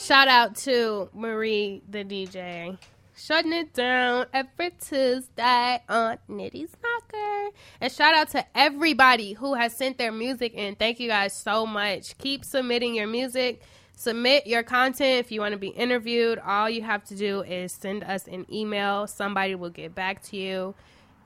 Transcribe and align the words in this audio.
Shout 0.00 0.28
out 0.28 0.56
to 0.56 1.10
Marie, 1.12 1.82
the 1.86 2.02
DJ. 2.04 2.78
Shutting 3.14 3.52
it 3.52 3.74
down 3.74 4.24
every 4.32 4.70
Tuesday 4.70 5.82
on 5.90 6.16
Nitty's 6.26 6.74
Knocker. 6.82 7.50
And 7.82 7.92
shout 7.92 8.14
out 8.14 8.30
to 8.30 8.46
everybody 8.54 9.34
who 9.34 9.52
has 9.52 9.76
sent 9.76 9.98
their 9.98 10.10
music 10.10 10.54
in. 10.54 10.74
Thank 10.74 11.00
you 11.00 11.08
guys 11.08 11.34
so 11.34 11.66
much. 11.66 12.16
Keep 12.16 12.46
submitting 12.46 12.94
your 12.94 13.08
music. 13.08 13.60
Submit 13.94 14.46
your 14.46 14.62
content 14.62 15.20
if 15.20 15.30
you 15.30 15.42
want 15.42 15.52
to 15.52 15.58
be 15.58 15.68
interviewed. 15.68 16.38
All 16.38 16.70
you 16.70 16.80
have 16.80 17.04
to 17.04 17.14
do 17.14 17.42
is 17.42 17.70
send 17.70 18.02
us 18.02 18.26
an 18.26 18.46
email. 18.50 19.06
Somebody 19.06 19.54
will 19.54 19.68
get 19.68 19.94
back 19.94 20.22
to 20.28 20.36
you. 20.38 20.74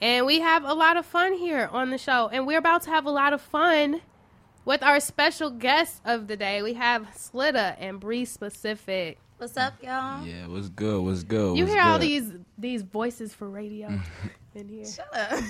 And 0.00 0.27
we 0.27 0.41
have 0.41 0.64
a 0.64 0.75
lot 0.75 0.96
of 0.96 1.06
fun 1.06 1.34
here 1.34 1.68
on 1.70 1.91
the 1.91 1.98
show. 1.98 2.29
And 2.32 2.45
we're 2.45 2.59
about 2.59 2.82
to 2.82 2.91
have 2.91 3.06
a 3.06 3.12
lot 3.12 3.32
of 3.32 3.41
fun 3.41 4.00
with 4.64 4.82
our 4.82 5.00
special 5.00 5.50
guests 5.50 6.00
of 6.04 6.26
the 6.26 6.36
day. 6.36 6.62
We 6.62 6.74
have 6.74 7.02
Slitta 7.14 7.76
and 7.78 8.00
Bree 8.00 8.24
Specific. 8.24 9.18
What's 9.38 9.56
up, 9.56 9.74
y'all? 9.82 10.24
Yeah, 10.24 10.46
what's 10.46 10.68
good? 10.68 11.02
What's 11.02 11.22
good? 11.22 11.56
You 11.56 11.64
what's 11.64 11.74
hear 11.74 11.82
all 11.82 11.98
these 11.98 12.32
these 12.56 12.82
voices 12.82 13.34
for 13.34 13.50
radio 13.50 13.88
in 14.55 14.69
here. 14.69 14.84
Shut 14.86 15.08
up. 15.12 15.42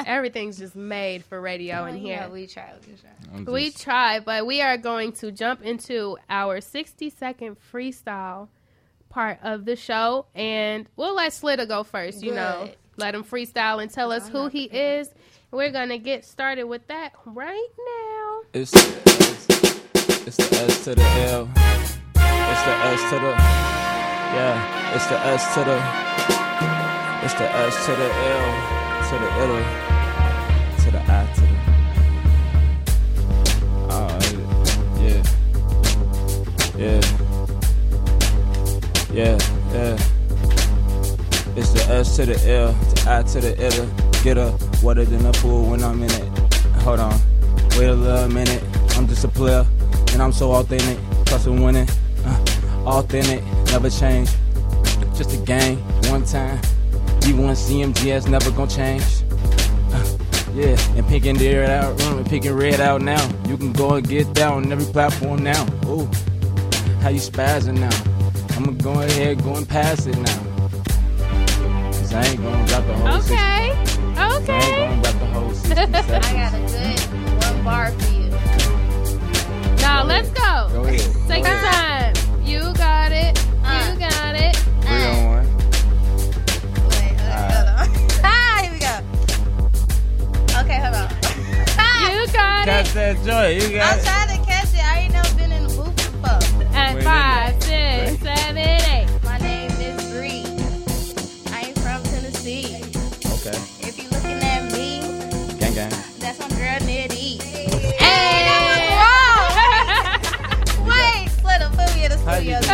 Everything's 0.06 0.56
just 0.56 0.76
made 0.76 1.24
for 1.24 1.40
radio 1.40 1.84
in 1.86 1.96
here. 1.96 2.16
Yeah, 2.16 2.28
we 2.28 2.46
try. 2.46 2.72
We 2.86 2.94
try. 2.94 3.10
I'm 3.34 3.44
We 3.44 3.70
try, 3.70 4.20
but 4.20 4.46
we 4.46 4.60
are 4.62 4.78
going 4.78 5.12
to 5.14 5.32
jump 5.32 5.62
into 5.62 6.16
our 6.30 6.60
60 6.60 7.10
second 7.10 7.56
freestyle 7.72 8.48
part 9.08 9.38
of 9.42 9.64
the 9.64 9.76
show. 9.76 10.26
And 10.34 10.88
we'll 10.96 11.16
let 11.16 11.32
Slitta 11.32 11.66
go 11.66 11.82
first, 11.82 12.22
you 12.22 12.32
know. 12.32 12.70
Let 12.98 13.14
him 13.14 13.24
freestyle 13.24 13.82
and 13.82 13.90
tell 13.90 14.10
us 14.10 14.26
I'm 14.26 14.32
who 14.32 14.48
he 14.48 14.64
is. 14.64 15.10
We're 15.56 15.72
to 15.88 15.96
get 15.96 16.26
started 16.26 16.64
with 16.64 16.86
that 16.88 17.14
right 17.24 17.68
now. 17.78 18.42
It's 18.52 18.72
the 18.72 18.78
S, 18.78 19.46
it's 20.26 20.36
the 20.36 20.54
S 20.54 20.84
to 20.84 20.94
the 20.94 21.02
L. 21.02 21.48
It's 21.56 22.62
the 22.62 22.74
S 22.84 23.00
to 23.08 23.16
the 23.16 23.32
yeah. 24.36 24.94
It's 24.94 25.06
the 25.06 25.18
S 25.18 25.54
to 25.54 25.64
the 25.64 25.80
it's 27.24 27.32
the 27.32 27.50
S 27.50 27.86
to 27.86 27.92
the 27.96 28.04
L 28.04 28.46
to 29.08 29.14
the 29.16 29.30
L 29.32 29.56
to 30.76 30.90
the 30.90 31.00
I. 31.00 31.24
Alright, 33.90 34.34
uh, 34.36 34.68
yeah, 35.00 35.22
yeah, 36.76 37.00
yeah, 39.10 39.36
yeah. 39.72 39.96
It's 41.56 41.70
the 41.72 41.82
S 41.88 42.16
to 42.16 42.22
the 42.26 42.36
L, 42.46 42.74
to 42.74 43.10
I 43.10 43.22
to 43.22 43.40
the 43.40 43.52
L. 43.58 43.88
Get 44.22 44.36
up, 44.36 44.60
wetter 44.82 45.04
than 45.04 45.24
a 45.26 45.32
pool 45.32 45.70
when 45.70 45.82
I'm 45.82 46.02
in 46.02 46.10
it. 46.10 46.38
Hold 46.82 47.00
on, 47.00 47.20
wait 47.76 47.88
a 47.88 47.94
little 47.94 48.28
minute. 48.28 48.62
I'm 48.96 49.06
just 49.06 49.24
a 49.24 49.28
player, 49.28 49.66
and 50.12 50.22
I'm 50.22 50.32
so 50.32 50.52
authentic. 50.52 50.98
I'm 51.46 51.60
winning, 51.62 51.88
uh, 52.24 52.44
authentic, 52.86 53.44
never 53.66 53.90
change. 53.90 54.30
Just 55.14 55.34
a 55.34 55.44
game, 55.44 55.78
one 56.10 56.24
time. 56.24 56.58
D1 57.20 57.56
CMGS 57.56 58.28
never 58.28 58.50
gonna 58.52 58.70
change. 58.70 59.02
Uh, 59.92 60.18
yeah, 60.54 60.76
and 60.96 61.26
and 61.26 61.40
red 61.40 61.70
out, 61.70 61.96
mm, 61.98 62.28
pink 62.28 62.44
and 62.46 62.58
red 62.58 62.80
out 62.80 63.02
now. 63.02 63.22
You 63.48 63.56
can 63.56 63.72
go 63.72 63.94
and 63.94 64.08
get 64.08 64.32
that 64.34 64.52
on 64.52 64.70
every 64.72 64.90
platform 64.92 65.42
now. 65.42 65.66
Ooh, 65.86 66.08
how 67.00 67.10
you 67.10 67.20
spazzing 67.20 67.78
now? 67.78 68.56
I'ma 68.56 68.72
go 68.72 69.00
ahead, 69.00 69.42
go 69.42 69.56
and 69.56 69.68
pass 69.68 70.06
it 70.06 70.16
now. 70.16 70.42
Cause 71.92 72.14
I 72.14 72.24
ain't 72.24 72.42
gonna 72.42 72.66
drop 72.66 72.86
the 72.86 72.94
whole 72.94 73.20
60. 73.20 73.55
Okay. 74.48 74.52
I 74.52 74.60
ain't 74.60 75.02
gonna 75.02 75.02
drop 75.02 75.18
the 75.18 75.26
whole 75.26 75.50
60 75.54 75.74
I 75.80 75.86
got 76.32 76.54
a 76.54 76.56
good 76.60 77.00
one 77.44 77.64
bar 77.64 77.90
for 77.90 78.12
you. 78.12 78.30
Now 79.82 80.04
let's 80.04 80.30
go. 80.30 80.68
Go 80.72 80.84
ahead. 80.84 81.00
Take 81.28 81.42
go 81.44 81.50
your 81.50 81.58
ahead. 81.58 82.14
time. 82.14 82.42
You 82.44 82.60
got 82.74 83.10
it. 83.12 83.44
Uh. 83.64 83.92
You 83.92 83.98
got 83.98 84.34
it. 84.36 84.56
Three 84.82 85.04
on 85.04 85.24
one. 85.26 85.46
Wait, 86.90 87.16
uh, 87.18 87.50
hold 87.50 87.68
on. 87.74 87.88
ah, 88.24 88.58
here 88.62 88.72
we 88.72 88.78
go. 88.78 88.94
Okay, 90.60 90.78
hold 90.80 90.94
on. 90.94 91.08
You 92.06 92.26
got 92.32 92.64
Catch 92.66 92.90
it. 92.90 92.94
that 92.94 93.16
joy. 93.24 93.48
You 93.56 93.76
got 93.78 93.92
I'm 93.94 93.98
it. 93.98 94.04
trying 94.04 94.28
to 94.38 94.46
catch 94.46 94.74
it. 94.74 94.84
I 94.84 94.98
ain't 95.00 95.12
never 95.12 95.34
been 95.36 95.50
in 95.52 95.62
the 95.66 95.74
booth 95.74 95.96
before. 95.96 96.38
At 96.74 96.94
Wait, 96.94 97.04
five, 97.04 97.58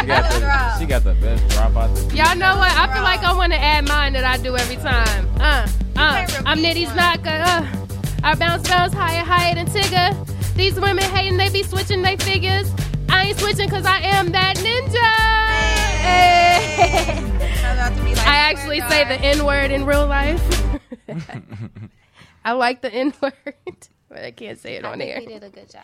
got 0.06 0.30
the, 0.32 0.46
wrong. 0.46 0.80
she 0.80 0.86
got 0.86 1.04
the 1.04 1.14
best 1.14 1.48
drop 1.48 1.76
out 1.76 1.94
the 1.94 2.16
Y'all 2.16 2.36
know 2.36 2.56
what? 2.56 2.72
I 2.72 2.92
feel 2.92 3.02
like 3.02 3.22
I 3.22 3.32
want 3.34 3.52
to 3.52 3.58
add 3.58 3.86
mine 3.88 4.12
that 4.14 4.24
I 4.24 4.36
do 4.36 4.56
every 4.56 4.76
time. 4.76 5.28
Uh, 5.40 5.66
uh. 5.96 6.26
I'm 6.46 6.58
repeat 6.58 6.86
Nitty's 6.86 6.88
one. 6.88 6.98
Uh. 6.98 7.86
I 8.24 8.34
bounce 8.34 8.68
bounce 8.68 8.94
higher, 8.94 9.24
higher 9.24 9.54
than 9.54 9.66
Tigger. 9.66 10.54
These 10.54 10.78
women 10.78 11.02
hating, 11.04 11.36
they 11.36 11.48
be 11.48 11.62
switching 11.62 12.02
they 12.02 12.16
figures. 12.16 12.70
I 13.08 13.26
ain't 13.26 13.38
switching 13.38 13.68
cause 13.68 13.84
I 13.84 13.98
am 14.00 14.32
that 14.32 14.56
ninja. 14.56 15.12
Hey. 16.02 17.19
I'm 17.64 17.76
about 17.76 17.96
to 17.96 18.04
be 18.04 18.14
like 18.14 18.26
I 18.26 18.36
actually 18.36 18.80
say 18.82 19.04
the 19.04 19.20
N 19.20 19.44
word 19.44 19.70
in 19.70 19.84
real 19.84 20.06
life. 20.06 20.42
I 22.44 22.52
like 22.52 22.80
the 22.80 22.92
N 22.92 23.12
word, 23.20 23.32
but 24.08 24.24
I 24.24 24.30
can't 24.30 24.58
say 24.58 24.76
it 24.76 24.84
I 24.84 24.92
on 24.92 25.00
air. 25.00 25.19
we 25.20 25.26
did 25.26 25.42
a 25.42 25.50
good 25.50 25.69
job. 25.70 25.82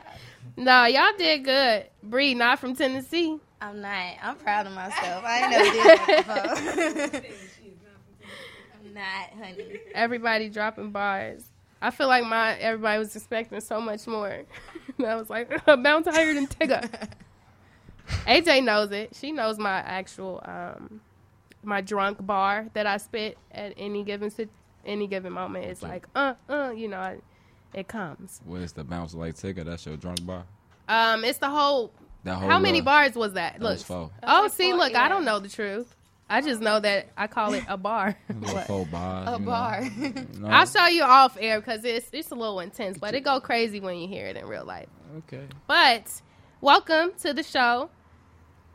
No, 0.57 0.85
y'all 0.85 1.13
did 1.17 1.45
good. 1.45 1.87
Bree, 2.03 2.35
not 2.35 2.59
from 2.59 2.75
Tennessee. 2.75 3.39
I'm 3.61 3.81
not. 3.81 4.15
I'm 4.23 4.37
proud 4.37 4.67
of 4.67 4.73
myself. 4.73 5.25
I 5.25 5.41
ain't 5.41 5.51
never 5.51 5.65
did 5.65 6.25
that. 6.27 7.25
I'm 8.87 8.95
not, 8.95 9.31
honey. 9.45 9.81
Everybody 9.95 10.49
dropping 10.49 10.91
bars. 10.91 11.45
I 11.81 11.91
feel 11.91 12.09
like 12.09 12.25
my 12.25 12.55
everybody 12.59 12.99
was 12.99 13.15
expecting 13.15 13.61
so 13.61 13.81
much 13.81 14.07
more. 14.07 14.29
and 14.99 15.07
I 15.07 15.15
was 15.17 15.31
like, 15.31 15.65
bounce 15.65 16.07
higher 16.09 16.35
than 16.35 16.47
Tigger. 16.47 17.09
AJ 18.27 18.65
knows 18.65 18.91
it. 18.91 19.15
She 19.15 19.33
knows 19.33 19.59
my 19.59 19.79
actual 19.79 20.41
um 20.45 21.01
my 21.63 21.81
drunk 21.81 22.25
bar 22.25 22.67
that 22.75 22.87
I 22.87 22.97
spit 22.97 23.37
at 23.53 23.75
any 23.77 24.03
given 24.05 24.31
sit- 24.31 24.49
any 24.87 25.07
given 25.07 25.33
moment. 25.33 25.67
It's 25.67 25.83
like, 25.83 26.07
uh, 26.15 26.35
uh, 26.49 26.73
you 26.75 26.89
know, 26.89 26.99
I- 26.99 27.19
it 27.75 27.87
comes. 27.89 28.41
Where's 28.47 28.73
the 28.73 28.83
bounce 28.85 29.13
like 29.15 29.35
ticker? 29.37 29.63
That's 29.65 29.85
your 29.85 29.97
drunk 29.97 30.25
bar. 30.25 30.45
Um, 30.89 31.23
it's 31.25 31.39
the 31.39 31.51
whole. 31.51 31.93
That 32.29 32.37
whole 32.37 32.49
How 32.49 32.59
many 32.59 32.81
bars 32.81 33.15
was 33.15 33.33
that? 33.35 33.55
That 33.55 33.63
Look. 33.63 33.73
was 33.73 33.83
four. 33.83 34.11
Oh, 34.23 34.43
like 34.43 34.53
see, 34.53 34.71
four, 34.71 34.79
look, 34.79 34.95
I 34.95 35.09
don't 35.09 35.25
know 35.25 35.39
the 35.39 35.49
truth. 35.49 35.95
I 36.31 36.43
just 36.43 36.61
know 36.61 36.79
that 36.79 37.09
I 37.17 37.27
call 37.27 37.55
it 37.55 37.65
a 37.69 37.79
bar. 37.79 38.15
Little 38.29 38.55
What? 38.55 38.67
four 38.67 38.87
bars. 38.87 39.29
A 39.29 39.33
you 39.33 39.39
know. 39.39 39.45
bar. 39.47 39.83
You 39.97 40.41
know? 40.41 40.49
I'll 40.49 40.67
show 40.67 40.87
you 40.87 41.03
off 41.03 41.39
air 41.41 41.59
because 41.61 41.85
it's 41.85 42.09
it's 42.13 42.31
a 42.31 42.35
little 42.35 42.61
intense, 42.61 42.99
but 42.99 43.15
it 43.15 43.21
go 43.25 43.41
crazy 43.41 43.81
when 43.81 43.97
you 43.97 44.07
hear 44.09 44.27
it 44.27 44.37
in 44.37 44.47
real 44.47 44.65
life. 44.65 44.89
Okay. 45.19 45.47
But 45.67 46.21
welcome 46.61 47.13
to 47.23 47.33
the 47.33 47.43
show. 47.43 47.89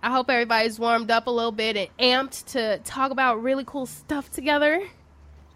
I 0.02 0.09
hope 0.12 0.30
everybody's 0.31 0.80
warmed 0.80 1.12
up 1.12 1.28
a 1.28 1.31
little 1.31 1.52
bit 1.52 1.78
and 1.78 1.90
amped 2.30 2.46
to 2.53 2.80
talk 2.80 3.12
about 3.12 3.42
really 3.44 3.63
cool 3.66 3.86
stuff 3.86 4.31
together. 4.31 4.81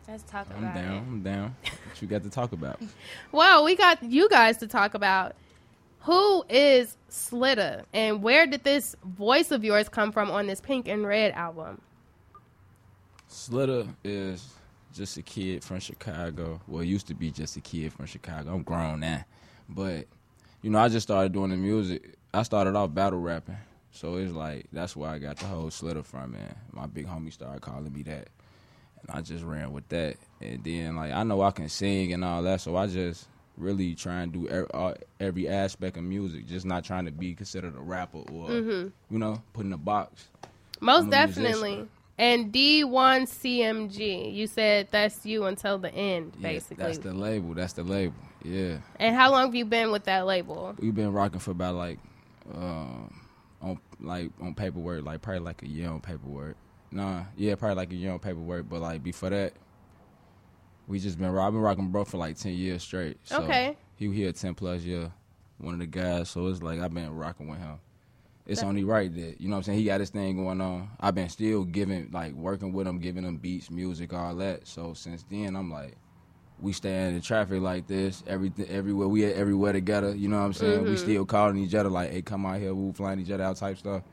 Let's 0.07 0.23
talk 0.23 0.47
I'm 0.55 0.63
about 0.63 0.75
down. 0.75 0.93
it. 0.93 0.97
I'm 0.99 1.21
down. 1.23 1.55
What 1.63 2.01
you 2.01 2.07
got 2.07 2.23
to 2.23 2.29
talk 2.29 2.51
about? 2.53 2.79
Well, 3.33 3.65
we 3.65 3.75
got 3.75 4.01
you 4.03 4.29
guys 4.29 4.57
to 4.57 4.67
talk 4.67 4.93
about 4.93 5.35
who 6.07 6.45
is 6.47 6.95
Slitta 7.09 7.83
and 7.91 8.23
where 8.23 8.47
did 8.47 8.63
this 8.63 8.95
voice 9.03 9.51
of 9.51 9.65
yours 9.65 9.89
come 9.89 10.13
from 10.13 10.31
on 10.31 10.47
this 10.47 10.61
Pink 10.61 10.87
and 10.87 11.05
Red 11.05 11.33
album? 11.33 11.81
Slitter 13.27 13.85
is 14.05 14.53
just 14.93 15.17
a 15.17 15.21
kid 15.21 15.65
from 15.65 15.81
Chicago. 15.81 16.61
Well, 16.65 16.81
used 16.81 17.07
to 17.07 17.13
be 17.13 17.29
just 17.29 17.57
a 17.57 17.59
kid 17.59 17.91
from 17.91 18.05
Chicago. 18.05 18.53
I'm 18.53 18.63
grown 18.63 19.01
now. 19.01 19.25
But, 19.67 20.05
you 20.61 20.69
know, 20.69 20.79
I 20.79 20.87
just 20.87 21.05
started 21.05 21.33
doing 21.33 21.49
the 21.49 21.57
music. 21.57 22.15
I 22.33 22.43
started 22.43 22.77
off 22.77 22.93
battle 22.93 23.19
rapping. 23.19 23.57
So 23.91 24.15
it's 24.15 24.31
like, 24.31 24.67
that's 24.71 24.95
where 24.95 25.09
I 25.09 25.19
got 25.19 25.35
the 25.35 25.45
whole 25.47 25.69
Slitter 25.69 26.03
from, 26.03 26.31
man. 26.31 26.55
My 26.71 26.85
big 26.85 27.05
homie 27.05 27.33
started 27.33 27.61
calling 27.61 27.91
me 27.91 28.03
that. 28.03 28.29
And 29.01 29.09
I 29.09 29.19
just 29.19 29.43
ran 29.43 29.73
with 29.73 29.89
that. 29.89 30.15
And 30.39 30.63
then, 30.63 30.95
like, 30.95 31.11
I 31.11 31.23
know 31.23 31.41
I 31.41 31.51
can 31.51 31.67
sing 31.67 32.13
and 32.13 32.23
all 32.23 32.43
that. 32.43 32.61
So 32.61 32.77
I 32.77 32.87
just 32.87 33.27
really 33.57 33.95
try 33.95 34.21
and 34.21 34.31
do 34.31 34.47
every, 34.47 34.69
all, 34.71 34.93
every 35.19 35.47
aspect 35.47 35.97
of 35.97 36.03
music. 36.03 36.45
Just 36.47 36.65
not 36.65 36.83
trying 36.83 37.05
to 37.05 37.11
be 37.11 37.33
considered 37.33 37.75
a 37.75 37.81
rapper 37.81 38.19
or, 38.31 38.51
you 38.51 38.91
know, 39.09 39.41
put 39.53 39.65
in 39.65 39.73
a 39.73 39.77
box. 39.77 40.27
Most 40.79 41.05
I'm 41.05 41.09
definitely. 41.09 41.87
And 42.19 42.51
D1CMG, 42.51 44.33
you 44.33 44.47
said 44.47 44.87
that's 44.91 45.25
you 45.25 45.45
until 45.45 45.77
the 45.77 45.93
end, 45.93 46.33
Yeah, 46.39 46.49
basically. 46.49 46.83
that's 46.83 46.97
the 46.99 47.13
label. 47.13 47.53
That's 47.53 47.73
the 47.73 47.83
label. 47.83 48.15
Yeah. 48.43 48.77
and 48.99 49.15
how 49.15 49.31
long 49.31 49.45
have 49.47 49.55
you 49.55 49.65
been 49.65 49.91
with 49.91 50.05
that 50.05 50.25
label? 50.25 50.75
We've 50.79 50.95
been 50.95 51.11
rocking 51.11 51.39
for 51.39 51.51
about 51.51 51.75
like 51.75 51.99
um 52.53 53.13
on 53.61 53.79
like 53.99 54.29
on 54.41 54.53
paperwork, 54.55 55.03
like 55.03 55.21
probably 55.21 55.39
like 55.41 55.63
a 55.63 55.67
year 55.67 55.89
on 55.89 55.99
paperwork. 56.01 56.55
Nah, 56.91 57.23
yeah, 57.35 57.55
probably 57.55 57.75
like 57.75 57.91
a 57.91 57.95
year 57.95 58.11
on 58.11 58.19
paperwork. 58.19 58.69
But 58.69 58.81
like 58.81 59.03
before 59.03 59.31
that, 59.31 59.53
we 60.87 60.99
just 60.99 61.17
been 61.17 61.33
been 61.33 61.57
rocking 61.57 61.89
bro 61.89 62.05
for 62.05 62.17
like 62.17 62.37
ten 62.37 62.53
years 62.53 62.81
straight. 62.83 63.17
So 63.23 63.43
Okay. 63.43 63.77
He 63.95 64.11
here 64.11 64.31
ten 64.31 64.55
plus 64.55 64.81
year, 64.81 65.11
one 65.57 65.73
of 65.75 65.79
the 65.79 65.87
guys. 65.87 66.29
So 66.29 66.47
it's 66.47 66.61
like 66.61 66.79
I've 66.79 66.93
been 66.93 67.13
rocking 67.13 67.47
with 67.47 67.59
him. 67.59 67.79
it's 68.45 68.63
only 68.63 68.83
right 68.85 69.13
that 69.13 69.41
you 69.41 69.49
know 69.49 69.55
what 69.55 69.57
I'm 69.57 69.63
saying. 69.63 69.79
He 69.79 69.85
got 69.85 69.99
his 69.99 70.09
thing 70.09 70.37
going 70.37 70.61
on. 70.61 70.89
I've 70.99 71.15
been 71.15 71.29
still 71.29 71.65
giving 71.65 72.09
like 72.11 72.33
working 72.33 72.71
with 72.71 72.87
him, 72.87 72.99
giving 72.99 73.23
him 73.23 73.37
beats, 73.37 73.69
music, 73.69 74.13
all 74.13 74.35
that. 74.35 74.67
So 74.67 74.93
since 74.93 75.25
then, 75.29 75.55
I'm 75.55 75.71
like, 75.71 75.95
we 76.59 76.71
stay 76.73 77.09
in 77.09 77.21
traffic 77.21 77.61
like 77.61 77.87
this, 77.87 78.23
everything, 78.25 78.67
everywhere 78.69 79.07
we 79.07 79.25
at 79.25 79.35
everywhere 79.35 79.73
together. 79.73 80.15
You 80.15 80.29
know 80.29 80.39
what 80.39 80.45
I'm 80.45 80.53
saying? 80.53 80.79
Mm-hmm. 80.79 80.89
We 80.89 80.97
still 80.97 81.25
calling 81.25 81.57
each 81.57 81.75
other 81.75 81.89
like, 81.89 82.11
hey, 82.11 82.21
come 82.21 82.45
out 82.45 82.59
here, 82.59 82.73
we 82.73 82.91
flying 82.93 83.19
each 83.19 83.31
other 83.31 83.43
out 83.43 83.57
type 83.57 83.77
stuff. 83.77 84.03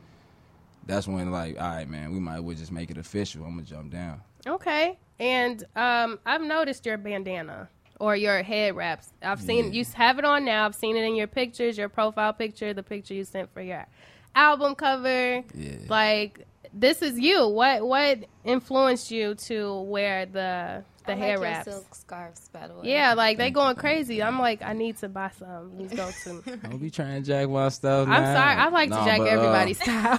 That's 0.87 1.06
when 1.09 1.31
like, 1.31 1.59
all 1.61 1.69
right, 1.69 1.88
man, 1.88 2.12
we 2.12 2.19
might 2.19 2.37
as 2.37 2.41
well 2.41 2.56
just 2.56 2.73
make 2.73 2.91
it 2.91 2.99
official. 2.99 3.44
I'm 3.44 3.53
gonna 3.53 3.62
jump 3.62 3.93
down. 3.93 4.21
Okay. 4.46 4.99
And 5.19 5.62
um, 5.76 6.19
I've 6.26 6.43
noticed 6.43 6.85
your 6.87 6.99
bandana 6.99 7.69
or 8.00 8.17
your 8.17 8.43
head 8.43 8.75
wraps. 8.76 9.11
I've 9.23 9.41
seen 9.41 9.67
Yeah. 9.67 9.70
you 9.81 9.85
have 9.94 10.19
it 10.19 10.25
on 10.25 10.44
now. 10.44 10.67
I've 10.67 10.75
seen 10.75 10.96
it 10.96 11.05
in 11.05 11.14
your 11.14 11.29
pictures, 11.29 11.79
your 11.79 11.88
profile 11.88 12.32
picture, 12.32 12.75
the 12.75 12.82
picture 12.82 13.14
you 13.14 13.25
sent 13.25 13.52
for 13.55 13.62
your 13.62 13.87
album 14.35 14.75
cover. 14.75 15.43
Yeah. 15.55 15.76
Like 15.88 16.46
this 16.73 17.02
is 17.02 17.19
you. 17.19 17.46
What 17.49 17.87
what 17.87 18.19
influenced 18.44 19.11
you 19.12 19.37
to 19.37 19.81
wear 19.82 20.26
the 20.26 20.82
the 21.06 21.12
I 21.12 21.17
hair 21.17 21.38
like 21.38 21.43
your 21.47 21.52
wraps? 21.52 21.70
silk 21.70 21.94
scarves, 21.94 22.49
by 22.49 22.67
the 22.67 22.75
way. 22.75 22.81
Yeah, 22.90 23.14
like 23.14 23.37
they 23.38 23.50
going 23.52 23.76
crazy. 23.76 24.23
I'm 24.23 24.40
like, 24.40 24.62
I 24.62 24.73
need 24.73 24.97
to 24.99 25.08
buy 25.08 25.31
some. 25.38 25.76
These 25.79 25.93
go 25.93 26.11
to. 26.25 26.56
Don't 26.62 26.79
be 26.79 26.90
trying 26.90 27.23
to 27.23 27.26
jack 27.29 27.49
my 27.49 27.69
stuff. 27.69 28.08
I'm 28.08 28.25
sorry. 28.25 28.56
I 28.56 28.69
like 28.70 28.88
to 28.90 28.97
jack 28.97 29.19
but, 29.19 29.29
uh, 29.29 29.31
everybody's 29.31 29.81
style. 29.82 30.19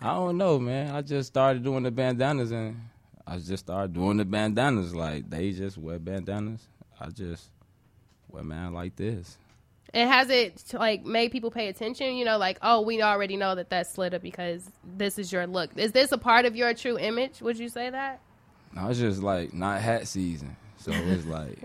I 0.00 0.14
don't 0.14 0.38
know, 0.38 0.58
man. 0.58 0.94
I 0.94 1.02
just 1.02 1.28
started 1.28 1.62
doing 1.64 1.82
the 1.82 1.90
bandanas 1.90 2.52
and 2.52 2.80
I 3.30 3.38
just 3.38 3.64
started 3.64 3.92
doing 3.92 4.16
the 4.16 4.24
bandanas. 4.24 4.92
Like 4.92 5.30
they 5.30 5.52
just 5.52 5.78
wear 5.78 6.00
bandanas. 6.00 6.66
I 7.00 7.10
just 7.10 7.48
wear 8.28 8.42
man 8.42 8.74
like 8.74 8.96
this. 8.96 9.38
And 9.94 10.10
has 10.10 10.30
it 10.30 10.64
like 10.72 11.04
made 11.04 11.30
people 11.30 11.52
pay 11.52 11.68
attention? 11.68 12.16
You 12.16 12.24
know, 12.24 12.38
like 12.38 12.58
oh, 12.60 12.80
we 12.80 13.00
already 13.02 13.36
know 13.36 13.54
that 13.54 13.70
that's 13.70 13.96
Slitta 13.96 14.20
because 14.20 14.68
this 14.96 15.16
is 15.16 15.32
your 15.32 15.46
look. 15.46 15.70
Is 15.76 15.92
this 15.92 16.10
a 16.10 16.18
part 16.18 16.44
of 16.44 16.56
your 16.56 16.74
true 16.74 16.98
image? 16.98 17.40
Would 17.40 17.56
you 17.56 17.68
say 17.68 17.88
that? 17.90 18.20
No, 18.74 18.88
it's 18.88 18.98
just 18.98 19.22
like 19.22 19.54
not 19.54 19.80
hat 19.80 20.08
season. 20.08 20.56
So 20.78 20.90
it's 20.92 21.24
like 21.26 21.58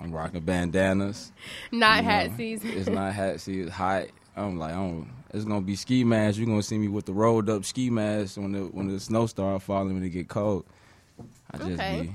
I'm 0.00 0.10
rocking 0.10 0.40
bandanas. 0.40 1.30
Not 1.70 1.98
you 1.98 2.10
hat 2.10 2.30
know. 2.32 2.36
season. 2.36 2.70
It's 2.70 2.88
not 2.88 3.12
hat 3.14 3.40
season. 3.40 3.70
Hot. 3.70 4.06
I'm 4.34 4.58
like, 4.58 4.72
I 4.72 4.76
don't. 4.76 5.08
It's 5.32 5.44
gonna 5.44 5.60
be 5.60 5.76
ski 5.76 6.02
mask. 6.02 6.36
You're 6.36 6.46
gonna 6.46 6.64
see 6.64 6.78
me 6.78 6.88
with 6.88 7.06
the 7.06 7.12
rolled 7.12 7.48
up 7.48 7.64
ski 7.64 7.90
mask 7.90 8.38
when 8.38 8.50
the 8.50 8.60
when 8.62 8.88
the 8.88 8.98
snow 8.98 9.26
start 9.26 9.62
falling 9.62 9.94
when 9.94 10.02
it 10.02 10.08
get 10.10 10.26
cold. 10.26 10.64
I 11.50 11.56
just 11.58 11.80
Okay. 11.80 12.02
be. 12.02 12.14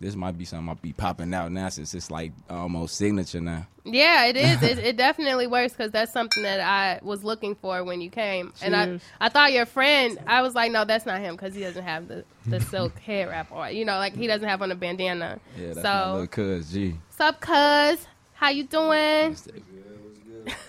This 0.00 0.16
might 0.16 0.36
be 0.36 0.44
something 0.44 0.68
I'll 0.68 0.74
be 0.74 0.92
popping 0.92 1.32
out 1.32 1.50
now 1.52 1.68
since 1.68 1.94
it's 1.94 2.10
like 2.10 2.32
almost 2.50 2.96
signature 2.96 3.40
now. 3.40 3.66
Yeah, 3.84 4.26
it 4.26 4.36
is. 4.36 4.62
It, 4.62 4.78
it 4.84 4.96
definitely 4.96 5.46
works 5.46 5.72
because 5.72 5.92
that's 5.92 6.12
something 6.12 6.42
that 6.42 6.60
I 6.60 6.98
was 7.02 7.22
looking 7.24 7.54
for 7.54 7.82
when 7.84 8.00
you 8.00 8.10
came, 8.10 8.52
and 8.60 8.74
I 8.74 8.98
I 9.20 9.28
thought 9.28 9.52
your 9.52 9.66
friend. 9.66 10.18
I 10.26 10.42
was 10.42 10.54
like, 10.54 10.72
no, 10.72 10.84
that's 10.84 11.06
not 11.06 11.20
him 11.20 11.36
because 11.36 11.54
he 11.54 11.62
doesn't 11.62 11.84
have 11.84 12.08
the 12.08 12.24
the 12.46 12.60
silk 12.60 12.98
hair 13.06 13.28
wrap 13.28 13.52
or 13.52 13.70
you 13.70 13.84
know, 13.84 13.96
like 13.96 14.14
he 14.16 14.26
doesn't 14.26 14.48
have 14.48 14.62
on 14.62 14.72
a 14.72 14.74
bandana. 14.74 15.38
Yeah, 15.56 15.74
that's 15.74 15.76
my 15.76 15.82
so, 15.82 16.12
little 16.12 16.26
cuz 16.26 16.72
G. 16.72 16.94
sup, 17.10 17.40
cuz? 17.40 18.06
How 18.34 18.50
you 18.50 18.64
doing? 18.64 19.36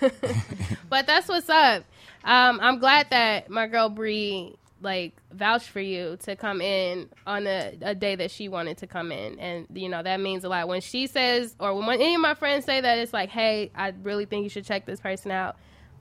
but 0.88 1.06
that's 1.06 1.28
what's 1.28 1.48
up. 1.50 1.84
Um, 2.24 2.58
I'm 2.62 2.78
glad 2.78 3.08
that 3.10 3.50
my 3.50 3.66
girl 3.66 3.88
Bree 3.88 4.56
like 4.80 5.14
vouch 5.32 5.64
for 5.64 5.80
you 5.80 6.16
to 6.24 6.36
come 6.36 6.60
in 6.60 7.08
on 7.26 7.46
a, 7.46 7.76
a 7.82 7.94
day 7.94 8.16
that 8.16 8.30
she 8.30 8.48
wanted 8.48 8.78
to 8.78 8.86
come 8.86 9.10
in, 9.12 9.38
and 9.38 9.66
you 9.74 9.88
know 9.88 10.02
that 10.02 10.20
means 10.20 10.44
a 10.44 10.48
lot. 10.48 10.68
When 10.68 10.80
she 10.80 11.06
says, 11.06 11.54
or 11.58 11.74
when 11.74 12.00
any 12.00 12.14
of 12.14 12.20
my 12.20 12.34
friends 12.34 12.64
say 12.64 12.80
that, 12.80 12.98
it's 12.98 13.12
like, 13.12 13.30
hey, 13.30 13.70
I 13.74 13.94
really 14.02 14.26
think 14.26 14.44
you 14.44 14.50
should 14.50 14.64
check 14.64 14.86
this 14.86 15.00
person 15.00 15.30
out. 15.30 15.56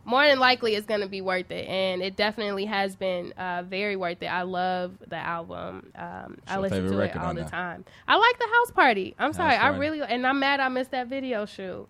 More 0.07 0.23
than 0.27 0.39
likely, 0.39 0.75
it's 0.75 0.85
going 0.85 1.01
to 1.01 1.07
be 1.07 1.21
worth 1.21 1.49
it, 1.49 1.67
and 1.67 2.03
it 2.03 2.15
definitely 2.15 2.65
has 2.65 2.95
been 2.95 3.31
uh, 3.33 3.63
very 3.63 3.95
worth 3.95 4.21
it. 4.21 4.27
I 4.27 4.43
love 4.43 4.93
the 5.07 5.15
album. 5.15 5.91
Um, 5.95 6.37
I 6.47 6.59
listen 6.59 6.85
to 6.91 6.99
it 6.99 7.17
all 7.17 7.33
the 7.33 7.41
there? 7.41 7.49
time. 7.49 7.85
I 8.07 8.17
like 8.17 8.37
the 8.37 8.45
house 8.45 8.71
party. 8.71 9.15
I'm 9.17 9.33
sorry, 9.33 9.55
I 9.55 9.69
really, 9.69 10.01
and 10.01 10.27
I'm 10.27 10.39
mad 10.39 10.59
I 10.59 10.69
missed 10.69 10.91
that 10.91 11.07
video 11.07 11.45
shoot. 11.45 11.87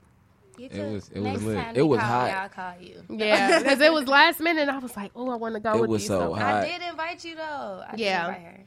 You 0.57 0.69
It 0.71 0.91
was- 0.93 1.09
it 1.09 1.19
was 1.19 1.43
lit. 1.43 1.57
time 1.57 1.75
It 1.75 1.81
was 1.81 1.99
call 1.99 2.07
hot. 2.09 2.25
Me, 2.27 2.31
I'll 2.33 2.49
call 2.49 2.73
you. 2.81 3.03
Yeah, 3.09 3.59
because 3.63 3.81
it 3.81 3.91
was 3.93 4.07
last 4.07 4.39
minute. 4.39 4.61
and 4.63 4.71
I 4.71 4.77
was 4.79 4.95
like, 4.95 5.11
oh, 5.15 5.29
I 5.29 5.35
want 5.35 5.55
to 5.55 5.59
go 5.59 5.73
It 5.75 5.81
with 5.81 5.89
was 5.89 6.01
these. 6.03 6.07
so 6.09 6.33
hot. 6.33 6.63
I 6.63 6.67
did 6.67 6.81
invite 6.89 7.23
you 7.25 7.35
though. 7.35 7.83
I 7.87 7.93
Yeah. 7.97 8.27
Did 8.27 8.35
invite 8.37 8.51
her. 8.53 8.59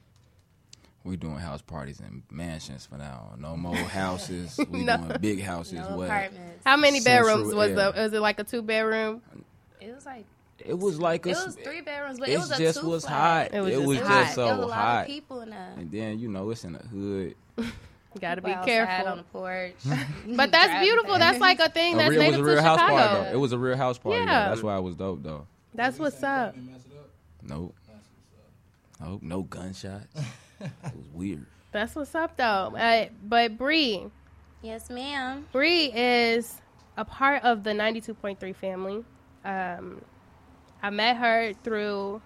We 1.04 1.16
doing 1.16 1.36
house 1.36 1.62
parties 1.62 2.00
in 2.00 2.22
mansions 2.30 2.84
for 2.84 2.96
now. 2.98 3.34
No 3.38 3.56
more 3.56 3.74
houses. 3.76 4.58
We 4.70 4.82
No. 4.84 4.96
doing 4.98 5.16
big 5.20 5.40
houses. 5.42 5.74
No 5.88 5.96
What? 5.96 6.04
apartments. 6.06 6.62
How 6.66 6.76
many 6.76 7.00
Central 7.00 7.36
bedrooms 7.38 7.54
was 7.54 7.70
air. 7.70 7.92
the? 7.92 8.02
Was 8.02 8.12
it 8.12 8.20
like 8.20 8.38
a 8.40 8.44
two 8.44 8.60
bedroom? 8.62 9.22
It 9.80 9.94
was 9.94 10.04
like 10.04 10.26
It 10.58 10.78
was 10.78 10.98
like 11.00 11.24
a. 11.24 11.30
it 11.30 11.36
was 11.36 11.54
three 11.62 11.80
bedrooms, 11.80 12.18
but 12.18 12.28
it 12.28 12.32
it 12.32 12.38
was 12.38 12.50
a 12.50 12.58
just 12.58 12.80
two 12.80 12.86
was 12.88 13.04
flat. 13.06 13.52
hot. 13.52 13.54
It 13.56 13.60
was 13.62 13.72
It 13.72 13.76
just 13.76 13.86
was 13.86 13.98
hot. 14.00 14.08
just 14.24 14.36
there 14.36 14.44
was 14.46 14.54
so 14.58 14.64
a 14.64 14.66
lot 14.66 14.74
hot. 14.76 15.00
of 15.02 15.06
people 15.06 15.40
in 15.40 15.50
there. 15.50 15.72
And 15.78 15.90
then 15.90 16.18
you 16.18 16.28
know 16.28 16.50
it's 16.50 16.64
in 16.64 16.72
the 16.74 16.78
hood. 16.80 17.34
You 18.14 18.20
got 18.20 18.36
to 18.36 18.42
be 18.42 18.48
People 18.48 18.62
outside 18.62 19.06
on 19.06 19.18
the 19.18 19.22
careful. 19.24 19.40
porch. 19.40 19.74
But 20.36 20.50
that's 20.50 20.82
beautiful. 20.84 21.18
That's 21.18 21.38
like 21.40 21.60
a 21.60 21.68
thing 21.68 21.94
A 21.94 21.98
that's 21.98 22.10
real- 22.10 22.20
it 22.22 22.24
was 22.26 22.32
native 22.32 22.40
a 22.40 22.48
real 22.48 22.56
to 22.56 22.62
house 22.62 22.78
Chicago. 22.80 22.96
party 22.96 23.24
though. 23.24 23.32
It 23.32 23.40
was 23.40 23.52
a 23.52 23.58
real 23.58 23.76
house 23.76 23.98
party. 23.98 24.18
Yeah. 24.18 24.24
Yeah. 24.24 24.48
That's 24.48 24.62
why 24.62 24.76
it 24.76 24.80
was 24.82 24.96
dope 24.96 25.22
though. 25.22 25.46
That's 25.74 25.98
what's 25.98 26.22
up. 26.22 26.56
Nope. 27.42 27.74
Nope. 29.00 29.22
No 29.22 29.42
gunshots. 29.42 30.06
it 30.60 30.70
was 30.96 31.08
weird. 31.12 31.46
That's 31.70 31.94
what's 31.94 32.14
up 32.14 32.36
though. 32.36 32.74
Uh, 32.76 33.08
but 33.22 33.56
Bree, 33.58 34.06
yes, 34.62 34.88
ma'am. 34.90 35.46
Bree 35.52 35.92
is 35.94 36.60
a 36.96 37.04
part 37.04 37.44
of 37.44 37.62
the 37.62 37.70
92.3 37.70 38.56
family. 38.56 39.04
Um, 39.44 40.00
I 40.82 40.90
met 40.90 41.16
her 41.18 41.52
through 41.62 42.20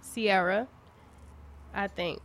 Sierra, 0.00 0.68
I 1.74 1.88
think. 1.88 2.20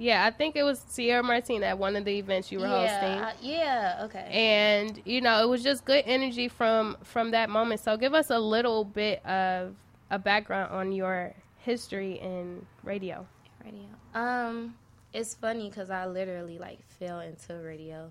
Yeah, 0.00 0.24
I 0.24 0.30
think 0.30 0.56
it 0.56 0.62
was 0.62 0.82
Sierra 0.88 1.22
Martin 1.22 1.62
at 1.62 1.78
one 1.78 1.94
of 1.94 2.04
the 2.06 2.16
events 2.18 2.50
you 2.50 2.58
were 2.58 2.66
hosting. 2.66 3.16
Yeah, 3.18 3.32
I- 3.32 3.42
yeah. 3.42 4.00
Okay. 4.04 4.28
and 4.32 5.00
you 5.04 5.20
know 5.20 5.42
it 5.42 5.48
was 5.48 5.62
just 5.62 5.84
good 5.84 6.02
energy 6.06 6.48
from 6.48 6.96
from 7.04 7.30
that 7.32 7.50
moment 7.50 7.80
so 7.80 7.96
give 7.96 8.14
us 8.14 8.30
a 8.30 8.38
little 8.38 8.82
bit 8.84 9.24
of 9.26 9.74
a 10.10 10.18
background 10.18 10.72
on 10.72 10.90
your 10.92 11.34
history 11.58 12.18
in 12.20 12.64
radio 12.82 13.26
radio. 13.64 13.84
Um, 14.14 14.74
it's 15.12 15.34
funny 15.34 15.68
because 15.68 15.90
I 15.90 16.06
literally 16.06 16.58
like 16.58 16.80
fell 16.98 17.20
into 17.20 17.54
radio. 17.54 18.10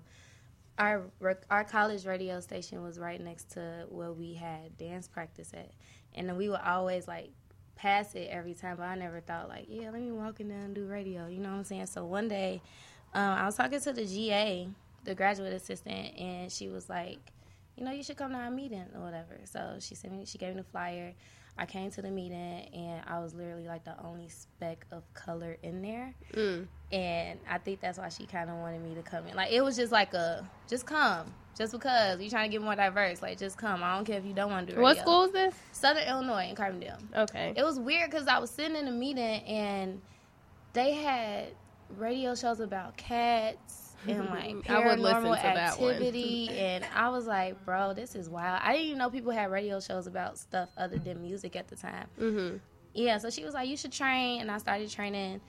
Our 0.78 1.02
our 1.50 1.64
college 1.64 2.06
radio 2.06 2.40
station 2.40 2.82
was 2.82 2.98
right 2.98 3.20
next 3.20 3.50
to 3.52 3.86
where 3.90 4.12
we 4.12 4.34
had 4.34 4.78
dance 4.78 5.08
practice 5.08 5.52
at, 5.52 5.70
and 6.14 6.28
then 6.28 6.36
we 6.36 6.48
would 6.48 6.60
always 6.64 7.06
like 7.08 7.30
pass 7.80 8.14
it 8.14 8.28
every 8.30 8.54
time. 8.54 8.76
But 8.76 8.84
I 8.84 8.94
never 8.94 9.20
thought 9.20 9.48
like, 9.48 9.66
yeah, 9.68 9.90
let 9.90 10.00
me 10.00 10.12
walk 10.12 10.40
in 10.40 10.48
there 10.48 10.58
and 10.58 10.74
do 10.74 10.86
radio. 10.86 11.26
You 11.26 11.38
know 11.38 11.50
what 11.50 11.58
I'm 11.58 11.64
saying? 11.64 11.86
So 11.86 12.04
one 12.04 12.28
day, 12.28 12.60
um, 13.14 13.22
I 13.22 13.46
was 13.46 13.56
talking 13.56 13.80
to 13.80 13.92
the 13.92 14.04
GA, 14.04 14.68
the 15.04 15.14
graduate 15.14 15.52
assistant, 15.52 16.18
and 16.18 16.52
she 16.52 16.68
was 16.68 16.88
like, 16.88 17.18
you 17.76 17.84
know, 17.84 17.92
you 17.92 18.02
should 18.02 18.16
come 18.16 18.32
to 18.32 18.38
our 18.38 18.50
meeting 18.50 18.84
or 18.94 19.00
whatever. 19.00 19.40
So 19.44 19.76
she 19.80 19.94
sent 19.94 20.12
me, 20.12 20.24
she 20.26 20.38
gave 20.38 20.54
me 20.54 20.60
the 20.60 20.68
flyer. 20.68 21.14
I 21.58 21.66
came 21.66 21.90
to 21.90 22.02
the 22.02 22.10
meeting 22.10 22.68
and 22.72 23.02
I 23.06 23.18
was 23.18 23.34
literally 23.34 23.66
like 23.66 23.84
the 23.84 23.94
only 24.04 24.28
speck 24.28 24.86
of 24.92 25.02
color 25.14 25.56
in 25.62 25.82
there. 25.82 26.14
Mm. 26.34 26.66
And 26.92 27.40
I 27.48 27.58
think 27.58 27.80
that's 27.80 27.98
why 27.98 28.08
she 28.08 28.26
kind 28.26 28.50
of 28.50 28.56
wanted 28.56 28.82
me 28.82 28.94
to 28.94 29.02
come 29.02 29.26
in. 29.26 29.34
Like, 29.34 29.52
it 29.52 29.62
was 29.62 29.76
just 29.76 29.92
like 29.92 30.14
a, 30.14 30.48
just 30.68 30.86
come. 30.86 31.34
Just 31.56 31.72
because 31.72 32.20
you're 32.20 32.30
trying 32.30 32.50
to 32.50 32.52
get 32.56 32.62
more 32.62 32.76
diverse. 32.76 33.20
Like, 33.20 33.38
just 33.38 33.58
come. 33.58 33.82
I 33.82 33.94
don't 33.96 34.04
care 34.04 34.18
if 34.18 34.24
you 34.24 34.32
don't 34.32 34.50
want 34.50 34.66
to 34.66 34.72
do 34.74 34.78
it. 34.78 34.82
what 34.82 34.98
school 34.98 35.24
is 35.24 35.32
this 35.32 35.54
Southern 35.72 36.06
Illinois 36.08 36.48
in 36.48 36.54
Carbondale. 36.54 36.98
okay 37.16 37.52
It 37.56 37.64
was 37.64 37.78
weird 37.78 38.10
because 38.10 38.26
I 38.28 38.38
was 38.38 38.50
sitting 38.50 38.76
in 38.76 38.88
a 38.88 38.92
meeting 38.92 39.42
and 39.44 40.00
they 40.72 40.92
had 40.92 41.48
radio 41.96 42.34
shows 42.34 42.60
about 42.60 42.96
cats 42.96 43.90
and 44.06 44.18
like 44.30 44.70
I 44.70 44.86
would 44.86 44.98
listen 44.98 45.22
paranormal 45.22 45.36
to 45.36 45.42
that 45.42 45.80
one. 45.80 45.90
activity, 45.90 46.48
and 46.50 46.84
I 46.94 47.08
was 47.10 47.26
like, 47.26 47.62
bro, 47.64 47.92
this 47.94 48.14
is 48.14 48.28
wild. 48.28 48.60
I 48.62 48.72
didn't 48.72 48.86
even 48.86 48.98
know 48.98 49.10
people 49.10 49.32
had 49.32 49.50
radio 49.50 49.80
shows 49.80 50.06
about 50.06 50.38
stuff 50.38 50.70
other 50.76 50.98
than 50.98 51.20
music 51.20 51.56
at 51.56 51.68
the 51.68 51.76
time. 51.76 52.06
mm-hmm. 52.18 52.56
Yeah, 52.92 53.18
so 53.18 53.30
she 53.30 53.44
was 53.44 53.54
like, 53.54 53.68
you 53.68 53.76
should 53.76 53.92
train, 53.92 54.40
and 54.40 54.50
I 54.50 54.58
started 54.58 54.90
training 54.90 55.40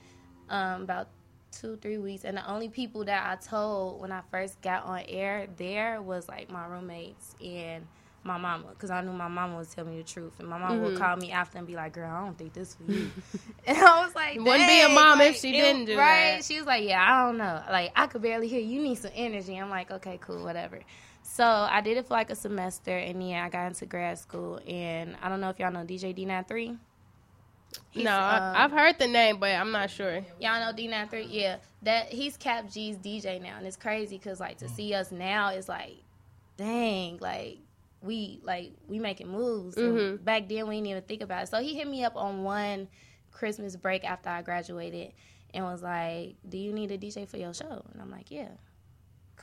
um, 0.48 0.82
about 0.82 1.08
two 1.52 1.76
three 1.76 1.98
weeks, 1.98 2.24
and 2.24 2.36
the 2.36 2.50
only 2.50 2.68
people 2.68 3.04
that 3.04 3.26
I 3.30 3.36
told 3.36 4.00
when 4.00 4.10
I 4.12 4.22
first 4.30 4.60
got 4.62 4.84
on 4.84 5.00
air 5.08 5.46
there 5.56 6.00
was 6.02 6.28
like 6.28 6.50
my 6.50 6.66
roommates 6.66 7.34
and 7.44 7.86
my 8.24 8.38
mama 8.38 8.68
because 8.70 8.90
I 8.90 9.00
knew 9.02 9.12
my 9.12 9.28
mama 9.28 9.56
was 9.56 9.68
telling 9.74 9.92
me 9.92 9.98
the 9.98 10.08
truth, 10.08 10.40
and 10.40 10.48
my 10.48 10.58
mama 10.58 10.80
would 10.82 10.94
Mhm. 10.94 10.98
call 10.98 11.16
me 11.16 11.30
after 11.32 11.58
and 11.58 11.66
be 11.66 11.74
like, 11.74 11.92
"Girl, 11.92 12.10
I 12.10 12.24
don't 12.24 12.36
think 12.38 12.52
this 12.52 12.74
for 12.74 12.84
you," 12.84 13.10
and 13.66 13.76
I 13.78 14.04
was 14.04 14.14
like, 14.14 14.38
Wouldn't 14.38 14.66
be 14.66 14.80
a 14.80 14.88
mom 14.88 15.20
if 15.20 15.36
she 15.36 15.52
didn't 15.52 15.84
do 15.86 15.96
right? 15.96 16.36
that. 16.38 16.44
She 16.44 16.56
was 16.56 16.66
like, 16.66 16.84
"Yeah, 16.84 17.02
I 17.02 17.26
don't 17.26 17.36
know, 17.38 17.62
like 17.70 17.92
I 17.94 18.06
could 18.06 18.22
barely 18.22 18.48
hear 18.48 18.60
you. 18.60 18.76
You 18.76 18.82
need 18.82 18.96
some 18.96 19.12
energy." 19.14 19.56
I'm 19.56 19.70
like, 19.70 19.90
"Okay, 19.90 20.18
cool, 20.20 20.42
whatever." 20.42 20.80
So 21.24 21.44
I 21.44 21.80
did 21.82 21.96
it 21.98 22.06
for 22.06 22.14
like 22.14 22.30
a 22.30 22.34
semester, 22.34 22.96
and 22.96 23.26
yeah, 23.28 23.44
I 23.44 23.48
got 23.48 23.66
into 23.66 23.86
grad 23.86 24.18
school, 24.18 24.60
and 24.66 25.16
I 25.22 25.28
don't 25.28 25.40
know 25.40 25.50
if 25.50 25.58
y'all 25.58 25.70
know 25.72 25.84
DJ 25.84 26.12
D93. 26.14 26.78
He's, 27.92 28.04
no 28.04 28.10
um, 28.16 28.54
i've 28.56 28.72
heard 28.72 28.98
the 28.98 29.06
name 29.06 29.38
but 29.38 29.50
i'm 29.50 29.70
not 29.70 29.90
sure 29.90 30.24
Y'all 30.40 30.60
know 30.60 30.72
D93? 30.76 31.26
Yeah. 31.28 31.56
That 31.82 32.06
he's 32.12 32.36
Cap 32.36 32.70
G's 32.70 32.96
DJ 32.96 33.40
now 33.42 33.56
and 33.58 33.66
it's 33.66 33.76
crazy 33.76 34.18
cuz 34.18 34.40
like 34.40 34.58
to 34.58 34.68
see 34.68 34.94
us 34.94 35.12
now 35.12 35.50
is 35.50 35.68
like 35.68 35.96
dang, 36.56 37.18
like 37.18 37.58
we 38.02 38.40
like 38.42 38.72
we 38.88 38.98
making 38.98 39.28
moves. 39.28 39.76
Mhm. 39.76 40.24
Back 40.24 40.48
then 40.48 40.68
we 40.68 40.76
didn't 40.76 40.88
even 40.88 41.02
think 41.02 41.22
about 41.22 41.44
it. 41.44 41.48
So 41.48 41.60
he 41.60 41.74
hit 41.76 41.86
me 41.88 42.04
up 42.04 42.16
on 42.16 42.42
one 42.44 42.88
Christmas 43.30 43.76
break 43.76 44.04
after 44.04 44.28
I 44.28 44.42
graduated 44.42 45.12
and 45.54 45.64
was 45.64 45.82
like, 45.82 46.36
"Do 46.48 46.58
you 46.58 46.72
need 46.72 46.90
a 46.90 46.98
DJ 46.98 47.26
for 47.28 47.36
your 47.36 47.54
show?" 47.54 47.84
And 47.92 48.00
I'm 48.00 48.10
like, 48.10 48.30
"Yeah." 48.30 48.48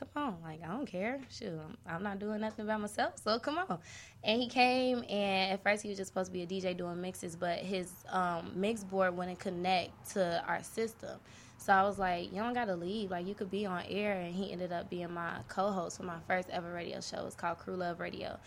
Come 0.00 0.08
on, 0.16 0.36
like 0.42 0.62
I 0.64 0.68
don't 0.68 0.86
care. 0.86 1.20
Shoot, 1.30 1.52
I'm, 1.86 2.02
not 2.02 2.18
doing 2.18 2.40
nothing 2.40 2.66
by 2.66 2.78
myself, 2.78 3.18
so 3.22 3.38
come 3.38 3.58
on. 3.58 3.78
And 4.24 4.40
he 4.40 4.48
came, 4.48 5.04
and 5.10 5.52
at 5.52 5.62
first 5.62 5.82
he 5.82 5.90
was 5.90 5.98
just 5.98 6.08
supposed 6.08 6.28
to 6.28 6.32
be 6.32 6.42
a 6.42 6.46
DJ 6.46 6.74
doing 6.74 7.02
mixes, 7.02 7.36
but 7.36 7.58
his 7.58 7.92
um, 8.08 8.50
mix 8.54 8.82
board 8.82 9.14
wouldn't 9.14 9.38
connect 9.38 10.12
to 10.12 10.42
our 10.48 10.62
system. 10.62 11.18
So 11.58 11.74
I 11.74 11.82
was 11.82 11.98
like, 11.98 12.32
you 12.32 12.38
don't 12.38 12.54
gotta 12.54 12.74
leave. 12.74 13.10
Like 13.10 13.26
you 13.26 13.34
could 13.34 13.50
be 13.50 13.66
on 13.66 13.82
air. 13.90 14.14
And 14.14 14.34
he 14.34 14.50
ended 14.50 14.72
up 14.72 14.88
being 14.88 15.12
my 15.12 15.40
co-host 15.48 15.98
for 15.98 16.04
my 16.04 16.18
first 16.26 16.48
ever 16.48 16.72
radio 16.72 17.02
show. 17.02 17.26
It's 17.26 17.36
called 17.36 17.58
Crew 17.58 17.76
Love 17.76 18.00
Radio, 18.00 18.38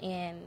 and 0.00 0.38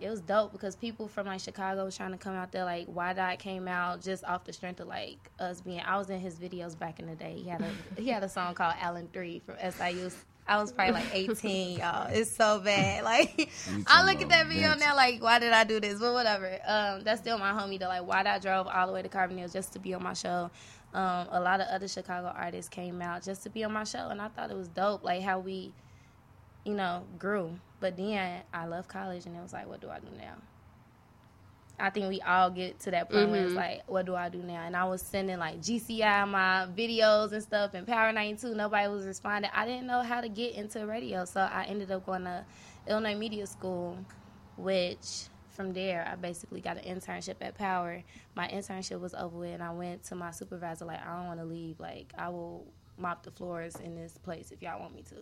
it 0.00 0.08
was 0.08 0.20
dope 0.20 0.52
because 0.52 0.76
people 0.76 1.08
from 1.08 1.26
like 1.26 1.40
Chicago 1.40 1.84
was 1.84 1.96
trying 1.96 2.12
to 2.12 2.18
come 2.18 2.34
out 2.34 2.52
there. 2.52 2.64
Like 2.64 2.86
Why 2.86 3.12
Dot 3.12 3.38
came 3.38 3.66
out 3.66 4.00
just 4.00 4.24
off 4.24 4.44
the 4.44 4.52
strength 4.52 4.80
of 4.80 4.88
like 4.88 5.18
us 5.40 5.60
being. 5.60 5.80
I 5.80 5.96
was 5.96 6.08
in 6.10 6.20
his 6.20 6.36
videos 6.36 6.78
back 6.78 7.00
in 7.00 7.06
the 7.06 7.16
day. 7.16 7.34
He 7.42 7.48
had 7.48 7.62
a 7.62 8.00
he 8.00 8.08
had 8.08 8.22
a 8.22 8.28
song 8.28 8.54
called 8.54 8.74
Allen 8.80 9.08
Three 9.12 9.40
from 9.44 9.56
SIU. 9.58 10.10
I 10.46 10.62
was 10.62 10.72
probably 10.72 10.94
like 10.94 11.14
18, 11.14 11.78
y'all. 11.78 12.08
It's 12.10 12.30
so 12.30 12.60
bad. 12.60 13.04
Like 13.08 13.50
I 13.86 14.04
look 14.04 14.22
at 14.22 14.28
that 14.30 14.46
video 14.46 14.74
now, 14.76 14.94
like 14.94 15.22
why 15.22 15.38
did 15.38 15.52
I 15.52 15.64
do 15.64 15.80
this? 15.80 15.98
But 15.98 16.12
whatever. 16.12 16.58
Um, 16.66 17.02
that's 17.04 17.20
still 17.20 17.38
my 17.38 17.52
homie 17.52 17.78
though. 17.78 17.88
Like 17.88 18.06
why 18.06 18.22
did 18.22 18.30
I 18.30 18.38
drove 18.38 18.66
all 18.66 18.86
the 18.86 18.92
way 18.92 19.02
to 19.02 19.08
Carbondale 19.08 19.52
just 19.52 19.72
to 19.74 19.78
be 19.78 19.94
on 19.94 20.02
my 20.02 20.14
show. 20.14 20.50
Um, 20.94 21.26
a 21.30 21.40
lot 21.40 21.60
of 21.60 21.68
other 21.68 21.86
Chicago 21.86 22.32
artists 22.34 22.68
came 22.70 23.02
out 23.02 23.22
just 23.22 23.42
to 23.42 23.50
be 23.50 23.62
on 23.64 23.72
my 23.72 23.84
show, 23.84 24.08
and 24.08 24.22
I 24.22 24.28
thought 24.28 24.50
it 24.50 24.56
was 24.56 24.68
dope. 24.68 25.04
Like 25.04 25.22
how 25.22 25.38
we, 25.38 25.72
you 26.64 26.74
know, 26.74 27.04
grew. 27.18 27.58
But 27.80 27.96
then 27.96 28.42
I 28.52 28.66
left 28.66 28.88
college, 28.88 29.26
and 29.26 29.36
it 29.36 29.40
was 29.42 29.52
like, 29.52 29.68
what 29.68 29.80
do 29.80 29.88
I 29.88 30.00
do 30.00 30.08
now? 30.16 30.34
I 31.80 31.90
think 31.90 32.08
we 32.08 32.20
all 32.22 32.50
get 32.50 32.80
to 32.80 32.90
that 32.90 33.08
point 33.08 33.30
where 33.30 33.44
it's 33.44 33.52
Mhm. 33.52 33.56
like, 33.56 33.82
what 33.86 34.04
do 34.04 34.16
I 34.16 34.28
do 34.28 34.42
now? 34.42 34.62
And 34.62 34.76
I 34.76 34.84
was 34.86 35.00
sending 35.00 35.38
like 35.38 35.60
GCI 35.60 36.24
my 36.24 36.66
videos 36.74 37.30
and 37.30 37.40
stuff, 37.42 37.74
and 37.74 37.86
Power 37.86 38.10
92, 38.10 38.52
nobody 38.54 38.88
was 38.88 39.06
responding. 39.06 39.50
I 39.54 39.64
didn't 39.64 39.86
know 39.86 40.02
how 40.02 40.20
to 40.20 40.28
get 40.28 40.54
into 40.54 40.84
radio, 40.86 41.24
so 41.24 41.40
I 41.40 41.64
ended 41.66 41.92
up 41.92 42.04
going 42.04 42.24
to 42.24 42.44
Illinois 42.88 43.14
Media 43.14 43.46
School, 43.46 43.96
which 44.56 45.28
from 45.50 45.72
there 45.72 46.04
I 46.10 46.16
basically 46.16 46.60
got 46.60 46.78
an 46.78 46.84
internship 46.96 47.36
at 47.40 47.54
Power. 47.54 48.02
My 48.34 48.48
internship 48.48 48.98
was 48.98 49.14
over 49.14 49.38
with, 49.38 49.54
and 49.54 49.62
I 49.62 49.70
went 49.70 50.02
to 50.04 50.16
my 50.16 50.32
supervisor 50.32 50.84
like, 50.84 51.00
I 51.00 51.16
don't 51.16 51.26
want 51.26 51.38
to 51.38 51.46
leave. 51.46 51.78
Like, 51.78 52.12
I 52.18 52.28
will 52.28 52.66
mop 52.96 53.22
the 53.22 53.30
floors 53.30 53.76
in 53.76 53.94
this 53.94 54.18
place 54.18 54.50
if 54.50 54.62
y'all 54.62 54.80
want 54.80 54.96
me 54.96 55.02
to. 55.02 55.14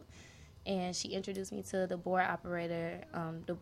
And 0.66 0.94
she 0.96 1.08
introduced 1.10 1.52
me 1.52 1.62
to 1.70 1.86
the 1.86 1.96
board 1.96 2.24
operator, 2.24 3.04
um, 3.14 3.44
the 3.46 3.56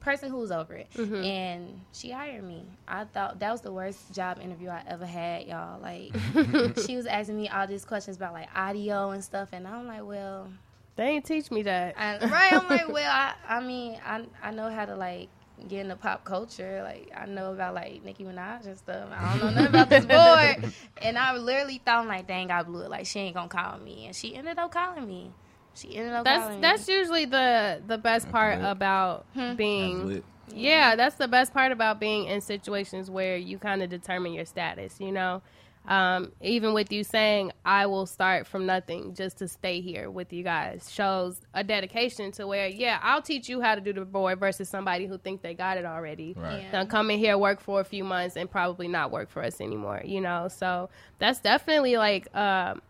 person 0.00 0.30
who 0.30 0.38
was 0.38 0.50
over 0.50 0.74
it, 0.74 0.88
Mhm. 0.96 1.22
and 1.24 1.80
she 1.92 2.10
hired 2.10 2.42
me. 2.42 2.64
I 2.88 3.04
thought 3.04 3.38
that 3.40 3.50
was 3.52 3.60
the 3.60 3.72
worst 3.72 4.12
job 4.14 4.38
interview 4.40 4.70
I 4.70 4.82
ever 4.86 5.04
had, 5.04 5.46
y'all. 5.46 5.78
Like, 5.80 6.14
she 6.86 6.96
was 6.96 7.04
asking 7.06 7.36
me 7.36 7.48
all 7.50 7.66
these 7.66 7.84
questions 7.84 8.16
about 8.16 8.32
like 8.32 8.48
audio 8.56 9.10
and 9.10 9.22
stuff, 9.22 9.50
and 9.52 9.66
I'm 9.68 9.86
like, 9.86 10.04
well, 10.04 10.48
They 10.96 11.04
ain't 11.08 11.24
teach 11.26 11.50
me 11.50 11.62
that. 11.64 11.94
and, 11.98 12.30
right? 12.30 12.52
I'm 12.54 12.66
like, 12.68 12.88
well, 12.92 13.10
I, 13.12 13.34
I 13.46 13.60
mean, 13.60 13.98
I, 14.04 14.24
I 14.42 14.50
know 14.52 14.70
how 14.70 14.86
to 14.86 14.96
like 14.96 15.28
get 15.68 15.80
into 15.80 15.96
pop 15.96 16.24
culture. 16.24 16.82
Like, 16.82 17.12
I 17.14 17.26
know 17.26 17.52
about 17.52 17.74
like 17.74 18.02
Nicki 18.02 18.24
Minaj 18.24 18.64
and 18.66 18.78
stuff. 18.78 19.10
I 19.12 19.30
don't 19.30 19.40
know 19.40 19.50
nothing 19.50 19.66
about 19.66 19.88
this 19.90 20.06
board. 20.06 20.72
And 21.02 21.16
I 21.18 21.34
literally 21.36 21.78
thought, 21.82 21.98
I'm 22.02 22.08
like, 22.08 22.26
dang, 22.26 22.50
I 22.50 22.62
blew 22.62 22.82
it. 22.82 22.90
Like, 22.90 23.06
she 23.06 23.20
ain't 23.20 23.34
gonna 23.34 23.48
call 23.48 23.78
me, 23.78 24.04
and 24.06 24.14
she 24.16 24.34
ended 24.34 24.58
up 24.58 24.70
calling 24.70 25.06
me. 25.06 25.32
She 25.74 25.96
ended 25.96 26.12
up 26.12 26.24
That's 26.24 26.44
calling 26.44 26.60
that's 26.60 26.88
usually 26.88 27.24
the 27.24 27.80
the 27.86 27.98
best 27.98 28.26
That's 28.26 28.32
part 28.32 28.58
lit. 28.60 28.68
about 28.70 29.26
Hmm. 29.34 29.54
Being 29.54 30.06
lit. 30.08 30.24
Yeah, 30.52 30.96
that's 30.96 31.14
the 31.16 31.28
best 31.28 31.52
part 31.54 31.70
about 31.70 32.00
being 32.00 32.24
in 32.26 32.40
situations 32.40 33.08
where 33.10 33.36
you 33.36 33.58
kind 33.58 33.82
of 33.82 33.88
determine 33.88 34.32
your 34.32 34.44
status, 34.44 34.98
you 34.98 35.12
know? 35.12 35.42
Um, 35.86 36.32
even 36.42 36.74
with 36.74 36.92
you 36.92 37.04
saying, 37.04 37.52
I 37.64 37.86
will 37.86 38.04
start 38.04 38.46
from 38.48 38.66
nothing 38.66 39.14
just 39.14 39.38
to 39.38 39.48
stay 39.48 39.80
here 39.80 40.10
with 40.10 40.32
you 40.32 40.42
guys, 40.42 40.90
shows 40.92 41.40
a 41.54 41.62
dedication 41.64 42.32
to 42.32 42.46
where, 42.48 42.66
yeah, 42.66 42.98
I'll 43.00 43.22
teach 43.22 43.48
you 43.48 43.60
how 43.60 43.76
to 43.76 43.80
do 43.80 43.92
the 43.92 44.04
board 44.04 44.38
versus 44.40 44.68
somebody 44.68 45.06
who 45.06 45.16
think 45.18 45.40
they 45.40 45.54
got 45.54 45.78
it 45.78 45.84
already. 45.86 46.34
Right. 46.36 46.62
Yeah. 46.62 46.70
They'll 46.72 46.86
come 46.86 47.10
in 47.10 47.18
here, 47.20 47.38
work 47.38 47.60
for 47.60 47.80
a 47.80 47.84
few 47.84 48.02
months, 48.04 48.36
and 48.36 48.50
probably 48.50 48.88
not 48.88 49.10
work 49.12 49.30
for 49.30 49.42
us 49.42 49.60
anymore, 49.60 50.02
you 50.04 50.20
know? 50.20 50.48
So 50.48 50.90
that's 51.20 51.40
definitely 51.40 51.96
like 51.96 52.26
um, 52.36 52.82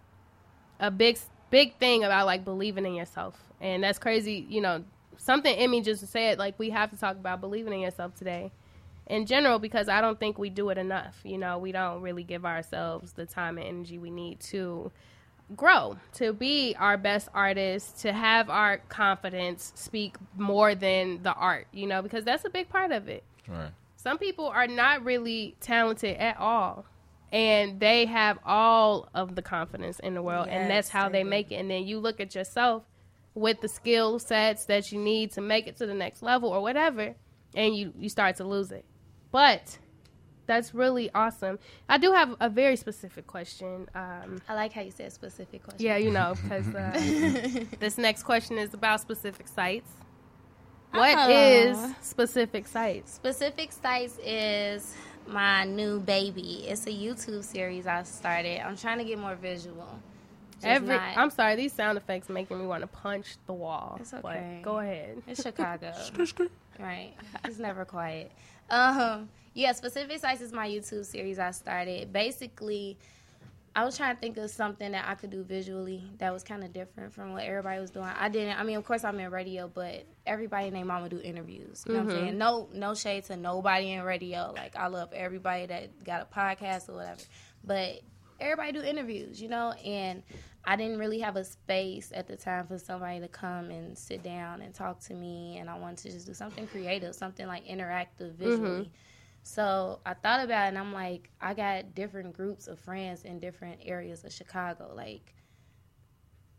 a 0.80 0.90
big, 0.90 1.18
big 1.50 1.76
thing 1.76 2.04
about 2.04 2.26
like 2.26 2.44
believing 2.44 2.86
in 2.86 2.94
yourself. 2.94 3.38
And 3.60 3.82
that's 3.84 3.98
crazy, 3.98 4.46
you 4.48 4.60
know, 4.60 4.84
something 5.18 5.54
Emmy 5.54 5.82
just 5.82 6.06
said, 6.08 6.38
like 6.38 6.58
we 6.58 6.70
have 6.70 6.90
to 6.90 6.96
talk 6.96 7.16
about 7.16 7.40
believing 7.40 7.72
in 7.72 7.80
yourself 7.80 8.14
today 8.14 8.50
in 9.06 9.26
general 9.26 9.58
because 9.58 9.88
I 9.88 10.00
don't 10.00 10.18
think 10.18 10.38
we 10.38 10.50
do 10.50 10.70
it 10.70 10.78
enough. 10.78 11.18
You 11.24 11.38
know, 11.38 11.58
we 11.58 11.72
don't 11.72 12.00
really 12.00 12.22
give 12.22 12.46
ourselves 12.46 13.12
the 13.12 13.26
time 13.26 13.58
and 13.58 13.66
energy 13.66 13.98
we 13.98 14.10
need 14.10 14.40
to 14.40 14.90
grow, 15.56 15.96
to 16.14 16.32
be 16.32 16.76
our 16.78 16.96
best 16.96 17.28
artists, 17.34 18.02
to 18.02 18.12
have 18.12 18.48
our 18.48 18.78
confidence 18.88 19.72
speak 19.74 20.16
more 20.36 20.74
than 20.74 21.22
the 21.22 21.34
art, 21.34 21.66
you 21.72 21.86
know, 21.86 22.02
because 22.02 22.24
that's 22.24 22.44
a 22.44 22.50
big 22.50 22.68
part 22.68 22.92
of 22.92 23.08
it. 23.08 23.24
Right. 23.48 23.70
Some 23.96 24.16
people 24.16 24.46
are 24.46 24.66
not 24.66 25.04
really 25.04 25.56
talented 25.60 26.16
at 26.16 26.38
all. 26.38 26.86
And 27.32 27.78
they 27.78 28.06
have 28.06 28.38
all 28.44 29.08
of 29.14 29.36
the 29.36 29.42
confidence 29.42 30.00
in 30.00 30.14
the 30.14 30.22
world, 30.22 30.48
and 30.48 30.68
that's 30.68 30.88
how 30.88 31.08
they 31.08 31.22
make 31.22 31.52
it. 31.52 31.56
And 31.56 31.70
then 31.70 31.84
you 31.84 32.00
look 32.00 32.18
at 32.20 32.34
yourself 32.34 32.82
with 33.34 33.60
the 33.60 33.68
skill 33.68 34.18
sets 34.18 34.64
that 34.64 34.90
you 34.90 34.98
need 34.98 35.30
to 35.32 35.40
make 35.40 35.68
it 35.68 35.76
to 35.76 35.86
the 35.86 35.94
next 35.94 36.22
level 36.22 36.48
or 36.48 36.60
whatever, 36.60 37.14
and 37.54 37.76
you 37.76 37.92
you 37.96 38.08
start 38.08 38.36
to 38.36 38.44
lose 38.44 38.72
it. 38.72 38.84
But 39.30 39.78
that's 40.46 40.74
really 40.74 41.08
awesome. 41.14 41.60
I 41.88 41.98
do 41.98 42.12
have 42.12 42.34
a 42.40 42.48
very 42.48 42.74
specific 42.74 43.28
question. 43.28 43.88
Um, 43.94 44.42
I 44.48 44.54
like 44.54 44.72
how 44.72 44.80
you 44.80 44.90
said 44.90 45.12
specific 45.12 45.62
question. 45.62 45.86
yeah, 45.86 45.96
you 45.96 46.10
know, 46.10 46.34
because 46.42 46.66
uh, 46.74 47.64
this 47.78 47.96
next 47.96 48.24
question 48.24 48.58
is 48.58 48.74
about 48.74 49.00
specific 49.00 49.46
sites. 49.46 49.88
What 50.90 51.30
is 51.30 51.78
Aw. 51.78 51.94
specific 52.00 52.66
sites? 52.66 53.12
Specific 53.14 53.70
Sites 53.70 54.18
is 54.24 54.96
my 55.26 55.64
new 55.64 56.00
baby. 56.00 56.64
It's 56.66 56.86
a 56.86 56.90
YouTube 56.90 57.44
series 57.44 57.86
I 57.86 58.02
started. 58.02 58.60
I'm 58.64 58.76
trying 58.76 58.98
to 58.98 59.04
get 59.04 59.18
more 59.18 59.34
visual. 59.34 59.86
Every 60.62 60.88
not- 60.96 61.16
I'm 61.16 61.30
sorry, 61.30 61.56
these 61.56 61.72
sound 61.72 61.96
effects 61.96 62.28
making 62.28 62.58
me 62.58 62.66
want 62.66 62.82
to 62.82 62.86
punch 62.86 63.36
the 63.46 63.52
wall. 63.54 63.96
It's 64.00 64.10
But 64.10 64.24
okay. 64.24 64.60
go 64.62 64.78
ahead. 64.78 65.22
It's 65.26 65.42
Chicago. 65.42 65.92
right. 66.78 67.12
It's 67.44 67.58
never 67.58 67.84
quiet. 67.84 68.30
Um, 68.68 69.28
yeah, 69.54 69.72
Specific 69.72 70.18
Sites 70.20 70.42
is 70.42 70.52
my 70.52 70.68
YouTube 70.68 71.04
series 71.06 71.38
I 71.38 71.50
started. 71.52 72.12
Basically, 72.12 72.98
I 73.74 73.84
was 73.84 73.96
trying 73.96 74.16
to 74.16 74.20
think 74.20 74.36
of 74.36 74.50
something 74.50 74.92
that 74.92 75.08
I 75.08 75.14
could 75.14 75.30
do 75.30 75.44
visually 75.44 76.02
that 76.18 76.32
was 76.32 76.42
kind 76.42 76.64
of 76.64 76.72
different 76.72 77.12
from 77.12 77.32
what 77.32 77.44
everybody 77.44 77.80
was 77.80 77.90
doing. 77.90 78.06
I 78.06 78.28
didn't. 78.28 78.58
I 78.58 78.64
mean, 78.64 78.76
of 78.76 78.84
course, 78.84 79.04
I'm 79.04 79.18
in 79.20 79.30
radio, 79.30 79.70
but 79.72 80.04
everybody 80.26 80.66
and 80.66 80.76
their 80.76 80.84
mama 80.84 81.08
do 81.08 81.20
interviews. 81.20 81.84
You 81.86 81.92
know 81.94 82.00
what 82.00 82.04
I'm 82.06 82.08
Mhm. 82.08 82.20
saying? 82.24 82.38
No, 82.38 82.68
no 82.72 82.94
shade 82.94 83.24
to 83.26 83.36
nobody 83.36 83.92
in 83.92 84.02
radio. 84.02 84.52
Like 84.56 84.74
I 84.74 84.88
love 84.88 85.12
everybody 85.12 85.66
that 85.66 86.02
got 86.04 86.22
a 86.22 86.24
podcast 86.34 86.88
or 86.88 86.94
whatever, 86.94 87.20
but 87.62 88.00
everybody 88.40 88.72
do 88.72 88.82
interviews, 88.82 89.40
you 89.40 89.48
know. 89.48 89.70
And 89.72 90.24
I 90.64 90.74
didn't 90.76 90.98
really 90.98 91.20
have 91.20 91.36
a 91.36 91.44
space 91.44 92.10
at 92.14 92.26
the 92.26 92.36
time 92.36 92.66
for 92.66 92.76
somebody 92.76 93.20
to 93.20 93.28
come 93.28 93.70
and 93.70 93.96
sit 93.96 94.22
down 94.24 94.62
and 94.62 94.74
talk 94.74 94.98
to 95.02 95.14
me, 95.14 95.58
and 95.58 95.70
I 95.70 95.78
wanted 95.78 95.98
to 95.98 96.10
just 96.10 96.26
do 96.26 96.34
something 96.34 96.66
creative, 96.66 97.14
something 97.14 97.46
like 97.46 97.66
interactive 97.66 98.32
visually. 98.32 98.90
So 99.42 100.00
I 100.04 100.14
thought 100.14 100.44
about 100.44 100.66
it, 100.66 100.68
and 100.68 100.78
I'm 100.78 100.92
like, 100.92 101.30
I 101.40 101.54
got 101.54 101.94
different 101.94 102.34
groups 102.34 102.66
of 102.66 102.78
friends 102.78 103.24
in 103.24 103.40
different 103.40 103.80
areas 103.84 104.22
of 104.24 104.32
Chicago. 104.32 104.92
Like 104.94 105.34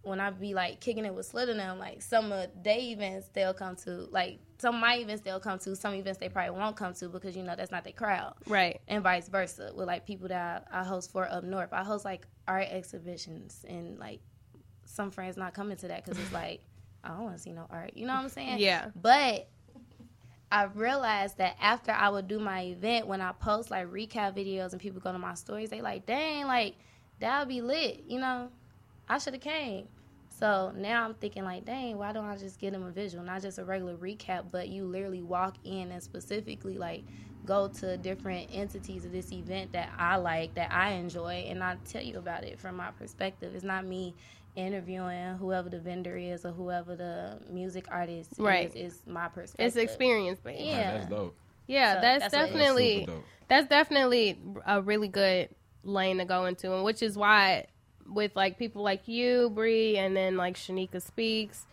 when 0.03 0.19
I 0.19 0.31
be 0.31 0.53
like 0.55 0.79
kicking 0.79 1.05
it 1.05 1.13
with 1.13 1.27
Slit 1.27 1.49
and 1.49 1.59
them, 1.59 1.77
like 1.77 2.01
some 2.01 2.31
of 2.31 2.49
they 2.63 2.89
events 2.91 3.29
they'll 3.33 3.53
come 3.53 3.75
to, 3.77 4.07
like 4.11 4.39
some 4.57 4.75
of 4.75 4.81
my 4.81 4.95
events 4.97 5.21
they'll 5.21 5.39
come 5.39 5.59
to, 5.59 5.75
some 5.75 5.93
events 5.93 6.19
they 6.19 6.27
probably 6.27 6.57
won't 6.59 6.75
come 6.75 6.93
to 6.95 7.07
because 7.07 7.35
you 7.37 7.43
know 7.43 7.55
that's 7.55 7.71
not 7.71 7.83
their 7.83 7.93
crowd 7.93 8.33
Right. 8.47 8.81
and 8.87 9.03
vice 9.03 9.29
versa 9.29 9.71
with 9.75 9.85
like 9.87 10.07
people 10.07 10.27
that 10.29 10.67
I, 10.71 10.79
I 10.79 10.83
host 10.83 11.11
for 11.11 11.29
up 11.29 11.43
north. 11.43 11.69
I 11.71 11.83
host 11.83 12.03
like 12.03 12.25
art 12.47 12.67
exhibitions 12.71 13.63
and 13.67 13.99
like 13.99 14.21
some 14.85 15.11
friends 15.11 15.37
not 15.37 15.53
coming 15.53 15.77
to 15.77 15.87
that 15.89 16.03
because 16.03 16.19
it's 16.19 16.33
like 16.33 16.61
I 17.03 17.09
don't 17.09 17.23
want 17.23 17.37
to 17.37 17.41
see 17.41 17.51
no 17.51 17.67
art. 17.69 17.91
You 17.95 18.07
know 18.07 18.13
what 18.13 18.23
I'm 18.23 18.29
saying? 18.29 18.57
Yeah. 18.59 18.89
But 18.95 19.47
I 20.51 20.65
realized 20.65 21.37
that 21.37 21.55
after 21.61 21.91
I 21.91 22.09
would 22.09 22.27
do 22.27 22.37
my 22.37 22.63
event, 22.63 23.07
when 23.07 23.21
I 23.21 23.31
post 23.31 23.71
like 23.71 23.87
recap 23.87 24.35
videos 24.35 24.73
and 24.73 24.81
people 24.81 24.99
go 24.99 25.11
to 25.11 25.19
my 25.19 25.33
stories, 25.33 25.69
they 25.69 25.81
like, 25.81 26.05
dang, 26.05 26.45
like 26.45 26.75
that'll 27.19 27.45
be 27.47 27.61
lit. 27.61 28.03
You 28.07 28.19
know, 28.19 28.49
I 29.07 29.17
should 29.17 29.33
have 29.33 29.41
came. 29.41 29.87
So 30.29 30.73
now 30.75 31.05
I'm 31.05 31.13
thinking 31.13 31.43
like, 31.43 31.65
dang, 31.65 31.97
why 31.97 32.11
don't 32.11 32.25
I 32.25 32.35
just 32.35 32.59
get 32.59 32.73
them 32.73 32.83
a 32.83 32.91
visual, 32.91 33.23
not 33.23 33.41
just 33.41 33.59
a 33.59 33.63
regular 33.63 33.95
recap, 33.95 34.45
but 34.51 34.69
you 34.69 34.85
literally 34.85 35.21
walk 35.21 35.55
in 35.63 35.91
and 35.91 36.01
specifically 36.01 36.77
like 36.77 37.03
go 37.45 37.67
to 37.67 37.97
different 37.97 38.49
entities 38.51 39.05
of 39.05 39.11
this 39.11 39.31
event 39.31 39.71
that 39.73 39.89
I 39.97 40.17
like, 40.17 40.53
that 40.55 40.71
I 40.71 40.91
enjoy, 40.91 41.45
and 41.47 41.63
I 41.63 41.77
tell 41.85 42.01
you 42.01 42.17
about 42.17 42.43
it 42.43 42.59
from 42.59 42.75
my 42.75 42.91
perspective. 42.91 43.55
It's 43.55 43.63
not 43.63 43.85
me 43.85 44.15
interviewing 44.55 45.35
whoever 45.37 45.69
the 45.69 45.79
vendor 45.79 46.17
is 46.17 46.45
or 46.45 46.51
whoever 46.51 46.95
the 46.95 47.39
music 47.49 47.85
artist 47.89 48.31
Right. 48.37 48.67
is 48.75 48.93
is 48.93 49.01
my 49.07 49.27
perspective. 49.27 49.65
It's 49.67 49.75
experience 49.75 50.39
based. 50.39 50.61
Yeah. 50.61 50.75
Right, 50.91 50.93
that's 50.99 51.09
dope. 51.09 51.35
Yeah, 51.67 51.95
So 51.95 52.01
that's, 52.01 52.21
that's 52.23 52.33
what 52.33 52.41
it 52.41 52.45
is. 52.45 52.51
definitely 52.53 52.99
Super 52.99 53.11
dope. 53.11 53.23
that's 53.47 53.67
definitely 53.69 54.39
a 54.65 54.81
really 54.81 55.07
good 55.07 55.49
lane 55.83 56.17
to 56.17 56.25
go 56.25 56.45
into, 56.45 56.73
and 56.75 56.83
which 56.83 57.01
is 57.01 57.17
why 57.17 57.65
with 58.07 58.35
like 58.35 58.57
people 58.59 58.83
like 58.83 59.07
you, 59.07 59.49
Bree, 59.53 59.97
and 59.97 60.15
then 60.17 60.35
like 60.35 60.55
Shanika 60.57 61.01
speaks, 61.01 61.65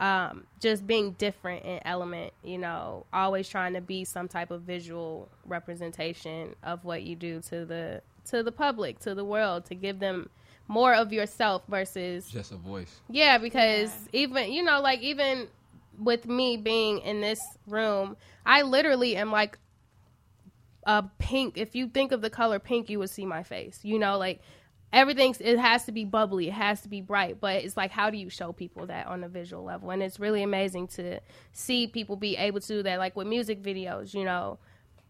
um, 0.00 0.44
just 0.60 0.86
being 0.88 1.12
different 1.12 1.64
in 1.64 1.78
element, 1.84 2.32
you 2.42 2.58
know, 2.58 3.06
always 3.12 3.48
trying 3.48 3.74
to 3.74 3.80
be 3.80 4.04
some 4.04 4.26
type 4.26 4.50
of 4.50 4.62
visual 4.62 5.28
representation 5.46 6.54
of 6.64 6.84
what 6.84 7.02
you 7.04 7.14
do 7.16 7.40
to 7.42 7.64
the 7.64 8.02
to 8.26 8.42
the 8.42 8.50
public, 8.52 8.98
to 9.00 9.14
the 9.14 9.24
world, 9.24 9.66
to 9.66 9.74
give 9.74 10.00
them 10.00 10.30
more 10.68 10.94
of 10.94 11.12
yourself 11.12 11.62
versus 11.68 12.28
Just 12.30 12.52
a 12.52 12.56
voice. 12.56 13.00
yeah, 13.10 13.38
because 13.38 13.92
even 14.12 14.52
you 14.52 14.62
know, 14.62 14.80
like 14.80 15.00
even 15.00 15.48
with 15.98 16.26
me 16.26 16.56
being 16.56 16.98
in 17.00 17.20
this 17.20 17.40
room, 17.66 18.16
I 18.44 18.62
literally 18.62 19.16
am 19.16 19.30
like 19.30 19.58
a 20.84 21.04
pink. 21.18 21.56
If 21.56 21.74
you 21.74 21.88
think 21.88 22.12
of 22.12 22.20
the 22.20 22.30
color 22.30 22.58
pink, 22.58 22.90
you 22.90 22.98
would 22.98 23.10
see 23.10 23.24
my 23.26 23.42
face. 23.42 23.80
You 23.82 23.98
know, 23.98 24.18
like 24.18 24.40
everything's 24.92 25.40
it 25.40 25.58
has 25.58 25.84
to 25.86 25.92
be 25.92 26.04
bubbly, 26.04 26.48
it 26.48 26.52
has 26.52 26.82
to 26.82 26.88
be 26.88 27.00
bright, 27.00 27.40
but 27.40 27.64
it's 27.64 27.76
like 27.76 27.90
how 27.90 28.10
do 28.10 28.16
you 28.16 28.28
show 28.30 28.52
people 28.52 28.86
that 28.86 29.06
on 29.06 29.24
a 29.24 29.28
visual 29.28 29.64
level? 29.64 29.90
And 29.90 30.02
it's 30.02 30.18
really 30.20 30.42
amazing 30.42 30.88
to 30.88 31.20
see 31.52 31.86
people 31.86 32.16
be 32.16 32.36
able 32.36 32.60
to 32.60 32.66
do 32.68 32.82
that, 32.82 32.98
like 32.98 33.16
with 33.16 33.26
music 33.26 33.62
videos. 33.62 34.14
You 34.14 34.24
know, 34.24 34.58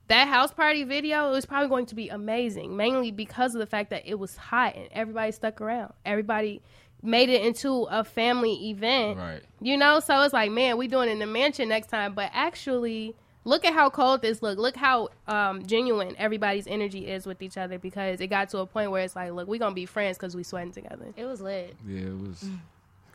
that 0.08 0.28
house 0.28 0.52
party 0.52 0.84
video 0.84 1.30
was 1.30 1.46
probably 1.46 1.68
going 1.68 1.86
to 1.86 1.94
be 1.94 2.08
amazing, 2.08 2.76
mainly 2.76 3.10
because 3.10 3.54
of 3.54 3.60
the 3.60 3.66
fact 3.66 3.90
that 3.90 4.02
it 4.06 4.18
was 4.18 4.36
hot 4.36 4.76
and 4.76 4.88
everybody 4.92 5.32
stuck 5.32 5.60
around. 5.60 5.92
Everybody 6.04 6.60
made 7.02 7.28
it 7.28 7.44
into 7.44 7.84
a 7.84 8.04
family 8.04 8.70
event. 8.70 9.18
Right. 9.18 9.42
You 9.60 9.76
know, 9.76 10.00
so 10.00 10.22
it's 10.22 10.32
like, 10.32 10.50
man, 10.50 10.76
we 10.76 10.88
doing 10.88 11.08
it 11.08 11.12
in 11.12 11.18
the 11.20 11.26
mansion 11.26 11.68
next 11.68 11.88
time. 11.88 12.14
But 12.14 12.30
actually, 12.34 13.14
look 13.44 13.64
at 13.64 13.72
how 13.72 13.90
cold 13.90 14.22
this 14.22 14.42
look. 14.42 14.58
Look 14.58 14.76
how 14.76 15.08
um, 15.26 15.64
genuine 15.64 16.14
everybody's 16.18 16.66
energy 16.66 17.06
is 17.06 17.26
with 17.26 17.42
each 17.42 17.56
other 17.56 17.78
because 17.78 18.20
it 18.20 18.26
got 18.28 18.48
to 18.50 18.58
a 18.58 18.66
point 18.66 18.90
where 18.90 19.02
it's 19.02 19.16
like, 19.16 19.32
look, 19.32 19.48
we 19.48 19.58
gonna 19.58 19.74
be 19.74 19.86
friends 19.86 20.18
because 20.18 20.34
we 20.34 20.42
sweating 20.42 20.72
together. 20.72 21.12
It 21.16 21.24
was 21.24 21.40
lit. 21.40 21.76
Yeah, 21.86 22.08
it 22.08 22.20
was. 22.20 22.44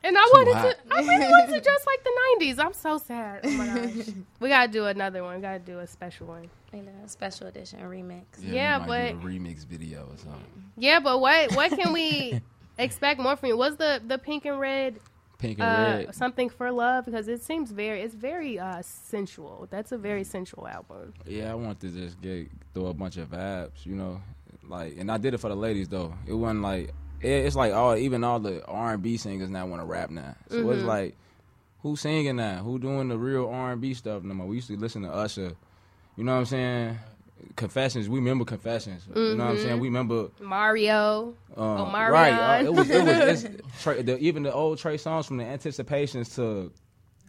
And 0.03 0.17
I 0.17 0.21
wanted 0.33 0.53
to, 0.53 0.77
I 0.95 0.99
really 1.01 1.27
wanted 1.27 1.53
to 1.55 1.61
dress 1.61 1.85
like 1.85 2.03
the 2.03 2.11
'90s. 2.45 2.59
I'm 2.59 2.73
so 2.73 2.97
sad. 2.97 3.41
Oh 3.43 3.49
my 3.51 3.65
gosh, 3.95 4.05
we 4.39 4.49
gotta 4.49 4.71
do 4.71 4.85
another 4.85 5.23
one. 5.23 5.35
We 5.35 5.41
gotta 5.41 5.59
do 5.59 5.79
a 5.79 5.87
special 5.87 6.27
one. 6.27 6.49
You 6.73 6.83
know, 6.83 6.91
special 7.07 7.47
edition 7.47 7.79
remix. 7.81 8.23
Yeah, 8.41 8.79
we 8.79 8.87
might 8.87 9.09
do 9.11 9.17
but- 9.17 9.25
a 9.25 9.27
remix 9.29 9.65
video 9.65 10.03
or 10.03 10.17
something. 10.17 10.63
Yeah, 10.77 10.99
but 10.99 11.19
what 11.19 11.53
what 11.55 11.71
can 11.71 11.91
we 11.93 12.41
expect 12.77 13.19
more 13.19 13.35
from 13.35 13.49
you? 13.49 13.57
What's 13.57 13.75
the 13.75 14.01
the 14.05 14.17
pink 14.17 14.45
and 14.45 14.59
red 14.59 14.99
Pink 15.37 15.59
and 15.59 15.63
uh, 15.67 16.05
red. 16.07 16.15
something 16.15 16.49
for 16.49 16.71
love? 16.71 17.05
Because 17.05 17.27
it 17.27 17.41
seems 17.43 17.71
very 17.71 18.01
it's 18.01 18.15
very 18.15 18.57
uh, 18.59 18.81
sensual. 18.81 19.67
That's 19.69 19.91
a 19.91 19.97
very 19.97 20.23
sensual 20.23 20.67
album. 20.67 21.13
Yeah, 21.25 21.51
I 21.51 21.55
want 21.55 21.79
to 21.81 21.89
just 21.89 22.21
get 22.21 22.47
throw 22.73 22.87
a 22.87 22.93
bunch 22.93 23.17
of 23.17 23.29
vibes, 23.31 23.85
you 23.85 23.95
know, 23.95 24.21
like, 24.67 24.95
and 24.97 25.11
I 25.11 25.17
did 25.17 25.33
it 25.33 25.39
for 25.39 25.49
the 25.49 25.55
ladies 25.55 25.89
though. 25.89 26.13
It 26.27 26.33
wasn't 26.33 26.61
like 26.61 26.85
it, 26.85 26.93
it's 27.21 27.55
like 27.55 27.73
all 27.73 27.95
even 27.95 28.23
all 28.23 28.39
the 28.39 28.63
R 28.65 28.93
and 28.93 29.03
B 29.03 29.17
singers 29.17 29.49
now 29.49 29.65
want 29.67 29.81
to 29.81 29.85
rap 29.85 30.09
now. 30.09 30.35
So 30.49 30.57
Mm-hmm. 30.57 30.71
it's 30.73 30.83
like 30.83 31.15
who's 31.81 32.01
singing 32.01 32.35
now? 32.37 32.57
Who 32.63 32.79
doing 32.79 33.07
the 33.09 33.17
real 33.17 33.47
R 33.49 33.71
and 33.73 33.81
B 33.81 33.93
stuff 33.93 34.23
no 34.23 34.33
more? 34.33 34.47
We 34.47 34.57
used 34.57 34.67
to 34.67 34.77
listen 34.77 35.03
to 35.03 35.09
Usher. 35.11 35.53
You 36.17 36.23
know 36.23 36.33
what 36.33 36.39
I'm 36.39 36.45
saying? 36.45 36.99
Confessions. 37.55 38.09
We 38.09 38.19
remember 38.19 38.43
confessions. 38.43 39.03
You 39.15 39.35
know 39.35 39.45
what 39.45 39.51
I'm 39.51 39.55
Mm-hmm. 39.55 39.63
saying? 39.65 39.79
We 39.79 39.87
remember. 39.87 40.27
Mario. 40.41 41.33
Um, 41.55 41.63
Omarion. 41.77 42.09
right. 42.11 42.59
Uh, 42.61 42.63
it 42.65 42.73
was. 42.73 42.89
It 42.89 43.03
was. 43.03 43.43
It's, 43.45 43.63
Trey, 43.83 44.01
the, 44.01 44.17
even 44.19 44.43
the 44.43 44.51
old 44.53 44.77
Trey 44.77 44.97
Songz 44.97 45.25
from 45.25 45.37
the 45.37 45.45
Anticipations 45.45 46.35
to 46.35 46.71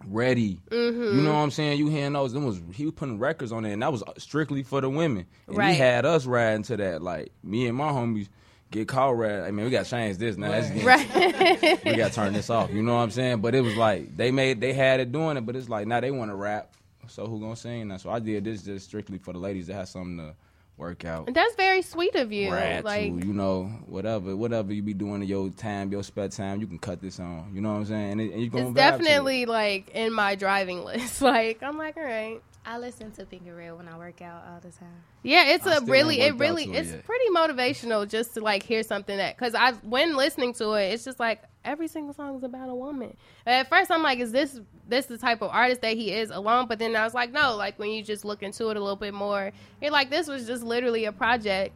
Ready. 0.09 0.59
Mm-hmm. 0.71 1.17
You 1.19 1.23
know 1.23 1.33
what 1.35 1.41
I'm 1.41 1.51
saying? 1.51 1.79
You 1.79 1.89
hearing 1.89 2.15
those? 2.15 2.33
Them 2.33 2.45
was 2.45 2.61
he 2.75 2.87
was 2.87 2.95
putting 2.95 3.19
records 3.19 3.53
on 3.53 3.63
there, 3.65 3.73
and 3.73 3.83
that 3.83 3.93
was 3.93 4.03
strictly 4.19 4.63
for 4.63 4.81
the 4.81 4.89
women. 4.91 5.27
And 5.47 5.57
Right. 5.59 5.73
he 5.73 5.79
had 5.79 6.05
us 6.07 6.27
riding 6.27 6.63
to 6.65 6.77
that. 6.79 7.03
Like 7.03 7.31
me 7.45 7.67
and 7.69 7.77
my 7.77 7.91
homies 7.93 8.29
get 8.71 8.93
ride. 8.93 9.41
I 9.41 9.51
mean, 9.51 9.65
we 9.65 9.71
got 9.71 9.85
to 9.85 9.91
change 9.91 10.19
this 10.19 10.37
now. 10.37 10.51
Right. 10.51 11.85
we 11.85 11.97
got 11.97 12.09
to 12.09 12.15
turn 12.15 12.33
this 12.33 12.51
off. 12.51 12.71
You 12.71 12.83
know 12.83 12.95
what 12.95 13.01
I'm 13.03 13.11
saying? 13.11 13.41
But 13.41 13.55
it 13.55 13.61
was 13.63 13.77
like 13.77 14.17
they 14.17 14.31
made 14.31 14.61
they 14.61 14.73
had 14.73 15.01
it 15.01 15.13
doing 15.13 15.37
it, 15.37 15.43
but 15.47 15.57
it's 15.57 15.69
like 15.69 15.87
now 15.87 16.01
they 16.01 16.11
want 16.11 16.31
to 16.31 16.35
rap. 16.37 16.73
So 17.09 17.27
who 17.27 17.41
gonna 17.41 17.57
sing 17.57 17.89
now? 17.89 17.97
So 17.97 18.11
I 18.11 18.21
did 18.21 18.45
this 18.45 18.63
just 18.63 18.87
strictly 18.87 19.19
for 19.19 19.33
the 19.33 19.39
ladies 19.41 19.67
that 19.67 19.75
have 19.75 19.89
something 19.89 20.17
to 20.19 20.35
work 20.77 21.05
out. 21.05 21.29
That's 21.35 21.55
very 21.57 21.83
sweet 21.83 22.15
of 22.15 22.33
you. 22.33 22.53
Rap 22.53 22.85
like 22.85 23.21
to, 23.21 23.27
you 23.27 23.33
know, 23.33 23.65
whatever, 23.87 24.37
whatever 24.37 24.73
you 24.73 24.83
be 24.83 24.95
doing 24.95 25.21
in 25.21 25.29
your 25.29 25.51
time, 25.51 25.91
your 25.91 26.03
spare 26.05 26.29
time, 26.29 26.61
you 26.61 26.67
can 26.69 26.79
cut 26.79 27.03
this 27.03 27.19
on. 27.19 27.51
You 27.53 27.61
know 27.61 27.73
what 27.73 27.79
I'm 27.81 27.87
saying? 27.87 28.13
And, 28.13 28.21
it- 28.21 28.33
and 28.33 28.41
you 28.41 28.49
gonna 28.49 28.69
it's 28.71 28.75
to 28.75 28.81
it. 28.81 28.91
definitely 28.99 29.47
like 29.47 29.91
in 29.91 30.13
my 30.13 30.37
driving 30.37 30.85
list. 30.85 31.21
Like 31.21 31.63
I'm 31.63 31.77
like, 31.77 31.97
all 31.97 32.05
right. 32.05 32.41
I 32.65 32.77
listen 32.79 33.11
to 33.13 33.25
Pink 33.25 33.43
and 33.47 33.57
Red 33.57 33.75
when 33.77 33.89
I 33.89 33.97
work 33.97 34.21
out 34.21 34.45
all 34.47 34.61
the 34.61 34.71
time. 34.71 35.03
Yeah, 35.23 35.47
it's 35.55 35.67
I 35.67 35.77
a 35.77 35.81
really, 35.81 36.21
it 36.21 36.37
really, 36.37 36.65
it's 36.65 36.91
yet. 36.91 37.05
pretty 37.05 37.25
motivational 37.35 38.07
just 38.09 38.35
to 38.35 38.41
like 38.41 38.63
hear 38.63 38.83
something 38.83 39.17
that, 39.17 39.37
because 39.37 39.55
I, 39.55 39.73
when 39.83 40.15
listening 40.15 40.53
to 40.55 40.73
it, 40.75 40.93
it's 40.93 41.03
just 41.05 41.19
like 41.19 41.43
every 41.65 41.89
single 41.89 42.13
song 42.13 42.37
is 42.37 42.43
about 42.43 42.69
a 42.69 42.75
woman. 42.75 43.17
At 43.47 43.69
first, 43.71 43.91
I'm 43.91 44.03
like, 44.03 44.19
is 44.19 44.31
this 44.33 44.61
this 44.87 45.07
the 45.07 45.17
type 45.17 45.41
of 45.41 45.51
artist 45.51 45.81
that 45.81 45.97
he 45.97 46.13
is 46.13 46.31
alone? 46.31 46.67
But 46.69 46.79
then 46.79 46.95
I 46.97 47.05
was 47.05 47.15
like, 47.15 47.33
no, 47.33 47.57
like 47.57 47.79
when 47.79 47.91
you 47.91 48.03
just 48.03 48.25
look 48.27 48.43
into 48.43 48.69
it 48.69 48.77
a 48.77 48.81
little 48.81 48.95
bit 48.97 49.15
more, 49.15 49.53
you're 49.81 49.91
like, 49.91 50.11
this 50.11 50.29
was 50.29 50.47
just 50.47 50.63
literally 50.63 51.07
a 51.07 51.13
project, 51.13 51.75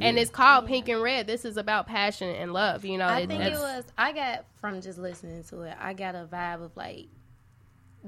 and 0.00 0.18
it's 0.18 0.30
called 0.30 0.66
Pink 0.66 0.88
and 0.90 1.00
Red. 1.02 1.26
This 1.26 1.46
is 1.46 1.56
about 1.56 1.86
passion 1.86 2.28
and 2.28 2.52
love. 2.52 2.84
You 2.84 2.98
know, 2.98 3.06
I 3.06 3.20
It- 3.20 3.28
think 3.28 3.42
it 3.42 3.52
was. 3.54 3.84
I 3.96 4.12
got 4.12 4.44
from 4.60 4.82
just 4.82 4.98
listening 4.98 5.42
to 5.44 5.62
it. 5.62 5.76
I 5.80 5.94
got 5.94 6.14
a 6.14 6.28
vibe 6.30 6.62
of 6.62 6.76
like 6.76 7.06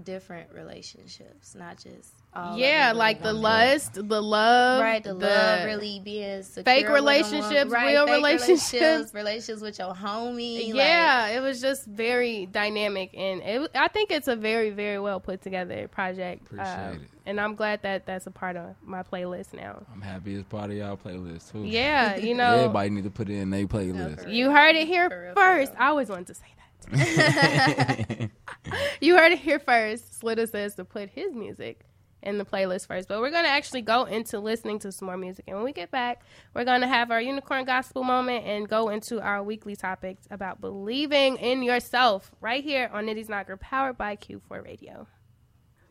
different 0.04 0.52
relationships, 0.52 1.54
not 1.54 1.76
just 1.78 2.12
all 2.34 2.56
Yeah, 2.58 2.90
it 2.90 2.96
like 2.96 3.18
the 3.22 3.32
one. 3.32 3.42
lust, 3.42 3.94
the 3.94 4.22
love, 4.22 4.80
Right, 4.82 5.02
the, 5.02 5.14
love 5.14 5.64
really 5.64 6.00
being 6.04 6.42
secure 6.42 6.64
fake 6.64 6.86
with 6.88 6.90
a 6.98 7.02
woman. 7.02 7.04
relationships, 7.04 7.70
right, 7.70 7.86
real 7.92 8.06
fake 8.06 8.14
relationships. 8.16 8.72
relationships, 8.72 9.14
relationships 9.14 9.62
with 9.62 9.78
your 9.78 9.94
homie. 9.94 10.74
yeah, 10.74 11.28
it 11.28 11.40
was 11.40 11.60
just 11.60 11.86
very 11.86 12.46
dynamic, 12.46 13.10
and 13.16 13.42
it, 13.42 13.70
I 13.74 13.88
think 13.88 14.10
it's 14.10 14.28
a 14.28 14.36
very, 14.36 14.70
very 14.70 14.98
well 14.98 15.20
put 15.20 15.42
together 15.42 15.88
project. 15.88 16.42
Appreciate 16.46 16.66
Um, 16.66 16.94
it. 16.96 17.00
And 17.26 17.38
I'm 17.40 17.54
glad 17.56 17.82
that 17.82 18.06
that's 18.06 18.26
a 18.26 18.30
part 18.30 18.56
of 18.56 18.74
my 18.82 19.02
playlist 19.02 19.52
now. 19.52 19.82
I'm 19.92 20.00
happy 20.00 20.34
it's 20.34 20.44
part 20.48 20.70
of 20.70 20.76
y'all 20.76 20.96
playlist 20.96 21.52
too. 21.52 21.62
Yeah, 21.64 22.16
you 22.16 22.34
know, 22.40 22.54
Everybody 22.54 22.90
need 22.90 23.04
to 23.04 23.10
put 23.10 23.28
it 23.28 23.34
in 23.36 23.50
their 23.50 23.66
playlist. 23.66 24.22
for 24.24 24.28
you 24.30 24.50
heard 24.50 24.76
it 24.76 24.86
here 24.86 25.08
real, 25.10 25.34
first. 25.34 25.72
I 25.78 25.88
always 25.88 26.08
wanted 26.08 26.28
to 26.28 26.34
say 26.34 26.42
that. 26.42 26.54
you 29.00 29.16
heard 29.16 29.32
it 29.32 29.40
here 29.40 29.58
first. 29.58 30.20
Slitta 30.20 30.48
says 30.50 30.74
to 30.76 30.84
put 30.84 31.10
his 31.10 31.34
music 31.34 31.80
in 32.22 32.38
the 32.38 32.44
playlist 32.44 32.87
first. 32.87 33.09
But 33.09 33.20
we're 33.20 33.31
going 33.31 33.44
to 33.44 33.50
actually 33.50 33.83
go 33.83 34.04
into 34.04 34.38
listening 34.40 34.78
to 34.81 34.92
some 34.92 35.07
more 35.07 35.16
music. 35.16 35.44
And 35.46 35.57
when 35.57 35.64
we 35.64 35.72
get 35.72 35.90
back, 35.90 36.22
we're 36.54 36.64
going 36.64 36.81
to 36.81 36.88
have 36.88 37.11
our 37.11 37.20
unicorn 37.20 37.64
gospel 37.64 38.02
moment 38.02 38.44
and 38.46 38.68
go 38.68 38.88
into 38.88 39.20
our 39.20 39.42
weekly 39.42 39.76
topics 39.76 40.26
about 40.31 40.61
believing 40.61 41.37
in 41.37 41.62
yourself 41.62 42.33
right 42.40 42.62
here 42.62 42.90
on 42.92 43.07
Nitty's 43.07 43.28
Knocker, 43.28 43.57
powered 43.57 43.96
by 43.96 44.16
Q4 44.16 44.64
Radio. 44.64 45.07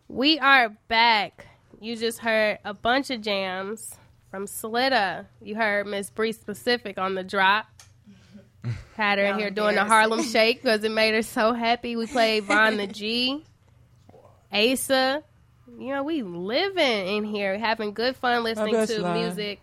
We 0.08 0.40
are 0.40 0.70
back. 0.88 1.48
You 1.80 1.96
just 1.96 2.20
heard 2.20 2.60
a 2.64 2.74
bunch 2.74 3.10
of 3.10 3.22
jams 3.22 3.96
from 4.32 4.46
Slitta. 4.46 5.26
You 5.42 5.56
heard 5.56 5.88
Miss 5.88 6.10
Bree 6.10 6.32
Specific 6.32 6.98
on 6.98 7.16
the 7.16 7.24
drop. 7.24 7.68
Had 8.96 9.20
her 9.20 9.26
in 9.26 9.38
here 9.38 9.52
doing 9.52 9.76
the. 9.76 9.86
Harlem 9.86 10.24
Shake 10.24 10.62
because 10.62 10.84
it 10.84 10.92
made 10.92 11.14
her 11.14 11.22
so 11.22 11.54
happy. 11.54 11.96
We 11.96 12.08
played 12.08 12.46
Von 12.46 12.78
the 12.78 12.88
G, 12.88 13.44
Asa. 14.52 15.24
You 15.76 15.94
know, 15.94 16.04
we 16.04 16.22
living 16.22 17.08
in 17.08 17.24
here, 17.24 17.58
having 17.58 17.94
good 17.94 18.16
fun 18.16 18.44
listening 18.44 18.86
to 18.86 18.94
you 18.94 19.00
lying. 19.00 19.24
music. 19.24 19.62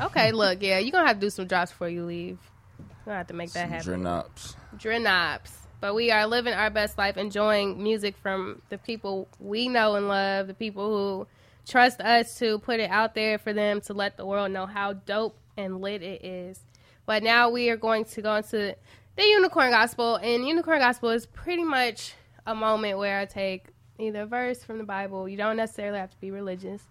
Okay, 0.00 0.32
look, 0.32 0.62
yeah, 0.62 0.78
you're 0.78 0.90
gonna 0.92 1.06
have 1.06 1.16
to 1.16 1.26
do 1.26 1.30
some 1.30 1.46
drops 1.46 1.70
before 1.70 1.88
you 1.88 2.04
leave. 2.04 2.38
You're 2.78 2.86
gonna 3.06 3.18
have 3.18 3.26
to 3.28 3.34
make 3.34 3.52
that 3.52 3.68
happen. 3.68 4.02
Drinops. 4.02 4.56
Drinops. 4.76 5.50
But 5.80 5.94
we 5.94 6.10
are 6.10 6.26
living 6.26 6.54
our 6.54 6.70
best 6.70 6.96
life, 6.96 7.16
enjoying 7.16 7.82
music 7.82 8.16
from 8.16 8.62
the 8.70 8.78
people 8.78 9.28
we 9.38 9.68
know 9.68 9.96
and 9.96 10.08
love, 10.08 10.46
the 10.46 10.54
people 10.54 10.88
who 10.88 11.26
trust 11.66 12.00
us 12.00 12.38
to 12.38 12.58
put 12.60 12.80
it 12.80 12.90
out 12.90 13.14
there 13.14 13.38
for 13.38 13.52
them 13.52 13.80
to 13.82 13.92
let 13.92 14.16
the 14.16 14.24
world 14.24 14.50
know 14.50 14.66
how 14.66 14.94
dope 14.94 15.36
and 15.56 15.80
lit 15.80 16.02
it 16.02 16.24
is. 16.24 16.60
But 17.06 17.22
now 17.22 17.50
we 17.50 17.68
are 17.68 17.76
going 17.76 18.06
to 18.06 18.22
go 18.22 18.34
into 18.36 18.74
the 19.16 19.22
Unicorn 19.22 19.70
Gospel, 19.70 20.16
and 20.16 20.46
Unicorn 20.46 20.80
Gospel 20.80 21.10
is 21.10 21.26
pretty 21.26 21.64
much 21.64 22.14
a 22.46 22.54
moment 22.54 22.98
where 22.98 23.20
I 23.20 23.26
take 23.26 23.66
either 23.98 24.22
a 24.22 24.26
verse 24.26 24.62
from 24.62 24.78
the 24.78 24.84
Bible. 24.84 25.28
You 25.28 25.36
don't 25.36 25.56
necessarily 25.56 25.98
have 25.98 26.10
to 26.10 26.20
be 26.20 26.30
religious 26.30 26.82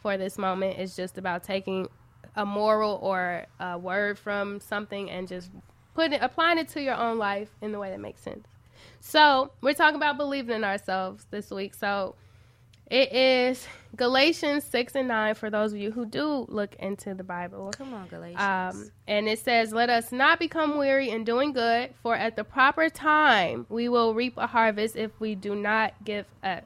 for 0.00 0.16
this 0.16 0.38
moment. 0.38 0.78
It's 0.78 0.96
just 0.96 1.18
about 1.18 1.42
taking 1.42 1.88
a 2.36 2.46
moral 2.46 2.98
or 3.02 3.46
a 3.60 3.78
word 3.78 4.18
from 4.18 4.60
something 4.60 5.10
and 5.10 5.28
just 5.28 5.50
putting 5.94 6.20
applying 6.20 6.58
it 6.58 6.68
to 6.68 6.82
your 6.82 6.94
own 6.94 7.18
life 7.18 7.50
in 7.60 7.72
the 7.72 7.78
way 7.78 7.90
that 7.90 8.00
makes 8.00 8.20
sense. 8.20 8.46
So 9.00 9.52
we're 9.60 9.74
talking 9.74 9.96
about 9.96 10.16
believing 10.16 10.56
in 10.56 10.64
ourselves 10.64 11.26
this 11.30 11.50
week. 11.50 11.74
So 11.74 12.14
It 12.90 13.12
is 13.12 13.66
Galatians 13.96 14.64
6 14.64 14.94
and 14.96 15.08
9 15.08 15.34
for 15.34 15.50
those 15.50 15.72
of 15.72 15.78
you 15.78 15.90
who 15.90 16.04
do 16.04 16.46
look 16.48 16.74
into 16.76 17.14
the 17.14 17.24
Bible. 17.24 17.72
Come 17.76 17.94
on, 17.94 18.08
Galatians. 18.08 18.40
Um, 18.40 18.90
and 19.06 19.28
it 19.28 19.38
says, 19.38 19.72
Let 19.72 19.90
us 19.90 20.12
not 20.12 20.38
become 20.38 20.76
weary 20.76 21.10
in 21.10 21.24
doing 21.24 21.52
good, 21.52 21.94
for 22.02 22.14
at 22.14 22.36
the 22.36 22.44
proper 22.44 22.88
time 22.90 23.66
we 23.68 23.88
will 23.88 24.14
reap 24.14 24.36
a 24.36 24.46
harvest 24.46 24.96
if 24.96 25.18
we 25.20 25.34
do 25.34 25.54
not 25.54 25.94
give 26.04 26.26
up. 26.42 26.64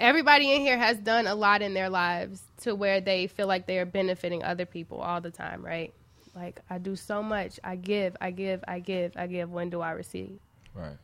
Everybody 0.00 0.52
in 0.52 0.62
here 0.62 0.78
has 0.78 0.98
done 0.98 1.28
a 1.28 1.34
lot 1.34 1.62
in 1.62 1.74
their 1.74 1.88
lives 1.88 2.42
to 2.62 2.74
where 2.74 3.00
they 3.00 3.28
feel 3.28 3.46
like 3.46 3.66
they 3.66 3.78
are 3.78 3.86
benefiting 3.86 4.42
other 4.42 4.66
people 4.66 5.00
all 5.00 5.20
the 5.20 5.30
time, 5.30 5.64
right? 5.64 5.94
Like, 6.34 6.60
I 6.68 6.78
do 6.78 6.96
so 6.96 7.22
much. 7.22 7.60
I 7.62 7.76
give, 7.76 8.16
I 8.20 8.32
give, 8.32 8.64
I 8.66 8.80
give, 8.80 9.12
I 9.16 9.26
give. 9.28 9.50
When 9.50 9.70
do 9.70 9.80
I 9.80 9.92
receive? 9.92 10.38
Right. 10.74 10.96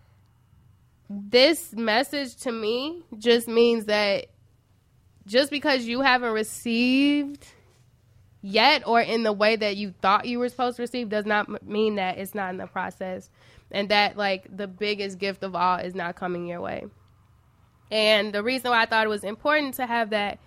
This 1.08 1.72
message 1.72 2.36
to 2.36 2.52
me 2.52 3.02
just 3.18 3.48
means 3.48 3.86
that 3.86 4.26
just 5.26 5.50
because 5.50 5.84
you 5.84 6.00
haven't 6.00 6.32
received 6.32 7.46
yet 8.42 8.86
or 8.86 9.00
in 9.00 9.22
the 9.22 9.32
way 9.32 9.56
that 9.56 9.76
you 9.76 9.94
thought 10.00 10.26
you 10.26 10.38
were 10.38 10.48
supposed 10.48 10.76
to 10.76 10.82
receive 10.82 11.08
does 11.08 11.26
not 11.26 11.66
mean 11.66 11.96
that 11.96 12.18
it's 12.18 12.34
not 12.34 12.50
in 12.50 12.56
the 12.56 12.66
process 12.66 13.30
and 13.70 13.88
that 13.90 14.16
like 14.16 14.44
the 14.54 14.66
biggest 14.66 15.18
gift 15.18 15.42
of 15.42 15.54
all 15.54 15.78
is 15.78 15.94
not 15.94 16.16
coming 16.16 16.46
your 16.46 16.60
way. 16.60 16.86
And 17.90 18.32
the 18.34 18.42
reason 18.42 18.70
why 18.70 18.82
i 18.82 18.86
thought 18.86 19.06
it 19.06 19.10
was 19.10 19.24
important 19.24 19.74
to 19.74 19.86
have 19.86 20.10
that 20.10 20.38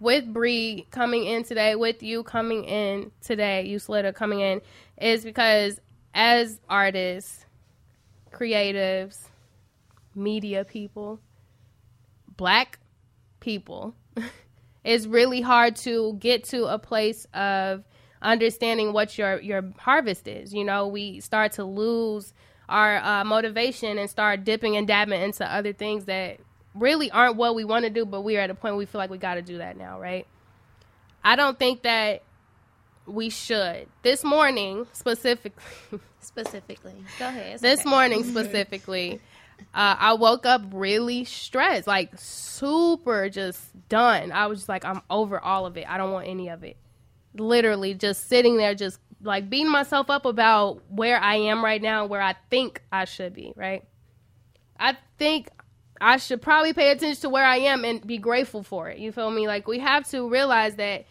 with 0.00 0.32
Bree 0.32 0.86
coming 0.90 1.24
in 1.24 1.44
today, 1.44 1.76
with 1.76 2.02
you 2.02 2.22
coming 2.24 2.64
in 2.64 3.10
today, 3.20 3.66
you 3.66 3.78
Slitter 3.78 4.12
coming 4.12 4.40
in, 4.40 4.60
is 5.00 5.24
because 5.24 5.80
as 6.12 6.60
artists, 6.68 7.46
creatives, 8.32 9.28
media 10.14 10.64
people, 10.64 11.20
black 12.36 12.78
people, 13.40 13.94
it's 14.84 15.06
really 15.06 15.40
hard 15.40 15.76
to 15.76 16.14
get 16.18 16.44
to 16.44 16.64
a 16.64 16.78
place 16.78 17.26
of 17.34 17.84
understanding 18.22 18.92
what 18.92 19.18
your 19.18 19.40
your 19.40 19.72
harvest 19.78 20.28
is. 20.28 20.52
You 20.52 20.64
know, 20.64 20.88
we 20.88 21.20
start 21.20 21.52
to 21.52 21.64
lose 21.64 22.32
our 22.68 22.96
uh, 22.96 23.24
motivation 23.24 23.98
and 23.98 24.08
start 24.08 24.44
dipping 24.44 24.76
and 24.76 24.86
dabbing 24.86 25.20
into 25.20 25.50
other 25.50 25.72
things 25.72 26.06
that 26.06 26.38
really 26.74 27.10
aren't 27.10 27.36
what 27.36 27.54
we 27.54 27.64
want 27.64 27.84
to 27.84 27.90
do, 27.90 28.04
but 28.04 28.22
we 28.22 28.36
are 28.36 28.40
at 28.40 28.50
a 28.50 28.54
point 28.54 28.74
where 28.74 28.78
we 28.78 28.86
feel 28.86 28.98
like 28.98 29.10
we 29.10 29.18
got 29.18 29.34
to 29.34 29.42
do 29.42 29.58
that 29.58 29.76
now, 29.76 30.00
right? 30.00 30.26
I 31.22 31.36
don't 31.36 31.58
think 31.58 31.82
that 31.82 32.22
we 33.06 33.30
should. 33.30 33.86
This 34.02 34.24
morning, 34.24 34.86
specifically, 34.92 35.62
Specifically, 36.24 36.94
go 37.18 37.28
ahead. 37.28 37.60
This 37.60 37.80
okay. 37.80 37.90
morning 37.90 38.24
specifically, 38.30 39.20
uh, 39.74 39.96
I 39.98 40.14
woke 40.14 40.46
up 40.46 40.62
really 40.72 41.24
stressed, 41.24 41.86
like 41.86 42.10
super 42.16 43.28
just 43.28 43.60
done. 43.88 44.32
I 44.32 44.46
was 44.46 44.60
just 44.60 44.68
like, 44.68 44.84
I'm 44.84 45.02
over 45.10 45.38
all 45.38 45.66
of 45.66 45.76
it. 45.76 45.88
I 45.88 45.98
don't 45.98 46.12
want 46.12 46.28
any 46.28 46.48
of 46.48 46.62
it. 46.64 46.76
Literally, 47.36 47.94
just 47.94 48.28
sitting 48.28 48.56
there, 48.56 48.74
just 48.74 48.98
like 49.22 49.50
beating 49.50 49.70
myself 49.70 50.10
up 50.10 50.24
about 50.26 50.82
where 50.90 51.18
I 51.18 51.36
am 51.36 51.64
right 51.64 51.82
now, 51.82 52.06
where 52.06 52.22
I 52.22 52.34
think 52.50 52.82
I 52.92 53.04
should 53.04 53.34
be. 53.34 53.52
Right? 53.56 53.84
I 54.78 54.96
think 55.18 55.48
I 56.00 56.18
should 56.18 56.42
probably 56.42 56.72
pay 56.72 56.90
attention 56.90 57.20
to 57.22 57.28
where 57.28 57.44
I 57.44 57.56
am 57.56 57.84
and 57.84 58.06
be 58.06 58.18
grateful 58.18 58.62
for 58.62 58.88
it. 58.90 58.98
You 58.98 59.12
feel 59.12 59.30
me? 59.30 59.46
Like 59.46 59.66
we 59.66 59.78
have 59.78 60.08
to 60.10 60.28
realize 60.28 60.76
that 60.76 61.06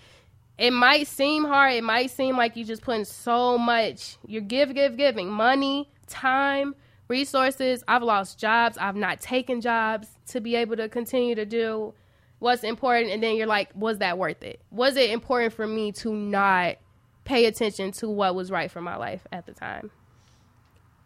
it 0.58 0.72
might 0.72 1.08
seem 1.08 1.46
hard. 1.46 1.74
It 1.74 1.84
might 1.84 2.12
seem 2.12 2.38
like 2.38 2.56
you're 2.56 2.68
just 2.68 2.84
putting 2.84 3.06
so 3.06 3.58
much. 3.58 4.18
You're 4.26 4.42
give, 4.42 4.74
give, 4.74 4.98
giving 4.98 5.30
money, 5.30 5.90
time, 6.08 6.76
resources. 7.14 7.84
I've 7.88 8.02
lost 8.02 8.40
jobs. 8.40 8.76
I've 8.78 8.96
not 8.96 9.22
taken 9.22 9.62
jobs 9.62 10.08
to 10.28 10.42
be 10.42 10.56
able 10.56 10.76
to 10.78 10.90
continue 10.90 11.36
to 11.36 11.46
do 11.46 11.94
what's 12.40 12.64
important. 12.64 13.12
And 13.12 13.22
then 13.22 13.36
you're 13.36 13.48
like, 13.48 13.70
was 13.76 14.00
that 14.00 14.18
worth 14.18 14.42
it? 14.44 14.60
Was 14.72 14.98
it 14.98 15.12
important 15.12 15.54
for 15.54 15.68
me 15.68 15.92
to 16.04 16.12
not 16.14 16.78
pay 17.24 17.46
attention 17.46 17.92
to 17.94 18.10
what 18.10 18.34
was 18.36 18.50
right 18.50 18.70
for 18.72 18.82
my 18.82 18.96
life 18.98 19.26
at 19.32 19.46
the 19.46 19.54
time? 19.54 19.92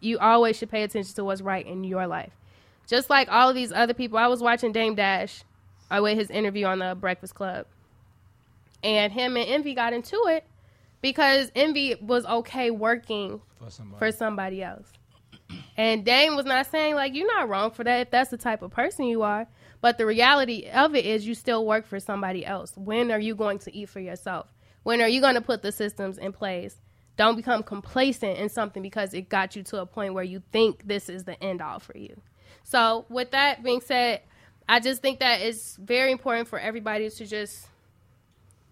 You 0.00 0.18
always 0.18 0.56
should 0.56 0.70
pay 0.70 0.82
attention 0.82 1.14
to 1.16 1.24
what's 1.24 1.42
right 1.42 1.66
in 1.66 1.84
your 1.84 2.06
life. 2.06 2.32
Just 2.86 3.10
like 3.10 3.28
all 3.30 3.50
of 3.50 3.54
these 3.54 3.72
other 3.72 3.94
people, 3.94 4.16
I 4.18 4.28
was 4.28 4.40
watching 4.40 4.72
Dame 4.72 4.94
Dash 4.94 5.44
uh, 5.90 6.00
with 6.02 6.16
his 6.18 6.30
interview 6.30 6.64
on 6.66 6.78
the 6.78 6.96
Breakfast 6.98 7.34
Club 7.34 7.66
and 8.82 9.12
him 9.12 9.36
and 9.36 9.46
Envy 9.48 9.74
got 9.74 9.92
into 9.92 10.16
it 10.28 10.44
because 11.02 11.50
Envy 11.54 11.96
was 12.00 12.24
okay 12.26 12.70
working 12.70 13.40
For 13.58 13.70
somebody. 13.70 13.98
for 13.98 14.12
somebody 14.12 14.62
else. 14.62 14.92
And 15.78 16.04
Dame 16.04 16.34
was 16.34 16.44
not 16.44 16.66
saying 16.66 16.96
like 16.96 17.14
you're 17.14 17.32
not 17.38 17.48
wrong 17.48 17.70
for 17.70 17.84
that 17.84 18.00
if 18.00 18.10
that's 18.10 18.30
the 18.30 18.36
type 18.36 18.62
of 18.62 18.72
person 18.72 19.06
you 19.06 19.22
are. 19.22 19.46
But 19.80 19.96
the 19.96 20.06
reality 20.06 20.68
of 20.68 20.96
it 20.96 21.06
is 21.06 21.24
you 21.24 21.36
still 21.36 21.64
work 21.64 21.86
for 21.86 22.00
somebody 22.00 22.44
else. 22.44 22.72
When 22.74 23.12
are 23.12 23.20
you 23.20 23.36
going 23.36 23.60
to 23.60 23.74
eat 23.74 23.88
for 23.88 24.00
yourself? 24.00 24.52
When 24.82 25.00
are 25.00 25.08
you 25.08 25.20
going 25.20 25.36
to 25.36 25.40
put 25.40 25.62
the 25.62 25.70
systems 25.70 26.18
in 26.18 26.32
place? 26.32 26.80
Don't 27.16 27.36
become 27.36 27.62
complacent 27.62 28.38
in 28.38 28.48
something 28.48 28.82
because 28.82 29.14
it 29.14 29.28
got 29.28 29.54
you 29.54 29.62
to 29.64 29.80
a 29.80 29.86
point 29.86 30.14
where 30.14 30.24
you 30.24 30.42
think 30.50 30.86
this 30.86 31.08
is 31.08 31.24
the 31.24 31.40
end 31.42 31.62
all 31.62 31.78
for 31.78 31.96
you. 31.96 32.20
So, 32.64 33.06
with 33.08 33.30
that 33.30 33.62
being 33.62 33.80
said, 33.80 34.22
I 34.68 34.80
just 34.80 35.00
think 35.00 35.20
that 35.20 35.40
it's 35.40 35.76
very 35.76 36.10
important 36.10 36.48
for 36.48 36.58
everybody 36.58 37.08
to 37.08 37.26
just 37.26 37.68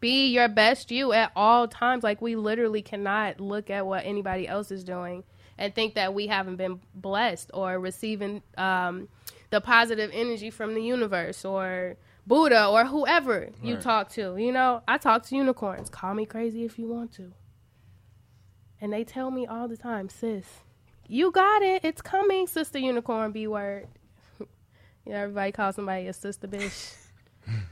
be 0.00 0.26
your 0.28 0.48
best 0.48 0.90
you 0.90 1.12
at 1.12 1.30
all 1.36 1.68
times. 1.68 2.02
Like 2.02 2.20
we 2.20 2.34
literally 2.34 2.82
cannot 2.82 3.40
look 3.40 3.70
at 3.70 3.86
what 3.86 4.04
anybody 4.04 4.48
else 4.48 4.70
is 4.70 4.82
doing 4.82 5.24
and 5.58 5.74
think 5.74 5.94
that 5.94 6.14
we 6.14 6.26
haven't 6.26 6.56
been 6.56 6.80
blessed 6.94 7.50
or 7.54 7.78
receiving 7.78 8.42
um, 8.56 9.08
the 9.50 9.60
positive 9.60 10.10
energy 10.12 10.50
from 10.50 10.74
the 10.74 10.82
universe 10.82 11.44
or 11.44 11.96
Buddha 12.26 12.66
or 12.66 12.84
whoever 12.84 13.50
you 13.62 13.76
talk 13.76 14.10
to. 14.10 14.36
You 14.36 14.52
know, 14.52 14.82
I 14.86 14.98
talk 14.98 15.24
to 15.26 15.36
unicorns. 15.36 15.88
Call 15.88 16.14
me 16.14 16.26
crazy 16.26 16.64
if 16.64 16.78
you 16.78 16.88
want 16.88 17.12
to. 17.14 17.32
And 18.80 18.92
they 18.92 19.04
tell 19.04 19.30
me 19.30 19.46
all 19.46 19.68
the 19.68 19.76
time, 19.76 20.08
sis, 20.08 20.44
you 21.08 21.30
got 21.30 21.62
it. 21.62 21.84
It's 21.84 22.02
coming, 22.02 22.46
sister 22.46 22.78
unicorn, 22.78 23.32
B 23.32 23.46
word. 23.46 23.86
you 24.40 24.46
know, 25.06 25.16
everybody 25.16 25.52
calls 25.52 25.76
somebody 25.76 26.08
a 26.08 26.12
sister 26.12 26.46
bitch. 26.46 26.96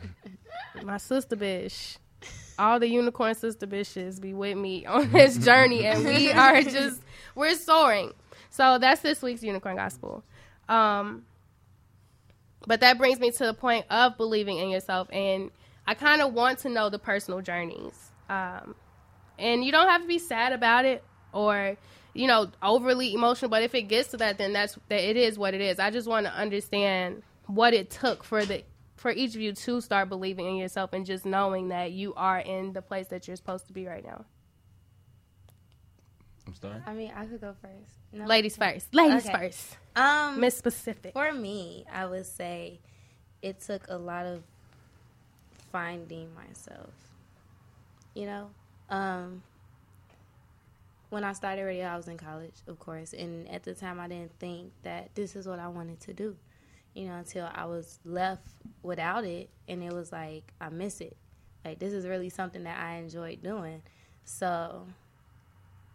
My 0.82 0.96
sister 0.96 1.36
bitch 1.36 1.98
all 2.58 2.78
the 2.78 2.88
unicorn 2.88 3.34
sister 3.34 3.66
bitches 3.66 4.20
be 4.20 4.32
with 4.34 4.56
me 4.56 4.86
on 4.86 5.10
this 5.10 5.36
journey 5.38 5.84
and 5.84 6.04
we 6.04 6.30
are 6.32 6.62
just 6.62 7.00
we're 7.34 7.54
soaring. 7.54 8.12
So 8.50 8.78
that's 8.78 9.00
this 9.00 9.22
week's 9.22 9.42
unicorn 9.42 9.76
gospel. 9.76 10.22
Um 10.68 11.24
but 12.66 12.80
that 12.80 12.96
brings 12.96 13.20
me 13.20 13.30
to 13.30 13.44
the 13.44 13.54
point 13.54 13.84
of 13.90 14.16
believing 14.16 14.58
in 14.58 14.70
yourself 14.70 15.08
and 15.12 15.50
i 15.86 15.92
kind 15.92 16.22
of 16.22 16.32
want 16.32 16.60
to 16.60 16.68
know 16.70 16.88
the 16.88 16.98
personal 16.98 17.40
journeys. 17.40 18.10
Um 18.28 18.74
and 19.38 19.64
you 19.64 19.72
don't 19.72 19.88
have 19.88 20.02
to 20.02 20.08
be 20.08 20.18
sad 20.18 20.52
about 20.52 20.84
it 20.84 21.04
or 21.32 21.76
you 22.14 22.26
know 22.26 22.48
overly 22.62 23.12
emotional 23.12 23.48
but 23.48 23.62
if 23.62 23.74
it 23.74 23.82
gets 23.82 24.10
to 24.12 24.16
that 24.16 24.38
then 24.38 24.52
that's 24.52 24.78
that 24.88 25.02
it 25.02 25.16
is 25.16 25.38
what 25.38 25.54
it 25.54 25.60
is. 25.60 25.78
I 25.78 25.90
just 25.90 26.08
want 26.08 26.26
to 26.26 26.32
understand 26.32 27.22
what 27.46 27.74
it 27.74 27.90
took 27.90 28.24
for 28.24 28.44
the 28.44 28.62
for 28.96 29.11
each 29.11 29.35
of 29.35 29.40
you 29.40 29.52
to 29.52 29.80
start 29.80 30.09
believing 30.09 30.46
in 30.46 30.57
yourself 30.57 30.92
and 30.92 31.04
just 31.04 31.24
knowing 31.24 31.68
that 31.68 31.92
you 31.92 32.14
are 32.14 32.38
in 32.38 32.72
the 32.72 32.83
place 32.83 33.09
that 33.09 33.26
you're 33.26 33.37
supposed 33.37 33.66
to 33.66 33.72
be 33.72 33.87
right 33.87 34.04
now 34.04 34.24
I'm 36.46 36.54
starting. 36.54 36.83
I 36.87 36.92
mean, 36.92 37.12
I 37.16 37.24
could 37.26 37.40
go 37.40 37.54
first. 37.61 37.94
No? 38.12 38.26
ladies 38.26 38.57
first 38.57 38.94
ladies 38.94 39.26
Okay. 39.26 39.50
first 39.50 39.76
Um, 39.96 40.40
miss 40.40 40.57
specific 40.57 41.12
For 41.12 41.33
me, 41.33 41.85
I 41.92 42.07
would 42.07 42.26
say 42.26 42.78
it 43.42 43.61
took 43.61 43.87
a 43.88 43.96
lot 43.96 44.26
of 44.26 44.42
finding 45.72 46.28
myself. 46.35 46.90
You 48.14 48.26
know, 48.26 48.50
um, 48.90 49.42
when 51.11 51.24
I 51.24 51.33
started 51.33 51.62
radio, 51.62 51.87
I 51.87 51.96
was 51.96 52.07
in 52.09 52.16
college, 52.16 52.54
of 52.68 52.78
course, 52.78 53.12
and 53.12 53.48
at 53.48 53.64
the 53.64 53.74
time, 53.74 53.98
I 53.98 54.07
didn't 54.09 54.38
think 54.38 54.72
that 54.83 55.11
this 55.14 55.35
is 55.35 55.46
what 55.48 55.59
I 55.59 55.66
wanted 55.68 56.00
to 56.02 56.12
do. 56.12 56.37
You 56.94 57.09
know, 57.09 57.16
until 57.16 57.48
I 57.52 57.64
was 57.66 57.98
left 58.04 58.46
without 58.83 59.24
it, 59.24 59.50
and 59.68 59.83
it 59.83 59.92
was 59.92 60.12
like 60.12 60.52
I 60.61 60.68
miss 60.68 61.00
it. 61.00 61.16
Like 61.64 61.78
this 61.78 61.92
is 61.92 62.07
really 62.07 62.28
something 62.28 62.64
that 62.64 62.78
I 62.78 62.96
enjoyed 62.96 63.42
doing. 63.42 63.83
So 64.24 64.87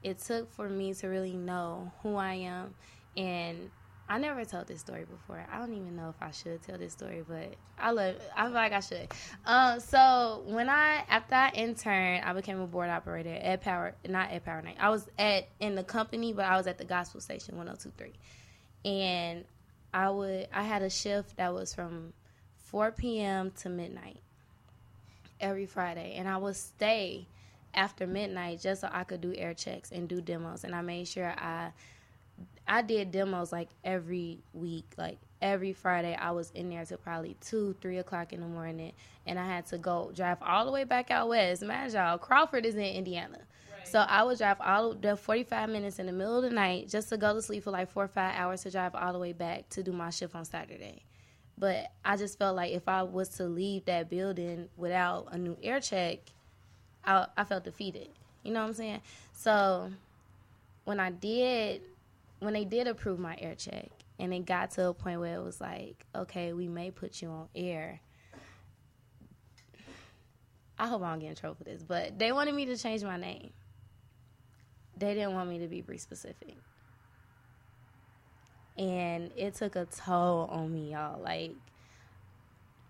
it 0.04 0.20
took 0.20 0.52
for 0.54 0.70
me 0.70 0.94
to 0.96 1.08
really 1.08 1.36
know 1.36 1.92
who 2.02 2.16
I 2.16 2.34
am 2.36 2.74
and 3.18 3.70
I 4.08 4.18
never 4.18 4.44
told 4.44 4.68
this 4.68 4.80
story 4.80 5.06
before. 5.06 5.46
I 5.52 5.60
don't 5.60 5.74
even 5.74 5.96
know 5.96 6.10
if 6.10 6.16
I 6.20 6.32
should 6.32 6.64
tell 6.64 6.80
this 6.80 6.94
story, 6.94 7.24
but 7.28 7.54
I 7.78 7.92
love. 7.92 8.16
I 8.36 8.46
feel 8.46 8.54
like 8.54 8.74
I 8.74 8.80
should. 8.80 9.08
Um, 9.46 9.80
so 9.80 10.44
when 10.48 10.68
I 10.68 11.04
after 11.08 11.36
I 11.36 11.52
interned, 11.52 12.26
I 12.26 12.34
became 12.34 12.60
a 12.60 12.66
board 12.66 12.90
operator 12.90 13.38
at 13.40 13.62
Power, 13.62 13.94
not 14.08 14.32
at 14.32 14.44
Power 14.44 14.64
Night. 14.64 14.78
I 14.80 14.90
was 14.90 15.08
at 15.20 15.50
in 15.60 15.76
the 15.76 15.84
company, 15.84 16.34
but 16.34 16.46
I 16.46 16.58
was 16.58 16.66
at 16.66 16.80
the 16.80 16.86
Gospel 16.86 17.22
Station 17.22 17.56
102.3, 17.56 18.14
and 18.90 19.46
I 19.94 20.10
would 20.10 20.48
I 20.54 20.64
had 20.64 20.82
a 20.82 20.90
shift 20.90 21.38
that 21.38 21.54
was 21.54 21.74
from 21.74 22.14
4 22.58 22.92
p.m. 22.92 23.52
to 23.62 23.70
midnight 23.70 24.20
every 25.40 25.66
Friday, 25.66 26.16
and 26.18 26.28
I 26.28 26.38
would 26.38 26.56
stay 26.56 27.28
after 27.74 28.08
midnight 28.08 28.62
just 28.62 28.82
so 28.82 28.90
I 28.92 29.04
could 29.04 29.22
do 29.22 29.34
air 29.36 29.54
checks 29.54 29.92
and 29.92 30.08
do 30.08 30.22
demos, 30.22 30.64
and 30.64 30.76
I 30.76 30.82
made 30.82 31.08
sure 31.08 31.34
I 31.38 31.72
I 32.68 32.84
did 32.84 33.12
demos 33.12 33.52
like 33.52 33.70
every 33.84 34.40
week, 34.54 34.86
like 34.98 35.18
every 35.42 35.74
Friday 35.74 36.16
I 36.16 36.32
was 36.32 36.52
in 36.52 36.70
there 36.70 36.86
till 36.86 36.98
probably 36.98 37.36
two, 37.42 37.76
three 37.82 37.98
o'clock 37.98 38.32
in 38.32 38.42
the 38.42 38.48
morning, 38.48 38.94
and 39.26 39.40
I 39.40 39.46
had 39.46 39.66
to 39.68 39.78
go 39.78 40.12
drive 40.16 40.38
all 40.42 40.66
the 40.66 40.72
way 40.72 40.84
back 40.84 41.10
out 41.10 41.30
west. 41.30 41.64
Imagine 41.64 41.96
y'all, 42.00 42.18
Crawford 42.18 42.66
is 42.66 42.76
in 42.76 42.84
Indiana. 42.84 43.40
So 43.86 44.00
I 44.00 44.24
would 44.24 44.38
drive 44.38 44.58
all 44.62 44.94
the 44.94 45.18
45 45.18 45.70
minutes 45.70 46.00
in 46.00 46.06
the 46.06 46.12
middle 46.12 46.38
of 46.38 46.44
the 46.44 46.52
night 46.52 46.90
just 46.90 47.10
to 47.10 47.18
go 47.18 47.34
to 47.34 47.42
sleep 47.42 47.64
for 47.64 47.72
like 47.72 47.90
four 47.90 48.04
or 48.04 48.08
five 48.08 48.36
hours 48.36 48.64
to 48.64 48.72
drive 48.72 48.94
all 48.94 49.14
the 49.14 49.20
way 49.20 49.34
back 49.34 49.68
to 49.70 49.84
do 49.84 49.92
my 49.92 50.10
shift 50.12 50.36
on 50.36 50.46
Saturday. 50.46 51.04
But 51.58 51.92
I 52.06 52.16
just 52.16 52.38
felt 52.38 52.56
like 52.56 52.72
if 52.72 52.88
I 52.88 53.04
was 53.04 53.30
to 53.30 53.46
leave 53.46 53.86
that 53.86 54.10
building 54.10 54.70
without 54.78 55.28
a 55.32 55.38
new 55.38 55.58
air 55.62 55.80
check, 55.80 56.20
I, 57.04 57.28
I 57.36 57.44
felt 57.44 57.64
defeated. 57.64 58.10
You 58.44 58.54
know 58.54 58.62
what 58.62 58.68
I'm 58.68 58.74
saying? 58.74 59.02
So 59.34 59.92
when 60.86 61.00
I 61.00 61.12
did, 61.12 61.82
when 62.40 62.54
they 62.54 62.66
did 62.66 62.88
approve 62.88 63.20
my 63.20 63.36
air 63.40 63.56
check, 63.56 63.90
and 64.20 64.34
it 64.34 64.46
got 64.46 64.72
to 64.72 64.90
a 64.90 64.94
point 64.94 65.20
where 65.20 65.36
it 65.36 65.44
was 65.44 65.60
like, 65.60 66.06
okay, 66.14 66.54
we 66.54 66.68
may 66.68 66.92
put 66.92 67.22
you 67.22 67.30
on 67.30 67.48
air. 67.56 68.02
I 70.78 70.88
hope 70.88 71.02
I 71.02 71.10
don't 71.10 71.20
get 71.20 71.30
in 71.30 71.36
trouble 71.36 71.56
for 71.56 71.64
this, 71.64 71.84
but 71.84 72.20
they 72.20 72.32
wanted 72.32 72.54
me 72.54 72.66
to 72.66 72.78
change 72.78 73.04
my 73.04 73.18
name 73.18 73.52
they 75.00 75.14
didn't 75.14 75.34
want 75.34 75.50
me 75.50 75.60
to 75.60 75.68
be 75.68 75.82
Bree 75.82 75.98
specific. 75.98 76.56
And 78.78 79.32
it 79.36 79.56
took 79.56 79.76
a 79.76 79.86
toll 79.86 80.48
on 80.52 80.74
me, 80.74 80.92
y'all. 80.92 81.22
Like, 81.22 81.52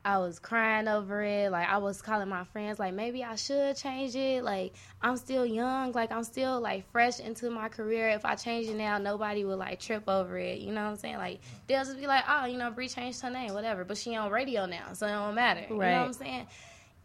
I 0.05 0.19
was 0.19 0.39
crying 0.39 0.87
over 0.87 1.21
it. 1.21 1.51
Like, 1.51 1.67
I 1.67 1.77
was 1.77 2.01
calling 2.01 2.29
my 2.29 2.43
friends, 2.45 2.79
like, 2.79 2.93
maybe 2.93 3.23
I 3.23 3.35
should 3.35 3.75
change 3.75 4.15
it. 4.15 4.43
Like, 4.43 4.73
I'm 5.01 5.17
still 5.17 5.45
young. 5.45 5.91
Like, 5.91 6.11
I'm 6.11 6.23
still, 6.23 6.61
like, 6.61 6.89
fresh 6.91 7.19
into 7.19 7.49
my 7.49 7.69
career. 7.69 8.09
If 8.09 8.23
I 8.23 8.35
change 8.35 8.67
it 8.67 8.75
now, 8.75 8.97
nobody 8.97 9.43
will, 9.43 9.57
like, 9.57 9.79
trip 9.79 10.07
over 10.07 10.37
it. 10.37 10.59
You 10.59 10.71
know 10.71 10.83
what 10.83 10.91
I'm 10.91 10.95
saying? 10.95 11.17
Like, 11.17 11.41
they'll 11.67 11.83
just 11.83 11.99
be 11.99 12.07
like, 12.07 12.23
oh, 12.29 12.45
you 12.45 12.57
know, 12.57 12.71
Bree 12.71 12.87
changed 12.87 13.21
her 13.21 13.29
name, 13.29 13.53
whatever. 13.53 13.83
But 13.83 13.97
she 13.97 14.15
on 14.15 14.31
radio 14.31 14.65
now, 14.65 14.93
so 14.93 15.05
it 15.05 15.11
don't 15.11 15.35
matter. 15.35 15.61
Right. 15.69 15.69
You 15.71 15.77
know 15.77 15.99
what 15.99 16.07
I'm 16.07 16.13
saying? 16.13 16.47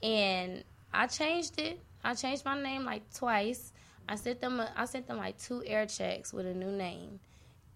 And 0.02 0.64
I 0.92 1.06
changed 1.06 1.58
it. 1.58 1.80
I 2.04 2.14
changed 2.14 2.44
my 2.44 2.62
name, 2.62 2.84
like, 2.84 3.12
twice. 3.14 3.72
I 4.08 4.16
sent 4.16 4.40
them 4.40 4.60
a, 4.60 4.70
I 4.76 4.84
sent 4.84 5.06
them 5.06 5.16
like 5.16 5.38
two 5.38 5.62
air 5.66 5.86
checks 5.86 6.32
with 6.32 6.46
a 6.46 6.54
new 6.54 6.70
name, 6.70 7.20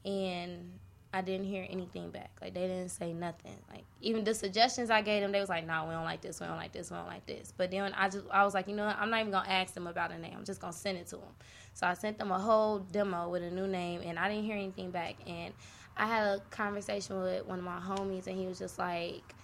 and 0.04 0.72
I 1.12 1.22
didn't 1.22 1.46
hear 1.46 1.66
anything 1.68 2.10
back. 2.10 2.30
Like 2.40 2.52
they 2.52 2.66
didn't 2.66 2.90
say 2.90 3.12
nothing. 3.14 3.56
Like 3.70 3.84
even 4.02 4.24
the 4.24 4.34
suggestions 4.34 4.90
I 4.90 5.00
gave 5.00 5.22
them, 5.22 5.32
they 5.32 5.40
was 5.40 5.48
like, 5.48 5.66
"No, 5.66 5.74
nah, 5.74 5.88
we 5.88 5.94
don't 5.94 6.04
like 6.04 6.20
this. 6.20 6.40
We 6.40 6.46
don't 6.46 6.56
like 6.56 6.72
this. 6.72 6.90
We 6.90 6.96
don't 6.96 7.06
like 7.06 7.24
this." 7.26 7.52
But 7.56 7.70
then 7.70 7.94
I 7.94 8.08
just 8.10 8.26
I 8.30 8.44
was 8.44 8.52
like, 8.52 8.68
you 8.68 8.76
know, 8.76 8.86
what? 8.86 8.96
I'm 8.98 9.10
not 9.10 9.20
even 9.20 9.32
gonna 9.32 9.48
ask 9.48 9.72
them 9.72 9.86
about 9.86 10.12
a 10.12 10.18
name. 10.18 10.34
I'm 10.36 10.44
just 10.44 10.60
gonna 10.60 10.72
send 10.72 10.98
it 10.98 11.06
to 11.08 11.16
them. 11.16 11.34
So 11.72 11.86
I 11.86 11.94
sent 11.94 12.18
them 12.18 12.30
a 12.30 12.38
whole 12.38 12.80
demo 12.80 13.30
with 13.30 13.42
a 13.42 13.50
new 13.50 13.66
name, 13.66 14.02
and 14.04 14.18
I 14.18 14.28
didn't 14.28 14.44
hear 14.44 14.56
anything 14.56 14.90
back. 14.90 15.16
And 15.26 15.54
I 15.96 16.06
had 16.06 16.24
a 16.24 16.40
conversation 16.50 17.20
with 17.20 17.46
one 17.46 17.58
of 17.58 17.64
my 17.64 17.80
homies, 17.80 18.26
and 18.26 18.38
he 18.38 18.46
was 18.46 18.58
just 18.58 18.78
like, 18.78 19.34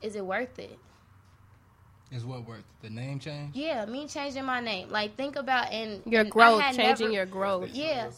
"Is 0.00 0.14
it 0.14 0.24
worth 0.24 0.58
it?" 0.60 0.78
Is 2.12 2.26
what 2.26 2.46
worth 2.46 2.62
the 2.82 2.90
name 2.90 3.18
change? 3.18 3.56
Yeah, 3.56 3.86
me 3.86 4.06
changing 4.06 4.44
my 4.44 4.60
name. 4.60 4.90
Like 4.90 5.16
think 5.16 5.36
about 5.36 5.72
and 5.72 6.02
your 6.04 6.20
and 6.22 6.30
growth, 6.30 6.62
changing 6.76 7.06
never, 7.06 7.10
your 7.10 7.26
growth. 7.26 7.70
Yeah. 7.72 8.08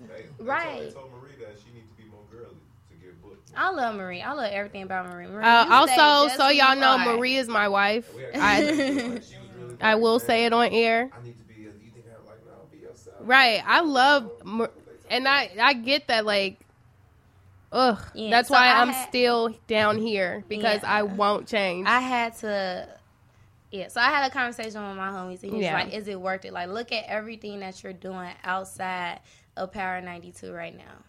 They, 0.00 0.06
they 0.06 0.44
right. 0.44 0.74
Told, 0.74 0.88
they 0.88 0.92
told 0.92 1.10
Marie 1.12 1.30
that 1.40 1.56
she 1.58 1.72
needs 1.74 1.88
to 1.88 2.02
be 2.02 2.10
more 2.10 2.20
girly 2.30 2.56
to 2.90 2.96
get 2.96 3.22
booked. 3.22 3.50
I 3.56 3.70
love 3.70 3.94
Marie. 3.94 4.20
I 4.20 4.32
love 4.32 4.52
everything 4.52 4.82
about 4.82 5.06
Marie. 5.06 5.28
Marie 5.28 5.44
uh, 5.44 5.66
also, 5.70 6.36
so 6.36 6.48
y'all 6.48 6.76
know, 6.76 6.98
are. 6.98 7.16
Marie 7.16 7.36
is 7.36 7.48
my 7.48 7.68
wife. 7.68 8.10
I, 8.34 9.20
I 9.80 9.94
will 9.94 10.18
say 10.18 10.44
it 10.44 10.52
on 10.52 10.68
air. 10.68 11.10
I 11.10 11.24
need 11.24 11.38
to 11.38 11.44
be. 11.44 11.62
You 11.62 11.70
think 11.70 12.04
I 12.06 12.28
like 12.28 12.44
no, 12.44 12.52
be 12.70 12.78
yourself. 12.78 13.16
Right. 13.20 13.62
I 13.66 13.80
love, 13.80 14.30
and 15.08 15.26
I 15.26 15.50
I 15.58 15.72
get 15.72 16.08
that 16.08 16.26
like 16.26 16.58
Ugh. 17.72 17.98
Yeah, 18.14 18.30
that's 18.30 18.48
so 18.48 18.54
why 18.54 18.66
I 18.66 18.82
am 18.82 18.88
had, 18.88 19.08
still 19.08 19.54
down 19.66 19.96
here 19.96 20.44
because 20.48 20.82
yeah, 20.82 20.92
I 20.92 21.02
won't 21.04 21.48
change. 21.48 21.86
I 21.88 22.00
had 22.00 22.36
to 22.38 22.86
yeah, 23.72 23.88
so 23.88 24.02
I 24.02 24.10
had 24.10 24.30
a 24.30 24.30
conversation 24.30 24.86
with 24.86 24.96
my 24.98 25.08
homies, 25.08 25.42
and 25.42 25.54
he's 25.54 25.62
yeah. 25.62 25.72
like, 25.72 25.94
"Is 25.94 26.06
it 26.06 26.20
worth 26.20 26.44
it? 26.44 26.52
Like, 26.52 26.68
look 26.68 26.92
at 26.92 27.04
everything 27.06 27.60
that 27.60 27.82
you're 27.82 27.94
doing 27.94 28.30
outside 28.44 29.20
of 29.56 29.72
Power 29.72 30.02
92 30.02 30.52
right 30.52 30.76
now. 30.76 31.04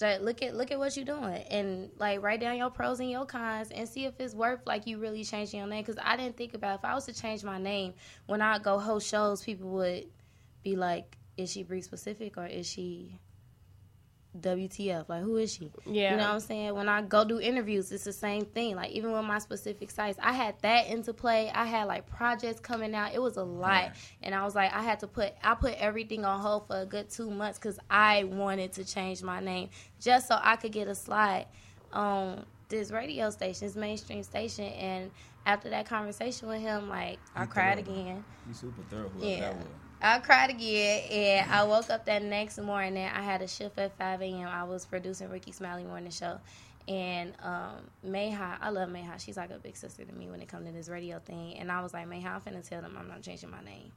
Like, 0.00 0.20
look 0.20 0.42
at 0.42 0.56
look 0.56 0.72
at 0.72 0.78
what 0.80 0.96
you're 0.96 1.04
doing, 1.04 1.44
and 1.48 1.90
like 1.98 2.20
write 2.22 2.40
down 2.40 2.56
your 2.56 2.70
pros 2.70 2.98
and 2.98 3.08
your 3.08 3.24
cons, 3.24 3.70
and 3.70 3.88
see 3.88 4.04
if 4.04 4.18
it's 4.18 4.34
worth 4.34 4.66
like 4.66 4.88
you 4.88 4.98
really 4.98 5.22
changing 5.22 5.60
your 5.60 5.68
name. 5.68 5.82
Because 5.82 6.02
I 6.02 6.16
didn't 6.16 6.36
think 6.36 6.54
about 6.54 6.80
if 6.80 6.84
I 6.84 6.94
was 6.94 7.06
to 7.06 7.12
change 7.12 7.44
my 7.44 7.58
name 7.58 7.94
when 8.26 8.42
I 8.42 8.58
go 8.58 8.80
host 8.80 9.08
shows, 9.08 9.44
people 9.44 9.68
would 9.70 10.06
be 10.64 10.74
like, 10.74 11.16
"Is 11.36 11.52
she 11.52 11.62
Bree 11.62 11.82
specific 11.82 12.36
or 12.36 12.46
is 12.46 12.66
she 12.66 13.20
WTF? 14.38 15.08
Like, 15.08 15.22
who 15.22 15.36
is 15.36 15.52
she? 15.52 15.70
Yeah. 15.86 16.12
You 16.12 16.16
know 16.18 16.24
what 16.24 16.34
I'm 16.34 16.40
saying? 16.40 16.74
When 16.74 16.88
I 16.88 17.02
go 17.02 17.24
do 17.24 17.40
interviews, 17.40 17.90
it's 17.90 18.04
the 18.04 18.12
same 18.12 18.44
thing. 18.44 18.76
Like, 18.76 18.90
even 18.92 19.12
with 19.12 19.24
my 19.24 19.38
specific 19.38 19.90
sites, 19.90 20.18
I 20.22 20.32
had 20.32 20.54
that 20.62 20.86
into 20.86 21.12
play. 21.12 21.50
I 21.52 21.64
had 21.64 21.84
like 21.84 22.06
projects 22.06 22.60
coming 22.60 22.94
out. 22.94 23.14
It 23.14 23.20
was 23.20 23.36
a 23.36 23.42
lot. 23.42 23.84
Yeah. 23.84 23.92
And 24.22 24.34
I 24.34 24.44
was 24.44 24.54
like, 24.54 24.72
I 24.72 24.82
had 24.82 25.00
to 25.00 25.06
put, 25.06 25.32
I 25.42 25.54
put 25.54 25.74
everything 25.74 26.24
on 26.24 26.40
hold 26.40 26.66
for 26.68 26.80
a 26.80 26.86
good 26.86 27.10
two 27.10 27.30
months 27.30 27.58
because 27.58 27.78
I 27.90 28.24
wanted 28.24 28.72
to 28.74 28.84
change 28.84 29.22
my 29.22 29.40
name 29.40 29.70
just 30.00 30.28
so 30.28 30.38
I 30.40 30.56
could 30.56 30.72
get 30.72 30.86
a 30.86 30.94
slide 30.94 31.46
on 31.92 32.44
this 32.68 32.92
radio 32.92 33.30
station, 33.30 33.66
this 33.66 33.76
mainstream 33.76 34.22
station. 34.22 34.66
And 34.66 35.10
after 35.44 35.70
that 35.70 35.86
conversation 35.86 36.48
with 36.48 36.60
him, 36.60 36.88
like, 36.88 37.18
I 37.34 37.46
cried 37.46 37.78
again. 37.78 38.24
You 38.46 38.54
super 38.54 38.82
thorough. 38.88 39.10
Yeah. 39.18 39.54
I 40.02 40.18
cried 40.20 40.50
again, 40.50 41.04
and 41.10 41.50
I 41.50 41.64
woke 41.64 41.90
up 41.90 42.06
that 42.06 42.22
next 42.22 42.58
morning. 42.58 42.96
And 42.96 43.16
I 43.16 43.22
had 43.22 43.42
a 43.42 43.48
shift 43.48 43.78
at 43.78 43.96
5 43.98 44.22
a.m. 44.22 44.48
I 44.48 44.64
was 44.64 44.86
producing 44.86 45.28
Rickey 45.28 45.52
Smiley 45.52 45.84
Morning 45.84 46.10
Show. 46.10 46.38
And 46.88 47.34
um, 47.42 47.76
Mayha, 48.04 48.56
I 48.60 48.70
love 48.70 48.88
Mayha. 48.88 49.20
She's 49.24 49.36
like 49.36 49.50
a 49.50 49.58
big 49.58 49.76
sister 49.76 50.04
to 50.04 50.12
me 50.12 50.28
when 50.28 50.40
it 50.40 50.48
comes 50.48 50.66
to 50.66 50.72
this 50.72 50.88
radio 50.88 51.18
thing. 51.18 51.56
And 51.58 51.70
I 51.70 51.82
was 51.82 51.92
like, 51.92 52.08
Mayha, 52.08 52.26
I'm 52.26 52.40
finna 52.40 52.66
tell 52.66 52.80
them 52.80 52.96
I'm 52.98 53.08
not 53.08 53.22
changing 53.22 53.50
my 53.50 53.62
name. 53.62 53.92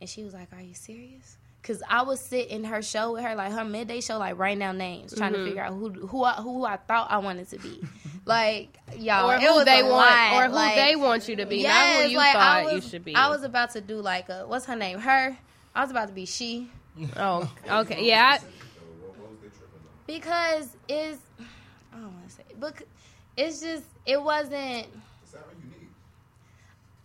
And 0.00 0.08
she 0.08 0.24
was 0.24 0.34
like, 0.34 0.52
Are 0.52 0.60
you 0.60 0.74
serious? 0.74 1.36
Cause 1.62 1.80
I 1.88 2.02
was 2.02 2.18
sitting 2.18 2.50
in 2.50 2.64
her 2.64 2.82
show 2.82 3.12
with 3.12 3.22
her, 3.22 3.36
like 3.36 3.52
her 3.52 3.64
midday 3.64 4.00
show, 4.00 4.18
like 4.18 4.36
writing 4.36 4.58
down 4.58 4.78
names, 4.78 5.14
trying 5.14 5.32
mm-hmm. 5.32 5.42
to 5.42 5.48
figure 5.48 5.62
out 5.62 5.74
who 5.74 5.90
who 5.90 6.24
I, 6.24 6.32
who 6.32 6.64
I 6.64 6.76
thought 6.76 7.08
I 7.08 7.18
wanted 7.18 7.48
to 7.50 7.58
be, 7.60 7.80
like 8.24 8.78
y'all, 8.96 9.30
or 9.30 9.38
who 9.38 9.64
they 9.64 9.82
want, 9.82 10.34
or 10.34 10.44
who 10.46 10.54
like, 10.54 10.76
they 10.76 10.96
want 10.96 11.28
you 11.28 11.36
to 11.36 11.46
be, 11.46 11.58
yes, 11.58 11.98
not 11.98 12.04
who 12.04 12.10
you 12.10 12.16
like, 12.16 12.32
thought 12.32 12.64
was, 12.64 12.72
you 12.72 12.90
should 12.90 13.04
be. 13.04 13.14
I 13.14 13.28
was 13.28 13.42
about 13.42 13.70
to 13.70 13.80
do 13.80 13.96
like 13.96 14.28
a 14.28 14.46
what's 14.46 14.66
her 14.66 14.76
name? 14.76 14.98
Her. 14.98 15.36
I 15.74 15.80
was 15.80 15.90
about 15.90 16.08
to 16.08 16.14
be 16.14 16.26
she. 16.26 16.70
Oh, 17.16 17.50
okay, 17.70 18.04
yeah. 18.04 18.38
I, 18.38 18.46
because 20.06 20.76
it's 20.88 21.20
I 21.92 21.96
don't 21.96 22.12
want 22.12 22.28
to 22.28 22.34
say, 22.34 22.42
but 22.58 22.82
it's 23.36 23.60
just 23.60 23.84
it 24.06 24.22
wasn't. 24.22 24.86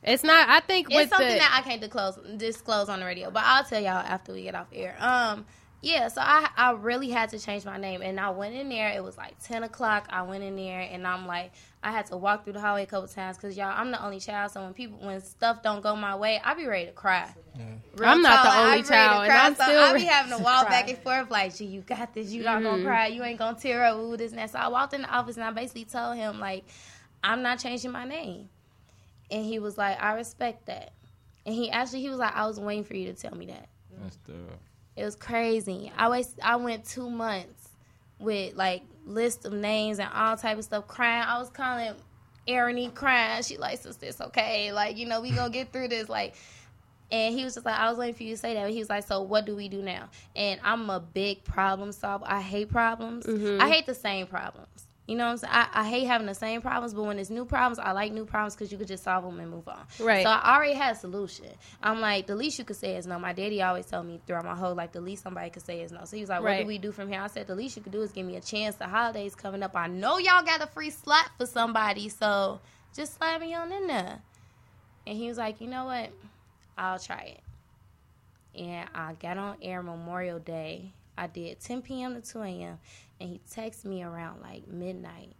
It's 0.04 0.24
not. 0.24 0.48
I 0.48 0.60
think 0.62 0.88
it's 0.90 1.10
something 1.10 1.28
the, 1.28 1.40
that 1.40 1.58
I 1.58 1.68
can't 1.68 1.82
disclose 1.82 2.18
disclose 2.38 2.90
on 2.90 3.00
the 3.00 3.06
radio, 3.06 3.32
but 3.32 3.44
I'll 3.46 3.64
tell 3.64 3.82
y'all 3.82 3.92
after 3.92 4.34
we 4.34 4.44
get 4.44 4.56
off 4.56 4.68
air. 4.72 4.96
Um, 5.00 5.46
yeah. 5.82 6.08
So 6.08 6.22
I 6.22 6.50
I 6.56 6.72
really 6.72 7.10
had 7.10 7.30
to 7.30 7.40
change 7.40 7.66
my 7.66 7.78
name, 7.78 8.02
and 8.02 8.20
I 8.20 8.30
went 8.30 8.56
in 8.56 8.70
there. 8.70 8.90
It 8.90 9.04
was 9.04 9.18
like 9.18 9.42
ten 9.44 9.64
o'clock. 9.64 10.08
I 10.10 10.24
went 10.24 10.44
in 10.44 10.56
there, 10.56 10.82
and 10.82 11.06
I'm 11.06 11.28
like, 11.28 11.52
I 11.84 11.92
had 11.92 12.08
to 12.08 12.18
walk 12.18 12.44
through 12.44 12.54
the 12.54 12.62
hallway 12.62 12.84
a 12.84 12.86
couple 12.86 13.08
times 13.08 13.38
because 13.38 13.56
y'all, 13.56 13.74
I'm 13.76 13.92
the 13.92 14.04
only 14.04 14.20
child. 14.20 14.52
So 14.52 14.64
when 14.64 14.74
people 14.74 15.00
when 15.00 15.22
stuff 15.22 15.62
don't 15.64 15.82
go 15.82 15.96
my 15.96 16.16
way, 16.16 16.42
I 16.44 16.54
be 16.54 16.66
ready 16.66 16.86
to 16.88 16.92
cry. 16.92 17.34
Yeah. 17.58 17.64
I'm 18.12 18.22
not 18.22 18.44
the 18.44 18.60
only 18.60 18.84
child, 18.84 19.24
and 19.24 19.34
I'm 19.34 19.56
so 19.56 19.64
still. 19.64 19.80
I 19.80 19.94
be 19.94 20.06
having 20.06 20.38
to 20.38 20.44
walk 20.44 20.70
back 20.70 20.90
and 20.90 20.98
forth 20.98 21.30
like, 21.30 21.56
"Gee, 21.56 21.66
you 21.66 21.82
got 21.82 22.14
this. 22.14 22.32
You 22.32 22.44
not 22.44 22.62
mm-hmm. 22.62 22.66
gonna 22.66 22.84
cry. 22.84 23.08
You 23.08 23.24
ain't 23.24 23.40
gonna 23.40 23.58
tear 23.58 23.84
up. 23.86 23.98
Ooh, 23.98 24.18
this 24.18 24.32
and 24.32 24.40
that." 24.40 24.52
So 24.52 24.60
I 24.60 24.68
walked 24.68 24.94
in 24.94 25.04
the 25.04 25.10
office 25.10 25.36
and 25.36 25.46
I 25.46 25.52
basically 25.52 25.86
told 25.86 26.16
him 26.16 26.40
like, 26.40 26.66
"I'm 27.24 27.42
not 27.42 27.60
changing 27.60 27.92
my 27.92 28.06
name." 28.06 28.50
And 29.30 29.46
he 29.46 29.60
was 29.60 29.78
like, 29.78 30.02
I 30.02 30.14
respect 30.14 30.68
that. 30.68 30.94
And 31.46 31.54
he 31.54 31.70
actually 31.70 32.02
he 32.02 32.10
was 32.10 32.20
like, 32.20 32.36
I 32.36 32.46
was 32.46 32.60
waiting 32.60 32.84
for 32.84 32.96
you 32.96 33.12
to 33.12 33.14
tell 33.14 33.36
me 33.36 33.48
that. 33.48 33.68
That's 34.02 34.18
the. 34.26 34.34
It 34.98 35.06
was 35.06 35.16
crazy. 35.16 35.92
I 35.96 36.10
was 36.10 36.36
I 36.44 36.56
went 36.56 36.86
two 36.86 37.10
months 37.10 37.70
with 38.20 38.56
like 38.56 38.82
list 39.06 39.46
of 39.46 39.54
names 39.54 40.00
and 40.00 40.10
all 40.14 40.36
type 40.36 40.58
of 40.58 40.64
stuff, 40.64 40.88
crying. 40.88 41.24
I 41.26 41.38
was 41.40 41.50
calling 41.50 41.94
Erin 42.48 42.92
crying. 42.92 43.44
She 43.44 43.58
like, 43.58 43.80
sister, 43.80 44.08
it's 44.08 44.20
okay. 44.20 44.72
Like, 44.72 44.98
you 44.98 45.06
know, 45.06 45.22
we 45.22 45.32
gonna 45.32 45.52
get 45.52 45.72
through 45.72 45.90
this. 45.90 46.10
Like 46.10 46.36
and 47.12 47.34
he 47.34 47.44
was 47.44 47.54
just 47.54 47.66
like, 47.66 47.80
I 47.80 47.90
was 47.90 47.98
waiting 47.98 48.16
for 48.16 48.24
you 48.24 48.32
to 48.32 48.38
say 48.38 48.54
that. 48.56 48.64
But 48.64 48.72
he 48.72 48.80
was 48.80 48.90
like, 48.90 49.06
So 49.06 49.22
what 49.22 49.46
do 49.46 49.56
we 49.56 49.70
do 49.70 49.82
now? 49.82 50.10
And 50.36 50.60
I'm 50.64 50.90
a 50.90 51.00
big 51.00 51.44
problem 51.44 51.92
solver. 51.92 52.26
I 52.28 52.42
hate 52.42 52.70
problems. 52.70 53.26
Mm-hmm. 53.26 53.62
I 53.62 53.70
hate 53.70 53.86
the 53.86 53.96
same 53.96 54.28
problems. 54.28 54.87
You 55.08 55.16
know 55.16 55.24
what 55.24 55.32
I'm 55.32 55.38
saying? 55.38 55.54
I, 55.54 55.68
I 55.74 55.88
hate 55.88 56.06
having 56.06 56.28
the 56.28 56.36
same 56.36 56.62
problems, 56.62 56.94
but 56.94 57.04
when 57.04 57.18
it's 57.18 57.30
new 57.30 57.46
problems, 57.46 57.80
I 57.80 57.94
like 57.94 58.12
new 58.12 58.26
problems 58.26 58.56
because 58.56 58.74
you 58.74 58.78
could 58.78 58.90
just 58.90 59.06
solve 59.06 59.24
them 59.24 59.40
and 59.40 59.50
move 59.50 59.66
on. 59.70 59.80
Right. 60.02 60.24
So 60.24 60.30
I 60.30 60.56
already 60.56 60.74
had 60.74 60.98
a 60.98 61.00
solution. 61.00 61.46
I'm 61.82 62.02
like, 62.02 62.28
the 62.28 62.36
least 62.36 62.60
you 62.60 62.66
could 62.66 62.76
say 62.76 62.98
is 62.98 63.08
no. 63.08 63.18
My 63.18 63.32
daddy 63.32 63.62
always 63.62 63.86
told 63.86 64.06
me 64.06 64.20
throughout 64.28 64.44
my 64.44 64.56
whole 64.56 64.76
life, 64.76 64.92
the 64.92 65.00
least 65.00 65.24
somebody 65.24 65.50
could 65.50 65.66
say 65.66 65.80
is 65.80 65.94
no. 65.94 66.02
So 66.04 66.18
he 66.18 66.22
was 66.22 66.30
like, 66.30 66.44
what 66.44 66.58
do 66.60 66.66
we 66.66 66.78
do 66.78 66.92
from 66.92 67.08
here? 67.08 67.22
I 67.22 67.28
said, 67.28 67.48
the 67.48 67.56
least 67.56 67.78
you 67.78 67.84
could 67.84 67.94
do 67.94 68.02
is 68.02 68.12
give 68.12 68.26
me 68.26 68.36
a 68.36 68.42
chance. 68.42 68.76
The 68.76 68.88
holidays 68.88 69.34
coming 69.34 69.64
up. 69.64 69.78
I 69.78 69.88
know 69.88 70.18
y'all 70.18 70.44
got 70.44 70.62
a 70.62 70.68
free 70.68 70.90
slot 70.90 71.32
for 71.38 71.46
somebody, 71.46 72.10
so 72.10 72.60
just 72.94 73.16
slap 73.16 73.40
me 73.40 73.54
on 73.54 73.72
in 73.72 73.88
there. 73.88 74.20
And 75.06 75.18
he 75.18 75.30
was 75.30 75.38
like, 75.38 75.62
you 75.62 75.68
know 75.68 75.86
what? 75.86 76.10
I'll 76.78 77.00
try 77.00 77.38
it. 77.38 78.60
And 78.62 78.90
I 78.94 79.14
got 79.14 79.38
on 79.38 79.56
air 79.62 79.82
Memorial 79.82 80.40
Day 80.40 80.92
I 81.18 81.28
did 81.28 81.60
10 81.60 81.82
p.m. 81.82 82.22
to 82.22 82.32
2 82.32 82.42
a.m. 82.42 82.78
and 83.20 83.30
he 83.30 83.42
texted 83.52 83.86
me 83.86 84.04
around 84.04 84.42
like 84.42 84.68
midnight 84.68 85.34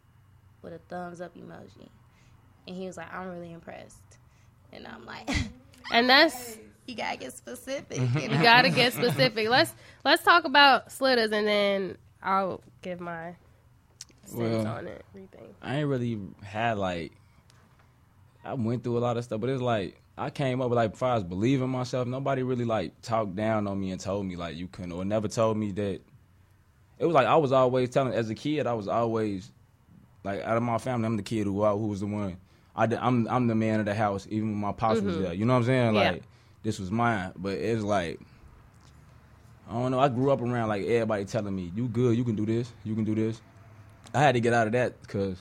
with 0.62 0.74
a 0.74 0.80
thumbs 0.90 1.22
up 1.22 1.36
emoji, 1.36 1.88
and 2.68 2.76
he 2.76 2.88
was 2.88 2.98
like, 2.98 3.14
"I'm 3.14 3.30
really 3.30 3.54
impressed," 3.54 4.18
and 4.74 4.88
I'm 4.88 5.06
like, 5.06 5.30
And 5.92 6.10
that's 6.10 6.58
"You 6.86 6.96
gotta 6.96 7.18
get 7.18 7.34
specific." 7.34 7.98
Mm-hmm. 7.98 8.18
you 8.20 8.42
gotta 8.42 8.70
get 8.70 8.94
specific. 8.94 9.48
Let's 9.50 9.74
let's 10.04 10.24
talk 10.24 10.46
about 10.46 10.92
slitters 10.92 11.32
and 11.32 11.48
then 11.48 11.98
I'll 12.22 12.62
give 12.82 13.00
my 13.00 13.36
sense 14.26 14.38
Well, 14.38 14.68
on 14.68 14.88
it. 14.88 15.06
Rethink. 15.16 15.54
I 15.62 15.76
ain't 15.78 15.88
really 15.88 16.20
had 16.44 16.78
like 16.78 17.14
I 18.44 18.54
went 18.54 18.84
through 18.84 18.98
a 18.98 19.00
lot 19.00 19.18
of 19.18 19.24
stuff, 19.24 19.40
but 19.42 19.50
it's 19.50 19.62
like 19.62 20.02
I 20.18 20.30
came 20.30 20.62
up 20.62 20.70
with 20.70 20.78
like 20.78 20.96
far 20.96 21.16
as 21.16 21.24
believing 21.24 21.70
myself, 21.70 22.08
nobody 22.08 22.44
really 22.44 22.66
like 22.66 23.02
talked 23.02 23.36
down 23.36 23.68
on 23.68 23.80
me 23.80 23.92
and 23.92 24.00
told 24.00 24.26
me 24.26 24.36
like 24.36 24.56
you 24.56 24.68
couldn't 24.68 24.92
or 24.92 25.06
never 25.06 25.28
told 25.28 25.58
me 25.58 25.72
that 25.74 26.02
it 27.00 27.06
was 27.06 27.14
like 27.14 27.28
I 27.28 27.36
was 27.36 27.52
always 27.52 27.90
telling 27.90 28.14
as 28.14 28.30
a 28.30 28.36
kid 28.36 28.66
I 28.66 28.74
was 28.74 28.88
always 28.88 29.52
like 30.24 30.42
out 30.42 30.58
of 30.58 30.64
my 30.64 30.80
family 30.80 31.06
I'm 31.06 31.18
the 31.18 31.24
kid 31.24 31.46
who 31.46 31.64
who 31.64 31.88
was 31.88 32.00
the 32.00 32.08
one 32.08 32.38
I 32.76 32.86
did- 32.86 33.00
I'm 33.00 33.28
I'm 33.28 33.48
the 33.48 33.56
man 33.56 33.80
of 33.80 33.86
the 33.86 33.94
house 33.94 34.28
even 34.30 34.52
when 34.52 34.60
my 34.60 34.72
pops 34.72 35.02
was 35.02 35.16
mm-hmm. 35.16 35.24
there. 35.24 35.34
You 35.34 35.46
know 35.46 35.54
what 35.54 35.60
I'm 35.60 35.66
saying? 35.66 35.96
Yeah. 35.96 36.12
Like 36.12 36.24
this 36.64 36.80
was 36.80 36.92
mine, 36.92 37.32
but 37.36 37.54
it's 37.54 37.84
like 37.84 38.20
I 39.70 39.74
don't 39.74 39.92
know. 39.92 40.00
I 40.00 40.08
grew 40.08 40.32
up 40.32 40.42
around 40.42 40.70
like 40.70 40.86
everybody 40.86 41.26
telling 41.26 41.56
me, 41.56 41.72
"You 41.76 41.88
good? 41.88 42.16
You 42.16 42.24
can 42.24 42.36
do 42.36 42.46
this. 42.46 42.72
You 42.84 42.96
can 42.96 43.04
do 43.04 43.16
this." 43.16 43.42
I 44.14 44.22
had 44.22 44.36
to 44.36 44.40
get 44.40 44.54
out 44.54 44.68
of 44.68 44.74
that 44.74 45.02
because, 45.02 45.38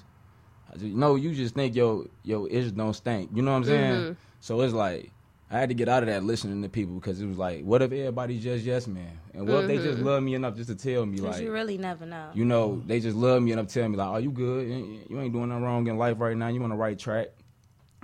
you 0.81 0.95
know, 0.97 1.15
you 1.17 1.35
just 1.35 1.55
think 1.55 1.75
yo 1.75 2.07
yo 2.23 2.47
itch 2.51 2.75
don't 2.75 2.95
stink. 2.95 3.31
You 3.35 3.43
know 3.43 3.53
what 3.53 3.59
I'm 3.59 3.65
saying? 3.65 3.93
Mm-hmm. 4.03 4.13
So 4.41 4.61
it's 4.63 4.75
like 4.75 5.11
I 5.51 5.59
had 5.61 5.69
to 5.69 5.75
get 5.77 5.89
out 5.89 6.03
of 6.03 6.09
that 6.09 6.25
listening 6.25 6.61
to 6.63 6.69
people 6.69 6.97
because 6.97 7.21
it 7.21 7.27
was 7.27 7.39
like, 7.39 7.63
what 7.65 7.81
if 7.83 7.93
everybody 7.93 8.39
just 8.41 8.65
yes 8.65 8.87
man, 8.89 9.19
and 9.35 9.47
what 9.47 9.63
if 9.63 9.67
they 9.69 9.77
Mm-hmm. 9.77 9.85
just 9.87 9.99
love 10.01 10.23
me 10.23 10.35
enough 10.35 10.57
just 10.57 10.69
to 10.71 10.75
tell 10.75 11.07
me 11.07 11.19
like, 11.21 11.43
you 11.43 11.53
really 11.53 11.79
never 11.79 12.05
know. 12.07 12.31
you 12.35 12.45
know, 12.45 12.83
they 12.87 12.99
just 13.01 13.17
love 13.17 13.43
me 13.43 13.53
enough 13.53 13.69
to 13.69 13.75
tell 13.81 13.89
me 13.89 13.97
like, 13.97 14.09
"Oh, 14.09 14.17
you 14.19 14.31
good? 14.31 14.69
You 14.69 15.01
you 15.09 15.21
ain't 15.21 15.33
doing 15.33 15.49
nothing 15.49 15.65
wrong 15.65 15.87
in 15.87 15.97
life 15.99 16.19
right 16.19 16.37
now. 16.37 16.49
You 16.49 16.63
on 16.65 16.71
the 16.71 16.77
right 16.77 16.99
track." 16.99 17.29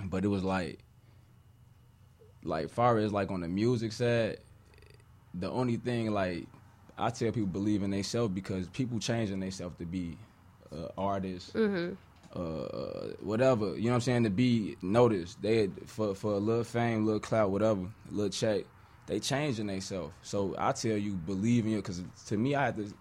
But 0.05 0.23
it 0.25 0.27
was 0.29 0.43
like, 0.43 0.79
like 2.43 2.69
far 2.69 2.97
as 2.97 3.11
like 3.13 3.31
on 3.31 3.41
the 3.41 3.47
music 3.47 3.91
side, 3.91 4.37
the 5.33 5.49
only 5.49 5.77
thing 5.77 6.11
like 6.11 6.47
I 6.97 7.09
tell 7.09 7.31
people 7.31 7.47
believe 7.47 7.83
in 7.83 7.91
themselves 7.91 8.33
because 8.33 8.67
people 8.69 8.99
changing 8.99 9.39
themselves 9.39 9.77
to 9.79 9.85
be 9.85 10.17
uh, 10.71 10.87
artists, 10.97 11.51
uh, 12.33 13.13
whatever. 13.21 13.75
You 13.75 13.85
know 13.85 13.89
what 13.89 13.95
I'm 13.95 14.01
saying? 14.01 14.23
To 14.23 14.29
be 14.29 14.77
noticed, 14.81 15.41
they 15.41 15.69
for 15.85 16.15
for 16.15 16.33
a 16.33 16.37
little 16.37 16.63
fame, 16.63 17.05
little 17.05 17.19
clout, 17.19 17.51
whatever, 17.51 17.81
a 17.81 18.13
little 18.13 18.29
check. 18.29 18.65
They 19.05 19.19
changing 19.19 19.67
themselves. 19.67 20.13
So 20.21 20.55
I 20.57 20.71
tell 20.71 20.97
you, 20.97 21.13
believe 21.13 21.65
in 21.65 21.73
it, 21.73 21.75
because 21.77 22.01
to 22.27 22.37
me, 22.37 22.55
I 22.55 22.65
had 22.65 22.77
to 22.77 22.93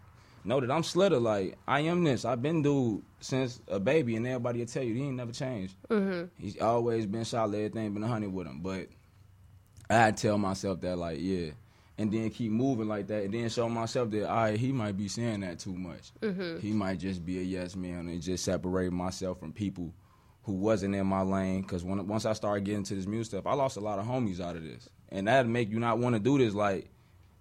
know 0.44 0.58
that 0.60 0.70
I'm 0.70 0.82
Slitta. 0.82 1.22
Like 1.22 1.56
I 1.66 1.80
am 1.80 2.02
this. 2.04 2.24
I've 2.24 2.42
been 2.42 2.62
dude 2.62 3.02
since 3.20 3.60
a 3.68 3.78
baby, 3.78 4.16
and 4.16 4.26
everybody 4.26 4.58
will 4.58 4.66
tell 4.66 4.82
you 4.82 4.94
he 4.94 5.02
ain't 5.02 5.16
never 5.16 5.32
changed. 5.32 5.74
Mm-hmm. 5.88 6.24
He's 6.42 6.60
always 6.60 7.06
been 7.06 7.24
solid. 7.24 7.54
Everything 7.54 7.94
been 7.94 8.02
a 8.02 8.08
honey 8.08 8.26
with 8.26 8.46
him. 8.46 8.60
But 8.60 8.88
I 9.88 10.10
tell 10.10 10.38
myself 10.38 10.80
that, 10.80 10.96
like, 10.96 11.18
yeah, 11.20 11.50
and 11.98 12.10
then 12.10 12.30
keep 12.30 12.50
moving 12.50 12.88
like 12.88 13.06
that, 13.08 13.24
and 13.24 13.34
then 13.34 13.48
show 13.48 13.68
myself 13.68 14.10
that, 14.10 14.28
all 14.28 14.36
right, 14.44 14.58
he 14.58 14.72
might 14.72 14.96
be 14.96 15.08
saying 15.08 15.40
that 15.40 15.58
too 15.58 15.74
much. 15.74 16.12
Mm-hmm. 16.20 16.58
He 16.60 16.72
might 16.72 16.98
just 16.98 17.24
be 17.24 17.38
a 17.38 17.42
yes 17.42 17.76
man, 17.76 18.08
and 18.08 18.20
just 18.22 18.44
separate 18.44 18.92
myself 18.92 19.38
from 19.40 19.52
people 19.52 19.92
who 20.44 20.54
wasn't 20.54 20.94
in 20.94 21.06
my 21.06 21.22
lane. 21.22 21.62
Because 21.62 21.84
when 21.84 22.06
once 22.06 22.24
I 22.26 22.32
started 22.32 22.64
getting 22.64 22.82
to 22.84 22.94
this 22.94 23.06
music 23.06 23.32
stuff, 23.32 23.46
I 23.46 23.54
lost 23.54 23.76
a 23.76 23.80
lot 23.80 23.98
of 23.98 24.06
homies 24.06 24.40
out 24.40 24.56
of 24.56 24.62
this, 24.64 24.88
and 25.10 25.28
that 25.28 25.46
make 25.46 25.70
you 25.70 25.78
not 25.78 25.98
want 25.98 26.14
to 26.14 26.20
do 26.20 26.38
this. 26.38 26.54
Like 26.54 26.88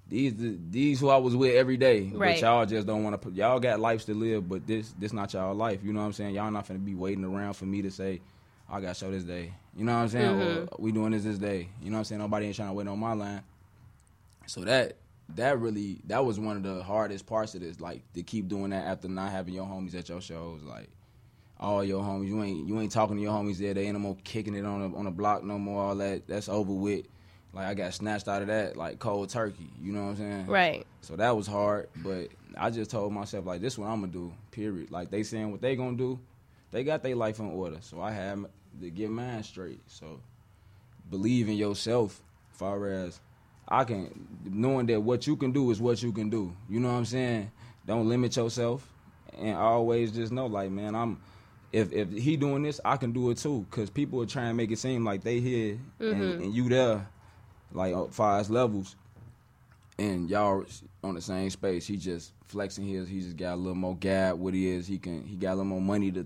these, 0.08 0.34
these 0.38 1.00
who 1.00 1.08
I 1.10 1.16
was 1.18 1.36
with 1.36 1.56
every 1.56 1.78
day, 1.78 2.12
Right. 2.14 2.36
but 2.36 2.42
y'all 2.42 2.66
just 2.66 2.86
don't 2.86 3.04
want 3.04 3.14
to 3.14 3.18
put. 3.18 3.34
Y'all 3.34 3.60
got 3.62 3.80
lives 3.80 4.04
to 4.06 4.14
live, 4.14 4.50
but 4.50 4.68
this, 4.68 4.94
this 5.00 5.14
not 5.14 5.34
y'all 5.34 5.56
life. 5.56 5.80
You 5.84 5.94
know 5.94 6.02
what 6.02 6.08
I'm 6.08 6.14
saying? 6.14 6.36
Y'all 6.36 6.52
not 6.52 6.68
finna 6.68 6.84
be 6.84 6.96
waiting 6.96 7.24
around 7.24 7.54
for 7.54 7.66
me 7.66 7.82
to 7.84 7.90
say. 7.92 8.20
I 8.70 8.80
got 8.82 8.96
show 8.98 9.10
this 9.12 9.24
day. 9.24 9.54
You 9.76 9.86
know 9.86 9.94
what 9.94 10.02
I'm 10.04 10.10
saying? 10.10 10.36
Mm-hmm. 10.36 10.64
Or 10.64 10.78
we 10.80 10.92
doing 10.92 11.12
this 11.12 11.24
this 11.24 11.38
day. 11.38 11.70
You 11.82 11.90
know 11.90 11.96
what 11.96 12.00
I'm 12.00 12.04
saying? 12.06 12.22
Nobody 12.22 12.48
ain't 12.48 12.56
trying 12.56 12.70
to 12.70 12.74
wait 12.74 12.88
on 12.88 13.00
my 13.00 13.14
line. 13.14 13.42
So 14.52 14.66
that 14.66 14.98
that 15.36 15.60
really 15.60 16.02
that 16.08 16.26
was 16.26 16.38
one 16.38 16.58
of 16.58 16.64
the 16.64 16.84
hardest 16.84 17.26
parts 17.26 17.56
of 17.56 17.62
this, 17.62 17.80
like 17.80 18.02
to 18.16 18.22
keep 18.22 18.50
doing 18.50 18.72
that 18.72 18.86
after 18.86 19.08
not 19.08 19.32
having 19.32 19.54
your 19.54 19.66
homies 19.66 19.96
at 19.96 20.10
your 20.10 20.20
shows, 20.20 20.62
like 20.64 20.90
all 21.58 21.86
your 21.86 22.04
homies. 22.04 22.28
You 22.28 22.44
ain't 22.44 22.68
you 22.68 22.82
ain't 22.82 22.92
talking 22.92 23.16
to 23.16 23.22
your 23.22 23.32
homies 23.32 23.60
there. 23.60 23.74
They 23.74 23.86
ain't 23.86 23.94
no 23.94 24.00
more 24.00 24.18
kicking 24.26 24.54
it 24.54 24.66
on 24.66 24.92
the 24.92 24.98
on 24.98 25.06
the 25.06 25.12
block 25.12 25.46
no 25.46 25.58
more. 25.58 25.82
All 25.82 25.96
that 25.96 26.28
that's 26.28 26.50
over 26.50 26.74
with. 26.74 27.06
Like 27.54 27.68
I 27.68 27.74
got 27.76 27.94
snatched 27.94 28.28
out 28.28 28.42
of 28.42 28.50
that 28.50 28.76
like 28.76 29.00
cold 29.00 29.30
turkey. 29.30 29.70
You 29.82 29.94
know 29.94 30.04
what 30.04 30.10
I'm 30.10 30.18
saying? 30.18 30.48
Right. 30.48 30.86
So 31.00 31.16
that 31.16 31.34
was 31.34 31.48
hard, 31.48 31.88
but 31.96 32.28
I 32.58 32.72
just 32.72 32.92
told 32.92 33.14
myself 33.14 33.46
like 33.46 33.62
this 33.62 33.78
what 33.78 33.88
I'm 33.88 34.02
gonna 34.02 34.12
do. 34.12 34.34
Period. 34.52 34.92
Like 34.92 35.12
they 35.12 35.24
saying 35.24 35.50
what 35.50 35.62
they 35.62 35.78
gonna 35.78 35.96
do, 35.96 36.20
they 36.72 36.84
got 36.84 37.04
their 37.04 37.16
life 37.16 37.40
in 37.40 37.52
order. 37.52 37.78
So 37.80 38.02
I 38.02 38.12
have 38.12 38.48
to 38.82 38.90
get 38.90 39.12
mine 39.12 39.44
straight. 39.44 39.80
So 39.88 40.20
believe 41.10 41.48
in 41.48 41.56
yourself. 41.56 42.22
Far 42.52 42.86
as 42.92 43.22
I 43.72 43.86
can, 43.86 44.28
knowing 44.44 44.86
that 44.88 45.02
what 45.02 45.26
you 45.26 45.36
can 45.36 45.52
do 45.52 45.72
is 45.72 45.80
what 45.82 46.04
you 46.04 46.12
can 46.12 46.30
do. 46.30 46.54
You 46.70 46.80
know 46.80 46.90
what 46.90 46.96
I'm 46.96 47.06
saying? 47.06 47.52
Don't 47.88 48.08
limit 48.08 48.36
yourself, 48.36 48.88
and 49.38 49.58
always 49.58 50.12
just 50.12 50.32
know 50.32 50.46
like 50.46 50.70
man, 50.70 50.94
I'm. 50.94 51.20
If 51.72 51.94
if 51.94 52.12
he 52.12 52.36
doing 52.36 52.64
this, 52.64 52.82
I 52.84 52.98
can 52.98 53.14
do 53.14 53.30
it 53.30 53.38
too. 53.38 53.66
Cause 53.72 53.90
people 53.90 54.22
are 54.22 54.26
trying 54.26 54.50
to 54.50 54.54
make 54.54 54.72
it 54.72 54.78
seem 54.78 55.06
like 55.06 55.24
they 55.24 55.40
here 55.40 55.80
and, 56.02 56.42
and 56.42 56.54
you 56.54 56.68
there, 56.68 57.08
like 57.72 57.94
uh, 57.96 58.08
far 58.08 58.40
as 58.40 58.50
levels 58.50 58.98
and 60.02 60.30
y'all 60.30 60.66
on 61.04 61.16
the 61.16 61.22
same 61.22 61.50
space. 61.50 61.86
He 61.86 61.96
just 61.96 62.34
flexing 62.46 62.86
his. 62.86 63.08
He 63.08 63.22
just 63.22 63.38
got 63.38 63.54
a 63.54 63.56
little 63.56 63.76
more 63.76 63.96
gab. 63.96 64.40
What 64.40 64.54
he 64.54 64.68
is, 64.68 64.88
he 64.88 64.98
can. 64.98 65.26
He 65.26 65.36
got 65.36 65.52
a 65.52 65.56
little 65.56 65.66
more 65.66 65.82
money 65.82 66.12
to 66.12 66.26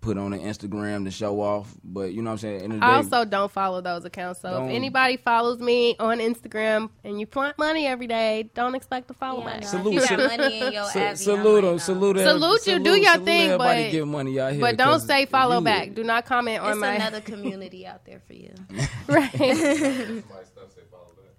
put 0.00 0.16
on 0.16 0.30
the 0.30 0.38
Instagram 0.38 1.04
to 1.04 1.10
show 1.10 1.40
off. 1.40 1.74
But 1.82 2.12
you 2.12 2.22
know 2.22 2.30
what 2.30 2.44
I'm 2.44 2.58
saying. 2.60 2.70
Day, 2.70 2.78
I 2.80 2.96
also 2.96 3.24
don't 3.24 3.50
follow 3.50 3.80
those 3.80 4.04
accounts. 4.04 4.40
So 4.40 4.64
if 4.66 4.70
anybody 4.70 5.16
follows 5.16 5.58
me 5.58 5.96
on 5.98 6.18
Instagram 6.18 6.90
and 7.04 7.18
you 7.18 7.26
flaunt 7.26 7.58
money 7.58 7.86
every 7.86 8.06
day, 8.06 8.50
don't 8.54 8.74
expect 8.74 9.08
to 9.08 9.14
follow 9.14 9.40
Yeah, 9.40 9.46
back. 9.46 9.62
no, 9.62 9.66
Salute- 9.68 9.92
you 9.94 9.98
got 10.00 10.08
salute- 10.08 10.30
money 10.38 10.60
in 10.60 10.72
your 10.72 10.84
Sa- 10.84 11.14
salute 11.14 11.54
right 11.54 11.64
him, 11.64 11.70
now. 11.72 11.76
salute 11.78 12.18
Salute 12.18 12.66
you, 12.66 12.78
do 12.78 13.00
your 13.00 13.18
thing, 13.18 13.46
Everybody 13.50 13.84
but- 13.84 13.90
give 13.90 14.08
money 14.08 14.38
out 14.40 14.52
here, 14.52 14.60
But 14.60 14.76
don't 14.76 14.88
'cause 14.88 15.06
say 15.06 15.26
follow 15.26 15.60
back. 15.60 15.94
Do 15.94 16.04
not 16.04 16.24
comment 16.26 16.62
on 16.62 16.70
It's 16.72 16.80
my 16.80 16.94
another 16.94 17.20
community 17.32 17.86
out 17.86 18.04
there 18.04 18.20
for 18.26 18.34
you. 18.34 18.54
right. 19.08 19.32
My 19.38 20.44
stuff 20.44 20.70
say 20.74 20.82
follow 20.90 21.12
back. 21.16 21.34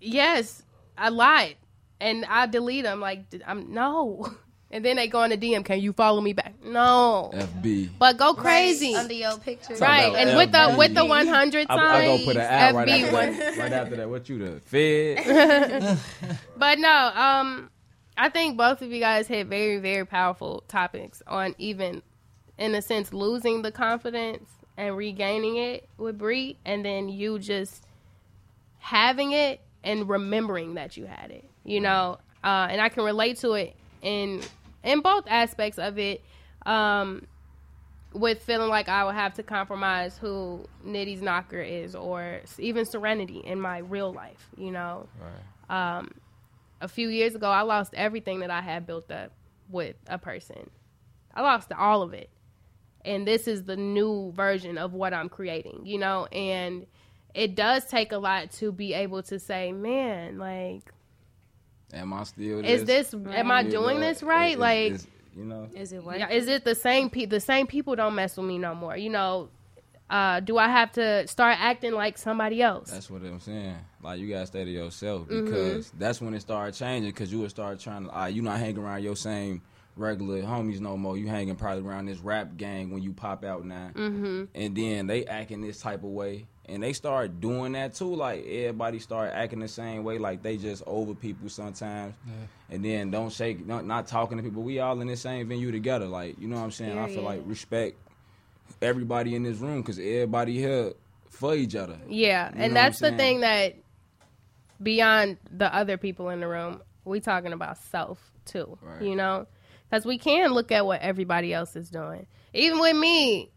yes, 0.00 0.62
I 0.96 1.08
lied, 1.08 1.56
and 2.00 2.24
I 2.26 2.46
delete 2.46 2.84
them. 2.84 3.00
Like 3.00 3.28
d- 3.30 3.40
I'm 3.46 3.72
no, 3.74 4.28
and 4.70 4.84
then 4.84 4.96
they 4.96 5.08
go 5.08 5.20
on 5.20 5.30
the 5.30 5.38
DM. 5.38 5.64
Can 5.64 5.80
you 5.80 5.92
follow 5.92 6.20
me 6.20 6.32
back? 6.32 6.54
No, 6.62 7.30
FB. 7.34 7.90
but 7.98 8.18
go 8.18 8.34
crazy. 8.34 8.94
Under 8.94 9.14
your 9.14 9.38
picture. 9.38 9.74
Right, 9.76 10.08
about 10.08 10.16
and 10.16 10.36
with 10.36 10.52
the 10.52 10.74
with 10.76 10.94
the 10.94 11.04
100 11.04 11.66
I, 11.68 11.76
sign, 11.76 11.78
I 11.78 12.04
go 12.06 12.24
put 12.24 12.36
an 12.36 12.42
ad 12.42 12.74
right 12.74 12.88
FB 12.88 13.02
after, 13.02 13.12
one. 13.12 13.38
that. 13.38 13.56
right 13.56 13.72
after 13.72 13.96
that. 13.96 14.10
What 14.10 14.28
you 14.28 14.38
the 14.38 14.60
Fed? 14.60 15.98
But 16.56 16.78
no, 16.78 17.12
um, 17.14 17.70
I 18.16 18.28
think 18.28 18.56
both 18.56 18.82
of 18.82 18.90
you 18.90 19.00
guys 19.00 19.26
hit 19.28 19.46
very, 19.46 19.78
very 19.78 20.04
powerful 20.04 20.64
topics 20.68 21.22
on 21.26 21.54
even, 21.58 22.02
in 22.58 22.74
a 22.74 22.82
sense, 22.82 23.12
losing 23.12 23.62
the 23.62 23.70
confidence 23.70 24.50
and 24.76 24.96
regaining 24.96 25.56
it 25.56 25.88
with 25.96 26.18
Bree, 26.18 26.56
and 26.64 26.84
then 26.84 27.08
you 27.08 27.38
just 27.38 27.86
having 28.78 29.32
it 29.32 29.60
and 29.82 30.08
remembering 30.08 30.74
that 30.74 30.96
you 30.96 31.06
had 31.06 31.30
it. 31.30 31.48
You 31.64 31.80
know, 31.80 32.18
uh, 32.42 32.68
and 32.70 32.80
I 32.80 32.88
can 32.88 33.04
relate 33.04 33.38
to 33.38 33.52
it 33.52 33.76
in 34.02 34.42
in 34.82 35.00
both 35.00 35.24
aspects 35.28 35.78
of 35.78 35.98
it. 35.98 36.22
Um, 36.66 37.26
with 38.14 38.42
feeling 38.42 38.68
like 38.70 38.88
I 38.88 39.04
would 39.04 39.14
have 39.14 39.34
to 39.34 39.42
compromise 39.42 40.16
who 40.16 40.64
Nitty's 40.84 41.20
knocker 41.20 41.60
is, 41.60 41.94
or 41.94 42.40
even 42.58 42.86
Serenity 42.86 43.38
in 43.38 43.60
my 43.60 43.78
real 43.78 44.12
life. 44.12 44.48
You 44.56 44.72
know, 44.72 45.08
um, 45.68 46.10
a 46.80 46.88
few 46.88 47.08
years 47.08 47.34
ago, 47.34 47.50
I 47.50 47.62
lost 47.62 47.94
everything 47.94 48.40
that 48.40 48.50
I 48.50 48.60
had 48.60 48.86
built 48.86 49.10
up 49.10 49.32
with 49.68 49.96
a 50.06 50.18
person. 50.18 50.70
I 51.34 51.42
lost 51.42 51.70
all 51.72 52.02
of 52.02 52.14
it. 52.14 52.30
And 53.04 53.26
this 53.26 53.46
is 53.46 53.64
the 53.64 53.76
new 53.76 54.32
version 54.32 54.78
of 54.78 54.92
what 54.92 55.14
I'm 55.14 55.28
creating, 55.28 55.82
you 55.84 55.98
know? 55.98 56.26
And 56.26 56.86
it 57.34 57.54
does 57.54 57.84
take 57.86 58.12
a 58.12 58.18
lot 58.18 58.50
to 58.52 58.72
be 58.72 58.94
able 58.94 59.22
to 59.24 59.38
say, 59.38 59.72
man, 59.72 60.38
like, 60.38 60.92
Am 61.92 62.12
I 62.12 62.22
still? 62.24 62.64
is 62.64 62.84
this, 62.84 63.14
am 63.14 63.50
I 63.50 63.60
You 63.62 63.70
doing 63.70 64.00
know, 64.00 64.06
this 64.06 64.22
right? 64.22 64.52
is- 64.52 64.58
like, 64.58 64.92
is- 64.92 65.06
you 65.36 65.44
know. 65.44 65.68
Is 65.74 65.92
it 65.92 66.02
working? 66.04 66.20
yeah, 66.20 66.30
is 66.30 66.48
it 66.48 66.64
the 66.64 66.74
same 66.74 67.08
pe- 67.10 67.24
the 67.26 67.40
same 67.40 67.66
people 67.66 67.94
don't 67.96 68.14
mess 68.14 68.36
with 68.36 68.46
me 68.46 68.58
no 68.58 68.74
more? 68.74 68.96
You 68.96 69.10
know, 69.10 69.48
uh, 70.10 70.40
do 70.40 70.58
I 70.58 70.68
have 70.68 70.90
to 70.92 71.26
start 71.28 71.56
acting 71.60 71.92
like 71.92 72.18
somebody 72.18 72.60
else? 72.62 72.90
That's 72.90 73.08
what 73.10 73.22
I'm 73.22 73.38
saying. 73.40 73.76
Like 74.02 74.18
you 74.20 74.28
gotta 74.28 74.46
stay 74.46 74.64
to 74.64 74.70
yourself 74.70 75.28
Mm-hmm. 75.28 75.44
because 75.44 75.90
that's 75.98 76.20
when 76.20 76.34
it 76.34 76.40
started 76.40 76.74
changing. 76.74 77.10
Because 77.10 77.30
you 77.32 77.38
would 77.40 77.50
start 77.50 77.78
trying 77.78 78.06
to, 78.06 78.18
uh, 78.20 78.26
you 78.26 78.42
not 78.42 78.58
hanging 78.58 78.78
around 78.78 79.02
your 79.04 79.16
same 79.16 79.62
regular 79.96 80.42
homies 80.42 80.80
no 80.80 80.96
more. 80.96 81.16
You 81.16 81.26
hanging 81.28 81.56
probably 81.56 81.84
around 81.88 82.06
this 82.06 82.18
rap 82.20 82.56
gang 82.56 82.90
when 82.90 83.02
you 83.02 83.12
pop 83.12 83.44
out 83.44 83.64
now, 83.64 83.90
mm-hmm. 83.94 84.44
and 84.54 84.76
then 84.76 85.06
they 85.06 85.24
acting 85.26 85.60
this 85.60 85.80
type 85.80 86.02
of 86.04 86.10
way, 86.10 86.46
and 86.68 86.82
they 86.82 86.92
start 86.92 87.40
doing 87.40 87.72
that 87.72 87.94
too. 87.94 88.14
Like 88.14 88.46
everybody 88.46 88.98
start 88.98 89.32
acting 89.34 89.60
the 89.60 89.68
same 89.68 90.04
way, 90.04 90.18
like 90.18 90.42
they 90.42 90.56
just 90.56 90.82
over 90.86 91.14
people 91.14 91.48
sometimes, 91.48 92.14
and 92.70 92.84
then 92.84 93.10
don't 93.10 93.32
shake, 93.32 93.66
not, 93.66 93.84
not 93.84 94.06
talking 94.06 94.36
to 94.36 94.42
people. 94.42 94.62
We 94.62 94.78
all 94.80 95.00
in 95.00 95.08
the 95.08 95.16
same 95.16 95.48
venue 95.48 95.72
together, 95.72 96.06
like 96.06 96.38
you 96.38 96.48
know 96.48 96.56
what 96.56 96.64
I'm 96.64 96.70
saying. 96.70 96.98
I 96.98 97.08
feel 97.08 97.22
like 97.22 97.42
respect 97.44 97.96
everybody 98.82 99.34
in 99.34 99.42
this 99.42 99.58
room 99.58 99.80
because 99.82 99.98
everybody 99.98 100.58
here 100.58 100.92
for 101.30 101.54
each 101.54 101.74
other. 101.74 101.98
Yeah, 102.08 102.50
You 102.54 102.62
and 102.62 102.76
that's 102.76 103.00
the 103.00 103.12
thing 103.12 103.40
that 103.40 103.76
beyond 104.82 105.38
the 105.50 105.74
other 105.74 105.96
people 105.96 106.28
in 106.30 106.40
the 106.40 106.48
room, 106.48 106.80
we 107.04 107.20
talking 107.20 107.52
about 107.52 107.78
self 107.78 108.18
too. 108.44 108.78
Right. 108.80 109.02
You 109.02 109.16
know, 109.16 109.46
because 109.88 110.04
we 110.04 110.18
can 110.18 110.50
look 110.52 110.72
at 110.72 110.86
what 110.86 111.00
everybody 111.00 111.52
else 111.52 111.76
is 111.76 111.90
doing, 111.90 112.26
even 112.54 112.78
with 112.78 112.96
me. 112.96 113.50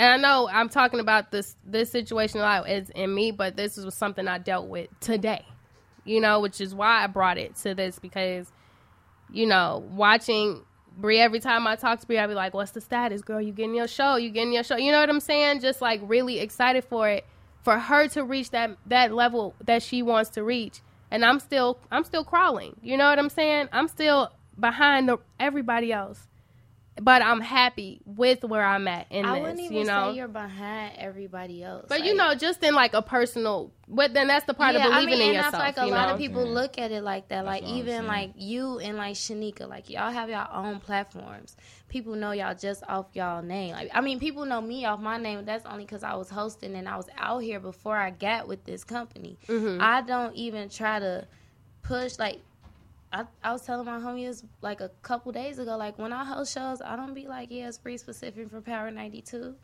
And 0.00 0.08
I 0.08 0.16
know 0.16 0.48
I'm 0.50 0.70
talking 0.70 0.98
about 0.98 1.30
this 1.30 1.56
this 1.62 1.90
situation 1.90 2.40
a 2.40 2.42
lot 2.42 2.70
is 2.70 2.88
in 2.88 3.14
me, 3.14 3.32
but 3.32 3.58
this 3.58 3.76
was 3.76 3.94
something 3.94 4.26
I 4.26 4.38
dealt 4.38 4.66
with 4.66 4.88
today. 5.00 5.44
You 6.06 6.22
know, 6.22 6.40
which 6.40 6.58
is 6.58 6.74
why 6.74 7.04
I 7.04 7.06
brought 7.06 7.36
it 7.36 7.54
to 7.56 7.74
this 7.74 7.98
because, 7.98 8.50
you 9.30 9.44
know, 9.44 9.84
watching 9.90 10.62
Bree 10.96 11.18
every 11.18 11.38
time 11.38 11.66
I 11.66 11.76
talk 11.76 12.00
to 12.00 12.06
Bree, 12.06 12.16
I 12.16 12.26
be 12.26 12.32
like, 12.32 12.54
"What's 12.54 12.70
the 12.70 12.80
status, 12.80 13.20
girl? 13.20 13.42
You 13.42 13.52
getting 13.52 13.74
your 13.74 13.86
show? 13.86 14.16
You 14.16 14.30
getting 14.30 14.54
your 14.54 14.64
show?" 14.64 14.76
You 14.76 14.90
know 14.90 15.00
what 15.00 15.10
I'm 15.10 15.20
saying? 15.20 15.60
Just 15.60 15.82
like 15.82 16.00
really 16.02 16.38
excited 16.38 16.82
for 16.82 17.06
it, 17.10 17.26
for 17.60 17.78
her 17.78 18.08
to 18.08 18.24
reach 18.24 18.52
that 18.52 18.78
that 18.86 19.12
level 19.12 19.54
that 19.62 19.82
she 19.82 20.00
wants 20.00 20.30
to 20.30 20.42
reach, 20.42 20.80
and 21.10 21.26
I'm 21.26 21.38
still 21.38 21.78
I'm 21.90 22.04
still 22.04 22.24
crawling. 22.24 22.74
You 22.82 22.96
know 22.96 23.10
what 23.10 23.18
I'm 23.18 23.28
saying? 23.28 23.68
I'm 23.70 23.86
still 23.86 24.32
behind 24.58 25.10
the, 25.10 25.18
everybody 25.38 25.92
else, 25.92 26.26
but 27.00 27.22
I'm 27.22 27.40
happy 27.40 28.00
with 28.04 28.42
where 28.44 28.64
I'm 28.64 28.86
at 28.88 29.06
in 29.10 29.24
I 29.24 29.34
this. 29.34 29.42
wouldn't 29.42 29.60
even 29.60 29.76
you 29.76 29.84
know, 29.84 30.10
say 30.10 30.16
you're 30.18 30.28
behind 30.28 30.96
everybody 30.98 31.62
else. 31.62 31.86
but 31.88 32.04
you 32.04 32.14
know, 32.14 32.34
just 32.34 32.62
in 32.62 32.74
like 32.74 32.94
a 32.94 33.00
personal. 33.02 33.72
But 33.88 34.12
then 34.12 34.26
that's 34.28 34.44
the 34.46 34.54
part 34.54 34.74
yeah, 34.74 34.86
of 34.86 34.92
I 34.92 35.00
believing 35.00 35.18
mean, 35.20 35.30
in 35.30 35.36
and 35.36 35.44
yourself. 35.44 35.54
I 35.54 35.58
feel 35.58 35.66
like 35.66 35.78
a 35.78 35.86
you 35.86 35.92
lot 35.92 36.06
know? 36.08 36.12
of 36.14 36.18
people 36.18 36.44
Yeah. 36.46 36.52
look 36.52 36.78
at 36.78 36.90
it 36.92 37.02
like 37.02 37.28
that. 37.28 37.44
Like 37.44 37.62
even 37.64 38.06
like 38.06 38.32
you 38.36 38.78
and 38.80 38.96
like 38.98 39.14
Shanika, 39.14 39.68
like 39.68 39.88
y'all 39.88 40.10
have 40.10 40.28
your 40.28 40.46
own 40.52 40.80
platforms. 40.80 41.56
People 41.88 42.14
know 42.16 42.32
y'all 42.32 42.54
just 42.54 42.82
off 42.88 43.06
y'all 43.14 43.42
name. 43.42 43.72
Like 43.72 43.90
I 43.94 44.00
mean, 44.00 44.18
people 44.20 44.44
know 44.44 44.60
me 44.60 44.84
off 44.84 45.00
my 45.00 45.16
name. 45.16 45.44
That's 45.44 45.64
only 45.66 45.84
because 45.84 46.02
I 46.02 46.14
was 46.14 46.28
hosting 46.28 46.74
and 46.74 46.88
I 46.88 46.96
was 46.96 47.06
out 47.16 47.38
here 47.38 47.60
before 47.60 47.96
I 47.96 48.10
got 48.10 48.46
with 48.46 48.64
this 48.64 48.84
company. 48.84 49.38
Mm-hmm. 49.48 49.80
I 49.80 50.02
don't 50.02 50.34
even 50.34 50.68
try 50.68 50.98
to 50.98 51.26
push 51.82 52.18
like. 52.18 52.40
I, 53.12 53.24
I 53.42 53.52
was 53.52 53.62
telling 53.62 53.86
my 53.86 53.98
homies 53.98 54.44
like 54.60 54.80
a 54.80 54.90
couple 55.02 55.32
days 55.32 55.58
ago, 55.58 55.76
like 55.76 55.98
when 55.98 56.12
I 56.12 56.24
host 56.24 56.54
shows, 56.54 56.80
I 56.80 56.96
don't 56.96 57.14
be 57.14 57.26
like, 57.26 57.48
yeah, 57.50 57.68
it's 57.68 57.78
Bree 57.78 57.96
specific 57.96 58.50
for 58.50 58.60
Power 58.60 58.90
92. 58.90 59.54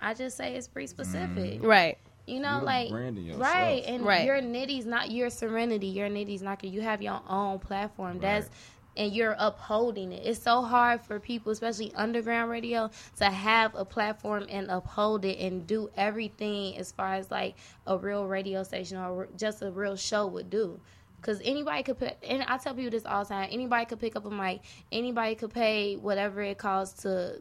I 0.00 0.14
just 0.14 0.36
say 0.36 0.54
it's 0.54 0.68
Bree 0.68 0.86
specific. 0.86 1.60
Mm. 1.60 1.64
right. 1.64 1.98
You 2.26 2.40
know, 2.40 2.56
You're 2.56 2.64
like 2.64 2.90
right, 3.34 3.82
and 3.86 4.02
Right. 4.02 4.24
your 4.24 4.40
nitty's 4.40 4.86
not 4.86 5.10
your 5.10 5.28
serenity. 5.28 5.88
Your 5.88 6.08
nitty's 6.08 6.40
not. 6.40 6.64
You 6.64 6.80
have 6.80 7.02
your 7.02 7.20
own 7.28 7.58
platform. 7.58 8.18
That's 8.18 8.48
and 8.96 9.12
you're 9.12 9.36
upholding 9.38 10.12
it. 10.12 10.24
It's 10.24 10.40
so 10.40 10.62
hard 10.62 11.02
for 11.02 11.18
people, 11.18 11.52
especially 11.52 11.92
underground 11.94 12.50
radio, 12.50 12.90
to 13.18 13.24
have 13.24 13.74
a 13.74 13.84
platform 13.84 14.46
and 14.48 14.70
uphold 14.70 15.24
it 15.24 15.38
and 15.38 15.66
do 15.66 15.90
everything 15.96 16.78
as 16.78 16.92
far 16.92 17.14
as 17.14 17.30
like 17.30 17.56
a 17.86 17.98
real 17.98 18.24
radio 18.26 18.62
station 18.62 18.98
or 18.98 19.28
just 19.36 19.62
a 19.62 19.70
real 19.70 19.96
show 19.96 20.26
would 20.28 20.48
do. 20.48 20.80
Because 21.24 21.40
anybody 21.42 21.82
could 21.82 21.98
put, 21.98 22.12
and 22.22 22.42
I 22.42 22.58
tell 22.58 22.74
people 22.74 22.90
this 22.90 23.06
all 23.06 23.24
the 23.24 23.30
time. 23.30 23.48
Anybody 23.50 23.86
could 23.86 23.98
pick 23.98 24.14
up 24.14 24.26
a 24.26 24.30
mic. 24.30 24.60
Anybody 24.92 25.34
could 25.36 25.54
pay 25.54 25.96
whatever 25.96 26.42
it 26.42 26.58
costs 26.58 27.02
to 27.04 27.40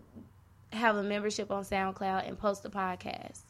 have 0.72 0.96
a 0.96 1.04
membership 1.04 1.52
on 1.52 1.64
SoundCloud 1.64 2.26
and 2.26 2.40
post 2.40 2.64
a 2.64 2.70
podcast. 2.70 3.42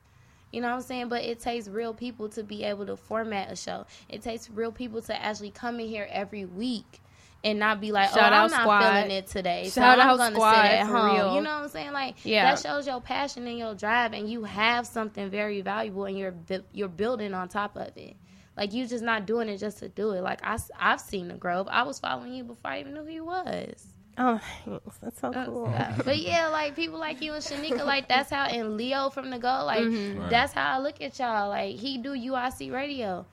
You 0.51 0.61
know 0.61 0.69
what 0.69 0.77
I'm 0.77 0.81
saying? 0.81 1.09
But 1.09 1.23
it 1.23 1.39
takes 1.39 1.67
real 1.67 1.93
people 1.93 2.29
to 2.29 2.43
be 2.43 2.63
able 2.63 2.87
to 2.87 2.95
format 2.95 3.51
a 3.51 3.55
show. 3.55 3.85
It 4.09 4.23
takes 4.23 4.49
real 4.49 4.71
people 4.71 5.03
to 5.03 5.23
actually 5.23 5.51
come 5.51 5.79
in 5.79 5.87
here 5.87 6.07
every 6.11 6.45
week 6.45 6.99
and 7.43 7.59
not 7.59 7.79
be 7.79 7.91
like, 7.91 8.09
Shout 8.09 8.33
oh, 8.33 8.35
I'm 8.35 8.49
not 8.49 8.81
feeling 9.03 9.11
it 9.11 9.27
today. 9.27 9.65
so 9.69 9.81
Shout 9.81 9.99
I'm 9.99 10.09
out 10.09 10.17
gonna 10.17 10.35
squad, 10.35 10.53
sit 10.63 10.71
at 10.71 10.87
home. 10.87 11.15
real. 11.15 11.35
You 11.35 11.41
know 11.41 11.55
what 11.55 11.63
I'm 11.63 11.69
saying? 11.69 11.91
Like 11.91 12.15
Yeah. 12.23 12.49
that 12.55 12.59
shows 12.59 12.87
your 12.87 13.01
passion 13.01 13.45
and 13.47 13.59
your 13.59 13.75
drive, 13.75 14.13
and 14.13 14.27
you 14.29 14.45
have 14.45 14.87
something 14.87 15.29
very 15.29 15.61
valuable, 15.61 16.05
and 16.05 16.17
you're 16.17 16.33
you're 16.71 16.87
building 16.87 17.33
on 17.35 17.49
top 17.49 17.75
of 17.75 17.95
it. 17.97 18.15
Like 18.55 18.73
you 18.73 18.87
just 18.87 19.03
not 19.03 19.25
doing 19.25 19.49
it 19.49 19.57
just 19.57 19.79
to 19.79 19.89
do 19.89 20.11
it. 20.11 20.21
Like 20.21 20.39
I, 20.43 20.57
I've 20.79 21.01
seen 21.01 21.27
the 21.27 21.33
growth. 21.35 21.67
I 21.69 21.83
was 21.83 21.99
following 21.99 22.33
you 22.33 22.43
before 22.43 22.71
I 22.71 22.79
even 22.79 22.93
knew 22.93 23.03
who 23.03 23.11
you 23.11 23.25
was. 23.25 23.87
Oh, 24.17 24.39
thanks. 24.65 24.97
That's 25.01 25.19
so 25.19 25.29
Uh, 25.33 25.45
cool. 25.45 25.73
uh, 25.75 25.91
but 26.05 26.19
yeah, 26.19 26.47
like 26.49 26.75
people 26.75 26.99
like 26.99 27.21
you 27.21 27.33
and 27.33 27.43
Shanika, 27.43 27.83
like 27.93 28.07
that's 28.07 28.29
how 28.29 28.45
and 28.45 28.77
Leo 28.77 29.09
from 29.09 29.31
the 29.31 29.39
go, 29.39 29.63
like 29.65 29.81
Mm-hmm. 29.81 30.29
that's 30.29 30.53
how 30.53 30.75
I 30.75 30.77
look 30.79 31.01
at 31.01 31.17
y'all. 31.17 31.49
Like 31.49 31.77
he 31.77 31.97
do 31.97 32.09
UIC 32.11 32.71
radio. 32.71 33.25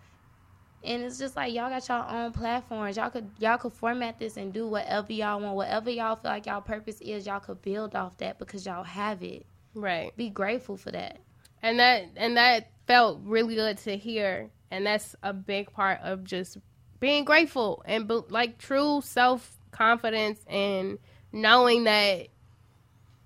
And 0.83 1.03
it's 1.03 1.19
just 1.19 1.37
like 1.37 1.53
y'all 1.53 1.69
got 1.69 1.87
y'all 1.89 2.11
own 2.25 2.33
platforms. 2.33 2.97
Y'all 2.97 3.11
could 3.11 3.31
y'all 3.39 3.59
could 3.59 3.75
format 3.75 4.19
this 4.19 4.39
and 4.39 4.51
do 4.55 4.67
whatever 4.67 5.13
y'all 5.13 5.39
want. 5.39 5.55
Whatever 5.55 5.91
y'all 5.91 6.17
feel 6.17 6.31
like 6.31 6.47
y'all 6.47 6.63
purpose 6.63 6.99
is, 7.03 7.27
y'all 7.27 7.41
could 7.41 7.61
build 7.61 7.95
off 7.95 8.17
that 8.17 8.39
because 8.39 8.65
y'all 8.65 8.83
have 8.85 9.23
it. 9.23 9.45
Right. 9.75 10.17
Be 10.17 10.31
grateful 10.31 10.79
for 10.79 10.91
that. 10.93 11.19
and 11.63 11.79
that 11.79 12.05
and 12.17 12.39
that 12.39 12.71
felt 12.87 13.21
really 13.25 13.55
good 13.57 13.77
to 13.79 13.99
hear 13.99 14.49
and 14.71 14.87
that's 14.87 15.17
a 15.23 15.33
big 15.33 15.73
part 15.73 16.01
of 16.03 16.25
just 16.25 16.59
being 17.01 17.25
grateful 17.25 17.83
and 17.87 18.07
be, 18.07 18.21
like 18.29 18.59
true 18.59 19.01
self 19.03 19.57
confidence 19.71 20.41
and 20.49 20.99
knowing 21.33 21.85
that 21.85 22.29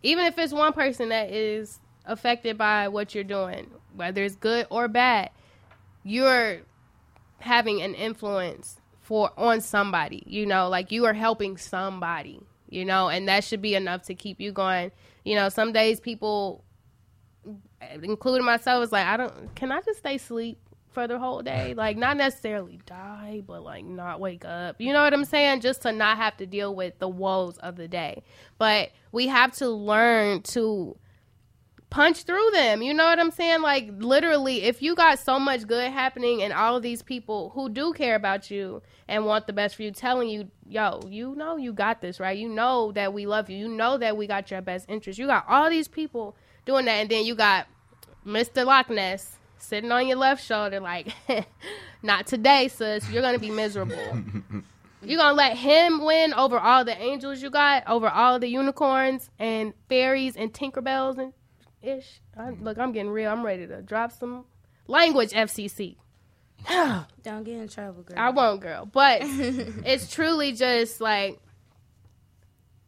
even 0.03 0.25
if 0.27 0.39
it's 0.39 0.53
one 0.53 0.73
person 0.73 1.09
that 1.09 1.31
is 1.31 1.81
affected 2.05 2.59
by 2.59 2.89
what 2.89 3.15
you're 3.15 3.25
doing 3.25 3.71
whether 3.95 4.23
it's 4.23 4.37
good 4.37 4.67
or 4.71 4.89
bad 4.89 5.31
you're 6.03 6.61
having 7.39 7.81
an 7.83 7.95
influence 7.95 8.81
for 9.01 9.31
on 9.37 9.61
somebody 9.61 10.23
you 10.27 10.47
know? 10.47 10.69
Like 10.69 10.93
you 10.93 11.07
are 11.07 11.15
helping 11.15 11.57
somebody 11.57 12.41
you 12.69 12.85
know? 12.85 13.09
And 13.09 13.29
that 13.29 13.45
should 13.45 13.63
be 13.63 13.75
enough 13.75 14.03
to 14.05 14.15
keep 14.15 14.41
you 14.41 14.53
going. 14.53 14.93
You 15.25 15.37
know 15.37 15.49
some 15.49 15.73
days 15.73 16.01
people 16.01 16.65
including 18.03 18.45
myself, 18.45 18.85
is 18.85 18.93
like, 18.93 19.07
I 19.07 19.17
don't. 19.17 19.55
Can 19.55 19.73
I 19.73 19.81
just 19.81 20.01
stay 20.01 20.17
asleep 20.17 20.59
for 20.95 21.07
the 21.07 21.19
whole 21.19 21.43
day? 21.43 21.75
Like, 21.85 21.97
not 21.97 22.17
necessarily 22.17 22.79
die, 22.87 23.43
but 23.47 23.63
like 23.63 23.85
not 23.85 24.21
wake 24.21 24.45
up. 24.45 24.81
You 24.81 24.93
know 24.93 25.03
what 25.03 25.13
I'm 25.13 25.25
saying? 25.25 25.61
Just 25.61 25.83
to 25.83 25.93
not 25.93 26.17
have 26.17 26.37
to 26.39 26.47
deal 26.47 26.75
with 26.75 26.99
the 26.99 27.09
woes 27.09 27.59
of 27.59 27.77
the 27.77 27.89
day. 27.89 28.23
But 28.59 28.91
we 29.13 29.27
have 29.27 29.53
to 29.57 29.69
learn 29.69 30.43
to 30.43 30.97
punch 31.95 32.25
through 32.25 32.51
them. 32.53 32.83
You 32.83 32.93
know 32.93 33.05
what 33.05 33.21
I'm 33.21 33.31
saying? 33.31 33.63
Like 33.63 33.89
literally, 33.99 34.63
if 34.63 34.83
you 34.83 34.97
got 34.97 35.21
so 35.21 35.39
much 35.39 35.67
good 35.69 35.93
happening 35.93 36.43
and 36.43 36.53
all 36.53 36.77
of 36.77 36.83
these 36.83 37.03
people 37.03 37.51
who 37.51 37.69
do 37.69 37.93
care 37.93 38.17
about 38.17 38.51
you 38.51 38.83
and 39.07 39.25
want 39.25 39.47
the 39.47 39.53
best 39.53 39.77
for 39.77 39.85
you 39.85 39.93
telling 39.93 40.29
you, 40.29 40.51
yo, 40.67 41.01
you 41.09 41.37
know 41.37 41.57
you 41.57 41.73
got 41.73 42.01
this, 42.01 42.19
right? 42.19 42.37
You 42.37 42.49
know 42.49 42.91
that 42.93 43.13
we 43.13 43.27
love 43.27 43.49
you. 43.49 43.57
You 43.57 43.69
know 43.69 43.97
that 43.99 44.17
we 44.17 44.27
got 44.27 44.51
your 44.51 44.61
best 44.61 44.87
interest. 44.89 45.21
You 45.21 45.29
got 45.29 45.45
all 45.49 45.71
these 45.71 45.87
people 45.87 46.37
doing 46.67 46.85
that 46.87 46.95
and 46.95 47.09
then 47.09 47.25
you 47.25 47.37
got 47.37 47.69
Mr. 48.27 48.67
Loch 48.67 48.91
Ness 48.91 49.39
sitting 49.59 49.93
on 49.93 50.07
your 50.07 50.17
left 50.17 50.45
shoulder 50.45 50.81
like, 50.81 51.09
not 52.03 52.27
today, 52.27 52.69
sis. 52.69 53.09
You're 53.11 53.23
going 53.23 53.35
to 53.35 53.41
be 53.41 53.51
miserable. 53.51 53.97
You're 55.07 55.19
gonna 55.19 55.37
let 55.37 55.59
him 55.59 56.03
win 56.03 56.33
over 56.33 56.59
all 56.59 56.83
the 56.85 56.97
angels 56.99 57.43
you 57.43 57.51
got, 57.51 57.87
over 57.87 58.09
all 58.09 58.39
the 58.39 58.49
unicorns 58.49 59.29
and 59.39 59.75
fairies 59.89 60.35
and 60.35 60.51
Tinkerbells 60.53 61.19
and 61.19 61.35
ish. 61.83 62.21
I, 62.37 62.51
look, 62.51 62.79
I'm 62.79 62.93
getting 62.93 63.11
real. 63.11 63.31
I'm 63.31 63.45
ready 63.45 63.67
to 63.67 63.83
drop 63.83 64.13
some 64.13 64.47
language, 64.87 65.31
FCC. 65.33 65.97
Don't 67.23 67.45
get 67.45 67.59
in 67.59 67.69
trouble, 67.69 68.03
girl. 68.03 68.19
I 68.19 68.31
won't, 68.31 68.63
girl. 68.63 68.87
But 68.87 69.19
it's 69.23 70.11
truly 70.11 70.53
just 70.53 71.01
like 71.01 71.39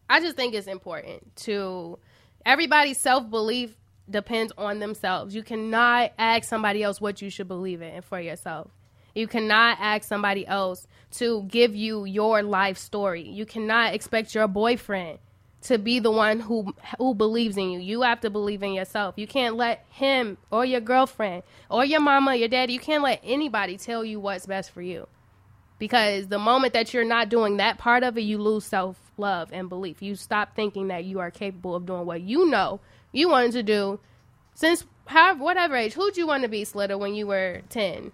I 0.08 0.20
just 0.20 0.36
think 0.36 0.54
it's 0.54 0.66
important 0.66 1.36
to 1.36 1.98
everybody's 2.44 2.98
self 2.98 3.28
belief 3.28 3.76
depends 4.08 4.52
on 4.56 4.78
themselves. 4.78 5.34
You 5.34 5.42
cannot 5.42 6.12
ask 6.18 6.48
somebody 6.48 6.82
else 6.82 7.00
what 7.00 7.20
you 7.22 7.30
should 7.30 7.48
believe 7.48 7.82
in 7.82 8.02
for 8.02 8.20
yourself. 8.20 8.70
You 9.14 9.26
cannot 9.26 9.78
ask 9.80 10.06
somebody 10.06 10.46
else 10.46 10.86
to 11.12 11.44
give 11.44 11.74
you 11.74 12.04
your 12.04 12.42
life 12.42 12.76
story. 12.76 13.26
You 13.26 13.46
cannot 13.46 13.94
expect 13.94 14.34
your 14.34 14.46
boyfriend 14.46 15.18
to 15.62 15.78
be 15.78 15.98
the 15.98 16.10
one 16.10 16.38
who 16.38 16.74
who 16.98 17.14
believes 17.14 17.56
in 17.56 17.70
you. 17.70 17.80
You 17.80 18.02
have 18.02 18.20
to 18.20 18.30
believe 18.30 18.62
in 18.62 18.74
yourself. 18.74 19.14
You 19.16 19.26
can't 19.26 19.56
let 19.56 19.84
him 19.88 20.36
or 20.50 20.64
your 20.64 20.80
girlfriend 20.80 21.44
or 21.70 21.84
your 21.84 22.00
mama, 22.00 22.34
your 22.34 22.48
daddy, 22.48 22.74
you 22.74 22.78
can't 22.78 23.02
let 23.02 23.20
anybody 23.24 23.78
tell 23.78 24.04
you 24.04 24.20
what's 24.20 24.46
best 24.46 24.70
for 24.70 24.82
you. 24.82 25.08
Because 25.78 26.28
the 26.28 26.38
moment 26.38 26.72
that 26.72 26.94
you're 26.94 27.04
not 27.04 27.28
doing 27.28 27.56
that 27.56 27.78
part 27.78 28.02
of 28.02 28.16
it, 28.16 28.22
you 28.22 28.38
lose 28.38 28.64
self 28.64 28.96
love 29.16 29.50
and 29.52 29.68
belief. 29.68 30.02
You 30.02 30.14
stop 30.14 30.54
thinking 30.54 30.88
that 30.88 31.04
you 31.04 31.20
are 31.20 31.30
capable 31.30 31.74
of 31.74 31.86
doing 31.86 32.06
what 32.06 32.20
you 32.20 32.48
know 32.48 32.80
you 33.16 33.28
wanted 33.28 33.52
to 33.52 33.62
do 33.62 33.98
since 34.54 34.84
however 35.06 35.42
whatever 35.42 35.76
age. 35.76 35.94
Who'd 35.94 36.16
you 36.16 36.26
want 36.26 36.42
to 36.42 36.48
be, 36.48 36.64
Slitta, 36.64 36.98
when 36.98 37.14
you 37.14 37.26
were 37.26 37.62
ten? 37.68 38.12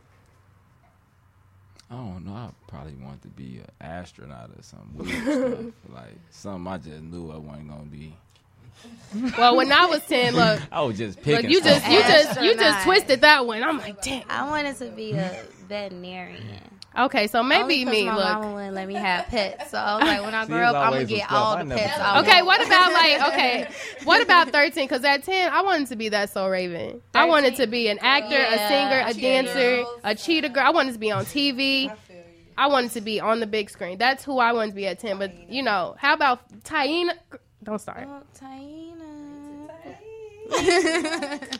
I 1.90 1.94
don't 1.96 2.24
know. 2.24 2.32
I 2.32 2.50
probably 2.68 2.94
want 2.94 3.20
to 3.22 3.28
be 3.28 3.58
an 3.58 3.66
astronaut 3.80 4.50
or 4.56 4.62
something. 4.62 4.96
Weird 4.96 5.74
stuff. 5.84 5.94
Like 5.94 6.16
something 6.30 6.72
I 6.72 6.78
just 6.78 7.02
knew 7.02 7.30
I 7.30 7.36
wasn't 7.36 7.68
gonna 7.68 7.82
be. 7.84 8.14
Well, 9.36 9.56
when 9.56 9.70
I 9.70 9.86
was 9.86 10.02
ten, 10.06 10.34
look, 10.34 10.60
I 10.72 10.80
was 10.82 10.96
just 10.96 11.20
picking. 11.20 11.42
look, 11.42 11.50
you 11.50 11.60
just 11.60 11.86
you 11.88 12.00
just 12.00 12.40
you 12.40 12.54
just 12.54 12.84
twisted 12.84 13.20
that 13.20 13.46
one. 13.46 13.62
I'm 13.62 13.78
like, 13.78 14.00
damn. 14.02 14.24
I 14.30 14.48
wanted 14.48 14.76
to 14.78 14.86
be 14.86 15.12
a 15.12 15.44
veterinarian. 15.68 16.42
Okay, 16.98 17.26
so 17.26 17.42
maybe 17.42 17.84
me. 17.84 18.04
My 18.04 18.14
Look. 18.16 18.24
mama 18.24 18.54
wouldn't 18.54 18.74
let 18.74 18.86
me 18.86 18.94
have 18.94 19.26
pets, 19.26 19.70
so 19.70 19.78
I 19.78 19.96
was 19.96 20.04
like, 20.04 20.22
when 20.22 20.34
I 20.34 20.44
See, 20.44 20.48
grow 20.52 20.64
up, 20.64 20.74
I'm 20.76 20.92
gonna 20.92 21.04
get 21.04 21.30
all 21.32 21.56
the 21.56 21.74
pets. 21.74 21.96
thought 21.96 22.16
I. 22.16 22.20
Okay, 22.20 22.42
what 22.42 22.66
about 22.66 22.92
like 23.02 23.32
okay, 23.32 23.68
what 24.04 24.22
about 24.22 24.50
thirteen? 24.50 24.84
Because 24.86 25.04
at 25.04 25.22
ten, 25.24 25.50
I 25.50 25.62
wanted 25.62 25.88
to 25.88 25.96
be 25.96 26.08
That's 26.10 26.32
So 26.32 26.48
Raven. 26.48 27.00
I 27.14 27.24
wanted 27.26 27.56
to 27.56 27.66
be 27.66 27.88
an 27.88 27.98
actor, 28.00 28.36
a 28.36 28.68
singer, 28.68 29.04
a 29.06 29.14
dancer, 29.14 29.84
a 30.04 30.14
cheetah 30.14 30.50
girl. 30.50 30.64
I 30.66 30.70
wanted 30.70 30.92
to 30.92 30.98
be 30.98 31.10
on 31.10 31.24
TV. 31.24 31.94
I 32.58 32.66
wanted 32.66 32.90
to 32.92 33.00
be 33.00 33.18
on 33.20 33.40
the 33.40 33.46
big 33.46 33.70
screen. 33.70 33.96
That's 33.96 34.22
who 34.24 34.38
I 34.38 34.52
wanted 34.52 34.70
to 34.70 34.76
be 34.76 34.86
at 34.86 34.98
ten. 34.98 35.18
But 35.18 35.50
you 35.50 35.62
know, 35.62 35.94
how 35.98 36.12
about 36.12 36.62
Taina? 36.64 37.12
Don't 37.62 37.78
start. 37.80 38.06
Oh, 38.06 38.22
Taina. 38.38 39.01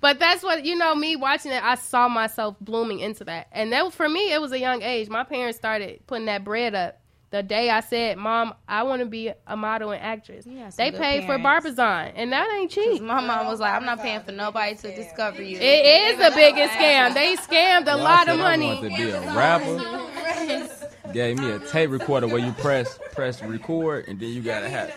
But 0.00 0.18
that's 0.18 0.42
what 0.42 0.64
you 0.66 0.76
know. 0.76 0.94
Me 0.94 1.16
watching 1.16 1.50
it, 1.50 1.62
I 1.62 1.76
saw 1.76 2.08
myself 2.08 2.56
blooming 2.60 3.00
into 3.00 3.24
that, 3.24 3.48
and 3.52 3.72
that 3.72 3.90
for 3.92 4.08
me, 4.08 4.32
it 4.32 4.40
was 4.40 4.52
a 4.52 4.58
young 4.58 4.82
age. 4.82 5.08
My 5.08 5.24
parents 5.24 5.56
started 5.56 6.06
putting 6.06 6.26
that 6.26 6.44
bread 6.44 6.74
up 6.74 7.00
the 7.30 7.42
day 7.42 7.70
I 7.70 7.80
said, 7.80 8.18
"Mom, 8.18 8.52
I 8.68 8.82
want 8.82 9.00
to 9.00 9.06
be 9.06 9.32
a 9.46 9.56
model 9.56 9.92
and 9.92 10.02
actress." 10.02 10.46
You 10.46 10.62
They 10.76 10.90
good 10.90 11.00
paid 11.00 11.24
for. 11.24 11.38
Barbizon, 11.38 12.12
and 12.14 12.32
that 12.32 12.48
ain't 12.58 12.70
cheap. 12.70 13.02
My 13.02 13.20
mom 13.20 13.46
was 13.46 13.60
like, 13.60 13.72
I'm 13.74 13.86
not 13.86 14.00
paying 14.00 14.20
for 14.20 14.32
nobody 14.32 14.76
to 14.76 14.94
discover 14.94 15.42
you. 15.42 15.56
It 15.58 16.12
is 16.12 16.18
the 16.18 16.30
biggest 16.36 16.74
scam. 16.74 17.14
They 17.14 17.34
scammed 17.36 17.84
a 17.86 17.90
Y'all 17.96 17.98
lot 18.00 18.26
said 18.26 18.34
of 18.34 18.40
I 18.40 18.42
money. 18.42 18.66
wanted 18.74 18.90
to 18.90 18.96
be 18.96 19.10
a 19.10 19.20
rapper. 19.34 20.70
Gave 21.12 21.38
me 21.38 21.50
a 21.50 21.58
tape 21.60 21.90
recorder 21.90 22.26
where 22.28 22.38
you 22.38 22.52
press 22.52 22.98
press 23.12 23.42
record 23.42 24.06
and 24.08 24.18
then 24.20 24.30
you 24.30 24.42
gotta 24.42 24.68
have 24.68 24.92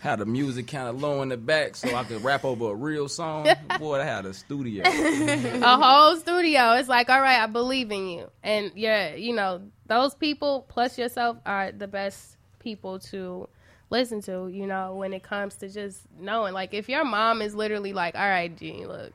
have 0.00 0.18
the 0.18 0.26
music 0.26 0.66
kind 0.66 0.88
of 0.88 1.00
low 1.00 1.22
in 1.22 1.28
the 1.28 1.36
back 1.36 1.76
so 1.76 1.94
I 1.94 2.04
could 2.04 2.24
rap 2.24 2.44
over 2.44 2.70
a 2.70 2.74
real 2.74 3.08
song. 3.08 3.46
Boy, 3.78 4.00
I 4.00 4.04
had 4.04 4.24
a 4.24 4.32
studio. 4.32 4.82
a 4.86 5.76
whole 5.76 6.16
studio. 6.16 6.72
It's 6.72 6.88
like, 6.88 7.10
all 7.10 7.20
right, 7.20 7.40
I 7.40 7.46
believe 7.46 7.90
in 7.90 8.08
you, 8.08 8.30
and 8.42 8.72
yeah, 8.74 9.14
you 9.14 9.34
know, 9.34 9.60
those 9.86 10.14
people 10.14 10.64
plus 10.68 10.98
yourself 10.98 11.36
are 11.44 11.70
the 11.70 11.86
best 11.86 12.36
people 12.58 12.98
to 12.98 13.48
listen 13.90 14.22
to. 14.22 14.48
You 14.48 14.66
know, 14.66 14.94
when 14.94 15.12
it 15.12 15.22
comes 15.22 15.56
to 15.56 15.68
just 15.68 16.00
knowing, 16.18 16.54
like, 16.54 16.72
if 16.72 16.88
your 16.88 17.04
mom 17.04 17.42
is 17.42 17.54
literally 17.54 17.92
like, 17.92 18.14
all 18.14 18.28
right, 18.28 18.56
Gene, 18.56 18.88
look, 18.88 19.12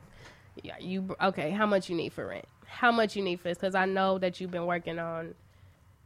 yeah, 0.62 0.78
you 0.78 1.16
okay? 1.20 1.50
How 1.50 1.66
much 1.66 1.90
you 1.90 1.96
need 1.96 2.12
for 2.12 2.26
rent? 2.28 2.46
How 2.64 2.92
much 2.92 3.16
you 3.16 3.22
need 3.22 3.40
for 3.40 3.48
this? 3.48 3.58
Because 3.58 3.74
I 3.74 3.86
know 3.86 4.18
that 4.18 4.40
you've 4.40 4.52
been 4.52 4.66
working 4.66 5.00
on, 5.00 5.34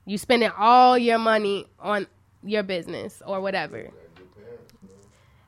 you 0.06 0.16
spending 0.16 0.50
all 0.56 0.96
your 0.96 1.18
money 1.18 1.66
on 1.78 2.06
your 2.42 2.62
business 2.62 3.22
or 3.26 3.42
whatever. 3.42 3.90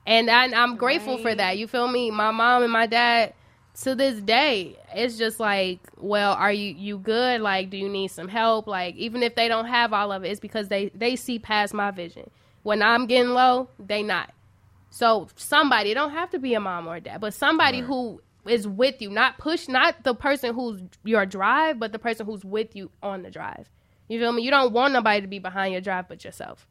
And 0.07 0.31
I, 0.31 0.47
I'm 0.47 0.77
grateful 0.77 1.19
for 1.19 1.35
that. 1.35 1.59
You 1.59 1.67
feel 1.69 1.89
me? 1.89 2.11
My 2.11 2.31
mom 2.33 2.63
and 2.63 2.73
my 2.73 2.87
dad, 2.87 3.35
to 3.83 3.95
this 3.95 4.21
day, 4.21 4.77
it's 4.95 5.17
just 5.17 5.39
like, 5.41 5.81
well, 5.97 6.33
are 6.35 6.53
you 6.53 6.75
you 6.75 6.99
good? 6.99 7.41
Like, 7.41 7.71
do 7.71 7.77
you 7.77 7.89
need 7.89 8.09
some 8.11 8.29
help? 8.29 8.67
Like, 8.67 8.97
even 8.97 9.23
if 9.23 9.35
they 9.35 9.49
don't 9.49 9.67
have 9.67 9.93
all 9.93 10.13
of 10.13 10.25
it, 10.25 10.29
it's 10.31 10.41
because 10.41 10.69
they 10.69 10.91
they 10.95 11.17
see 11.17 11.39
past 11.39 11.73
my 11.73 11.91
vision. 11.91 12.31
When 12.65 12.83
I'm 12.83 13.07
getting 13.07 13.31
low, 13.31 13.69
they 13.79 14.03
not. 14.03 14.33
So 14.91 15.29
somebody, 15.37 15.93
it 15.93 15.95
don't 15.95 16.11
have 16.11 16.31
to 16.31 16.39
be 16.39 16.55
a 16.55 16.61
mom 16.61 16.87
or 16.87 16.97
a 16.97 17.01
dad, 17.01 17.21
but 17.21 17.33
somebody 17.35 17.81
Right. 17.81 17.87
who 17.87 18.21
is 18.47 18.69
with 18.69 19.01
you, 19.01 19.09
not 19.09 19.39
push, 19.39 19.69
not 19.69 20.03
the 20.05 20.15
person 20.15 20.55
who's 20.55 20.83
your 21.05 21.25
drive, 21.25 21.79
but 21.79 21.93
the 21.93 21.99
person 21.99 22.27
who's 22.27 22.45
with 22.45 22.77
you 22.77 22.91
on 23.03 23.23
the 23.23 23.31
drive. 23.31 23.71
You 24.09 24.19
feel 24.21 24.33
me? 24.33 24.43
You 24.43 24.51
don't 24.51 24.73
want 24.73 24.93
nobody 24.93 25.23
to 25.23 25.27
be 25.27 25.39
behind 25.39 25.73
your 25.73 25.81
drive 25.81 26.09
but 26.09 26.25
yourself. 26.25 26.67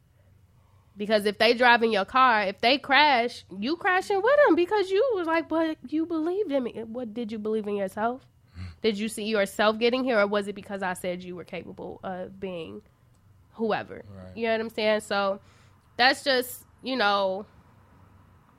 Because 0.96 1.24
if 1.24 1.38
they 1.38 1.54
drive 1.54 1.82
in 1.82 1.90
your 1.90 2.04
car, 2.04 2.42
if 2.42 2.60
they 2.60 2.76
crash, 2.78 3.44
you 3.58 3.76
crashing 3.76 4.20
with 4.20 4.36
them 4.46 4.54
because 4.54 4.90
you 4.90 5.02
was 5.14 5.26
like, 5.26 5.48
but 5.48 5.78
you 5.88 6.04
believed 6.04 6.52
in 6.52 6.62
me. 6.64 6.82
What 6.86 7.14
did 7.14 7.32
you 7.32 7.38
believe 7.38 7.66
in 7.66 7.76
yourself? 7.76 8.22
Did 8.82 8.98
you 8.98 9.08
see 9.08 9.24
yourself 9.24 9.78
getting 9.78 10.04
here, 10.04 10.18
or 10.18 10.26
was 10.26 10.48
it 10.48 10.54
because 10.54 10.82
I 10.82 10.94
said 10.94 11.22
you 11.22 11.36
were 11.36 11.44
capable 11.44 12.00
of 12.02 12.38
being 12.38 12.82
whoever? 13.52 14.02
Right. 14.14 14.36
You 14.36 14.46
know 14.46 14.52
what 14.52 14.60
I'm 14.60 14.70
saying? 14.70 15.00
So 15.00 15.40
that's 15.96 16.24
just 16.24 16.64
you 16.82 16.96
know 16.96 17.46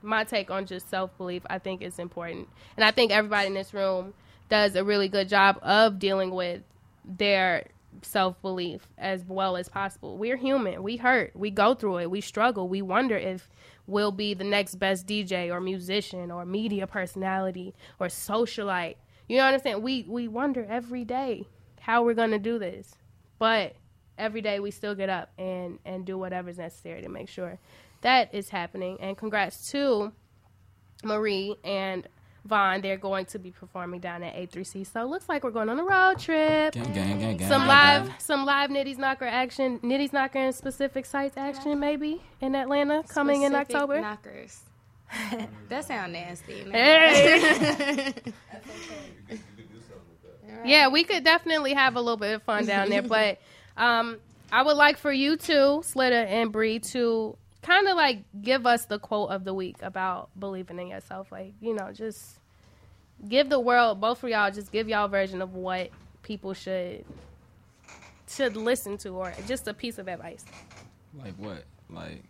my 0.02 0.24
take 0.24 0.50
on 0.50 0.66
just 0.66 0.88
self 0.88 1.16
belief. 1.18 1.42
I 1.48 1.58
think 1.58 1.82
is 1.82 1.98
important, 1.98 2.48
and 2.76 2.84
I 2.84 2.90
think 2.90 3.12
everybody 3.12 3.48
in 3.48 3.54
this 3.54 3.74
room 3.74 4.14
does 4.48 4.76
a 4.76 4.84
really 4.84 5.08
good 5.08 5.28
job 5.28 5.58
of 5.62 5.98
dealing 5.98 6.30
with 6.30 6.62
their 7.04 7.66
self 8.02 8.40
belief 8.42 8.88
as 8.98 9.24
well 9.24 9.56
as 9.56 9.68
possible. 9.68 10.16
We're 10.18 10.36
human. 10.36 10.82
We 10.82 10.96
hurt. 10.96 11.32
We 11.34 11.50
go 11.50 11.74
through 11.74 11.98
it. 11.98 12.10
We 12.10 12.20
struggle. 12.20 12.68
We 12.68 12.82
wonder 12.82 13.16
if 13.16 13.50
we'll 13.86 14.12
be 14.12 14.34
the 14.34 14.44
next 14.44 14.76
best 14.76 15.06
DJ 15.06 15.50
or 15.50 15.60
musician 15.60 16.30
or 16.30 16.44
media 16.44 16.86
personality 16.86 17.74
or 17.98 18.08
socialite. 18.08 18.96
You 19.28 19.38
know 19.38 19.44
what 19.44 19.54
I'm 19.54 19.60
saying? 19.60 19.82
We 19.82 20.04
we 20.08 20.28
wonder 20.28 20.66
every 20.68 21.04
day 21.04 21.46
how 21.80 22.04
we're 22.04 22.14
gonna 22.14 22.38
do 22.38 22.58
this, 22.58 22.94
but 23.38 23.74
every 24.18 24.40
day 24.40 24.60
we 24.60 24.70
still 24.70 24.94
get 24.94 25.08
up 25.08 25.30
and 25.38 25.78
and 25.84 26.04
do 26.04 26.18
whatever's 26.18 26.58
necessary 26.58 27.02
to 27.02 27.08
make 27.08 27.28
sure 27.28 27.58
that 28.02 28.34
is 28.34 28.50
happening. 28.50 28.98
And 29.00 29.16
congrats 29.16 29.70
to 29.70 30.12
Marie 31.02 31.56
and 31.64 32.06
Vaughn. 32.44 32.80
They're 32.80 32.96
going 32.96 33.26
to 33.26 33.38
be 33.38 33.50
performing 33.50 34.00
down 34.00 34.22
at 34.22 34.34
A3C. 34.34 34.86
So 34.86 35.02
it 35.02 35.08
looks 35.08 35.28
like 35.28 35.44
we're 35.44 35.50
going 35.50 35.68
on 35.68 35.78
a 35.78 35.84
road 35.84 36.18
trip. 36.18 36.74
Gang, 36.74 36.92
gang, 36.92 37.18
gang, 37.18 37.36
gang. 37.36 37.48
Some 37.48 37.66
live, 37.66 38.06
gang. 38.06 38.14
some 38.18 38.44
live 38.44 38.70
Nitty's 38.70 38.98
Knocker 38.98 39.24
action, 39.24 39.78
Nitty's 39.80 40.12
Knocker 40.12 40.38
and 40.38 40.54
specific 40.54 41.06
sites 41.06 41.36
action 41.36 41.80
maybe 41.80 42.22
in 42.40 42.54
Atlanta 42.54 43.02
coming 43.08 43.42
in 43.42 43.54
October. 43.54 44.00
Knockers. 44.00 44.60
that 45.68 45.84
sound 45.84 46.12
nasty. 46.12 46.64
Hey. 46.70 48.12
yeah, 50.64 50.88
we 50.88 51.04
could 51.04 51.24
definitely 51.24 51.74
have 51.74 51.96
a 51.96 52.00
little 52.00 52.16
bit 52.16 52.34
of 52.34 52.42
fun 52.42 52.66
down 52.66 52.88
there, 52.88 53.02
but 53.02 53.38
um, 53.76 54.18
I 54.50 54.62
would 54.62 54.76
like 54.76 54.98
for 54.98 55.12
you 55.12 55.36
two, 55.36 55.82
Slitta 55.82 56.26
and 56.26 56.52
Bree, 56.52 56.78
to 56.78 57.36
kind 57.64 57.88
of 57.88 57.96
like 57.96 58.24
give 58.42 58.66
us 58.66 58.84
the 58.84 58.98
quote 58.98 59.30
of 59.30 59.44
the 59.44 59.54
week 59.54 59.76
about 59.82 60.28
believing 60.38 60.78
in 60.78 60.88
yourself. 60.88 61.32
Like, 61.32 61.54
you 61.60 61.74
know, 61.74 61.92
just 61.92 62.38
give 63.26 63.48
the 63.48 63.58
world, 63.58 64.00
both 64.00 64.22
of 64.22 64.28
y'all, 64.28 64.50
just 64.50 64.70
give 64.70 64.88
y'all 64.88 65.06
a 65.06 65.08
version 65.08 65.40
of 65.40 65.54
what 65.54 65.90
people 66.22 66.52
should 66.54 67.04
should 68.28 68.56
listen 68.56 68.96
to, 68.98 69.10
or 69.10 69.32
just 69.46 69.66
a 69.66 69.74
piece 69.74 69.98
of 69.98 70.08
advice. 70.08 70.44
Like 71.18 71.34
what? 71.36 71.64
Like 71.90 72.22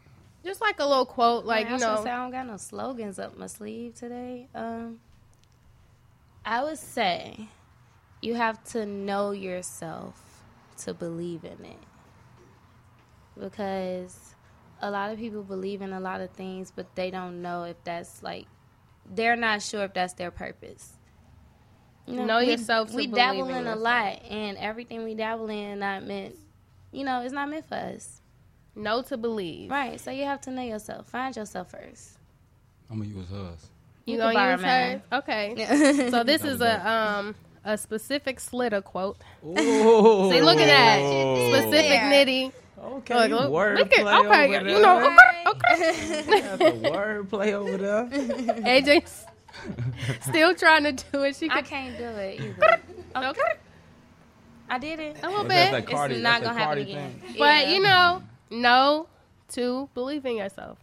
Just 0.44 0.60
like 0.60 0.78
a 0.78 0.86
little 0.86 1.06
quote, 1.06 1.44
like 1.44 1.66
I 1.66 1.72
you 1.72 1.78
know. 1.78 2.02
say, 2.04 2.10
I 2.10 2.22
don't 2.22 2.30
got 2.30 2.46
no 2.46 2.56
slogans 2.56 3.18
up 3.18 3.36
my 3.36 3.46
sleeve 3.46 3.94
today. 3.94 4.48
Um, 4.54 5.00
I 6.44 6.62
would 6.62 6.78
say 6.78 7.48
you 8.22 8.34
have 8.34 8.62
to 8.72 8.86
know 8.86 9.32
yourself 9.32 10.42
to 10.78 10.92
believe 10.92 11.44
in 11.44 11.64
it, 11.64 11.78
because 13.38 14.33
a 14.86 14.90
lot 14.90 15.10
of 15.10 15.18
people 15.18 15.42
believe 15.42 15.80
in 15.82 15.92
a 15.92 16.00
lot 16.00 16.20
of 16.20 16.30
things, 16.30 16.70
but 16.74 16.94
they 16.94 17.10
don't 17.10 17.40
know 17.42 17.64
if 17.64 17.76
that's 17.84 18.22
like 18.22 18.46
they're 19.14 19.36
not 19.36 19.62
sure 19.62 19.84
if 19.84 19.94
that's 19.94 20.12
their 20.14 20.30
purpose. 20.30 20.92
You 22.06 22.24
Know 22.24 22.38
we- 22.40 22.50
yourself 22.50 22.90
to 22.90 22.96
We 22.96 23.06
dabble 23.06 23.48
in 23.48 23.56
in 23.56 23.66
a 23.66 23.76
lot, 23.76 24.22
and 24.30 24.58
everything 24.58 25.04
we 25.04 25.14
dabble 25.14 25.48
in 25.48 25.78
not 25.78 26.04
meant. 26.04 26.36
You 26.92 27.04
know, 27.04 27.22
it's 27.22 27.32
not 27.32 27.48
meant 27.48 27.66
for 27.68 27.76
us. 27.76 28.20
No 28.76 29.02
to 29.02 29.16
believe. 29.16 29.70
Right. 29.70 29.98
So 30.00 30.10
you 30.10 30.24
have 30.24 30.40
to 30.42 30.50
know 30.50 30.62
yourself. 30.62 31.08
Find 31.08 31.34
yourself 31.34 31.70
first. 31.70 32.18
I'm 32.90 32.98
gonna 32.98 33.08
use 33.10 33.28
hers. 33.28 33.66
You, 34.04 34.14
You 34.14 34.18
gonna 34.20 34.52
use 34.52 34.62
mine. 34.62 35.02
hers? 35.10 35.22
Okay. 35.22 36.08
so 36.10 36.24
this 36.24 36.44
is 36.44 36.60
a 36.60 36.86
um 36.88 37.34
a 37.64 37.78
specific 37.78 38.38
slitta 38.38 38.84
quote. 38.84 39.16
oh, 39.42 40.30
See, 40.30 40.42
look 40.42 40.58
at 40.58 40.66
that 40.66 41.62
specific 41.62 42.00
nitty. 42.02 42.52
Okay, 42.84 43.14
Look, 43.14 43.28
you 43.30 43.36
look, 43.36 43.50
word 43.50 43.78
we 43.78 43.84
can- 43.86 44.04
play 44.04 44.14
okay, 44.18 44.56
over 44.58 44.68
you 44.68 44.80
know, 44.82 45.00
there. 45.00 45.44
okay, 45.48 46.22
okay. 46.22 46.40
Got 46.42 46.58
the 46.58 46.90
word 46.90 47.28
play 47.30 47.54
over 47.54 47.76
there. 47.76 48.04
AJ's 48.10 49.24
still 50.20 50.54
trying 50.54 50.84
to 50.84 50.92
do 50.92 51.22
it. 51.22 51.36
She 51.36 51.48
I 51.50 51.62
can't 51.62 51.96
do 51.96 52.04
it 52.04 52.40
either. 52.40 52.80
okay 53.16 53.42
I 54.68 54.78
did 54.78 54.98
it. 55.00 55.16
a 55.22 55.28
little 55.28 55.44
bit, 55.44 55.72
that 55.72 55.86
Cardi, 55.86 56.14
it's 56.14 56.22
not 56.22 56.42
gonna 56.42 56.54
happen 56.58 56.66
Cardi 56.78 56.82
again. 56.82 57.20
thing. 57.20 57.34
but 57.38 57.66
Yeah. 57.66 57.68
you 57.74 57.80
know, 57.82 58.22
know 58.50 59.06
to 59.50 59.88
believe 59.94 60.24
in 60.26 60.36
yourself. 60.38 60.78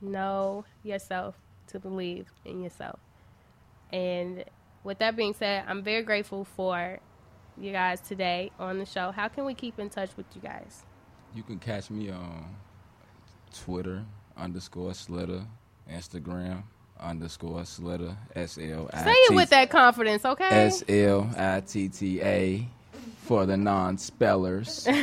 Know 0.00 0.64
yourself 0.84 1.34
to 1.68 1.78
believe 1.80 2.26
in 2.44 2.62
yourself. 2.62 2.98
And 3.92 4.44
with 4.84 4.98
that 4.98 5.16
being 5.16 5.34
said, 5.34 5.64
I'm 5.66 5.82
very 5.82 6.02
grateful 6.02 6.44
for 6.44 7.00
you 7.60 7.72
guys 7.72 8.00
today 8.00 8.52
on 8.58 8.78
the 8.78 8.86
show. 8.86 9.10
How 9.10 9.26
can 9.28 9.44
we 9.44 9.54
keep 9.54 9.78
in 9.80 9.90
touch 9.90 10.10
with 10.16 10.26
you 10.34 10.40
guys? 10.40 10.84
You 11.34 11.42
can 11.42 11.58
catch 11.58 11.90
me 11.90 12.10
on 12.10 12.56
Twitter 13.54 14.04
underscore 14.36 14.90
Slitta, 14.92 15.46
Instagram 15.90 16.62
underscore 17.00 17.60
Slitta, 17.62 18.16
S 18.34 18.58
L 18.60 18.90
I 18.92 18.98
T. 18.98 19.04
Say 19.04 19.10
it 19.12 19.34
with 19.34 19.50
that 19.50 19.70
confidence, 19.70 20.24
okay? 20.24 20.48
S 20.48 20.82
L 20.88 21.30
I 21.36 21.60
T 21.60 21.88
T 21.88 22.20
A. 22.22 22.68
for 23.22 23.46
the 23.46 23.56
non-spellers. 23.56 24.88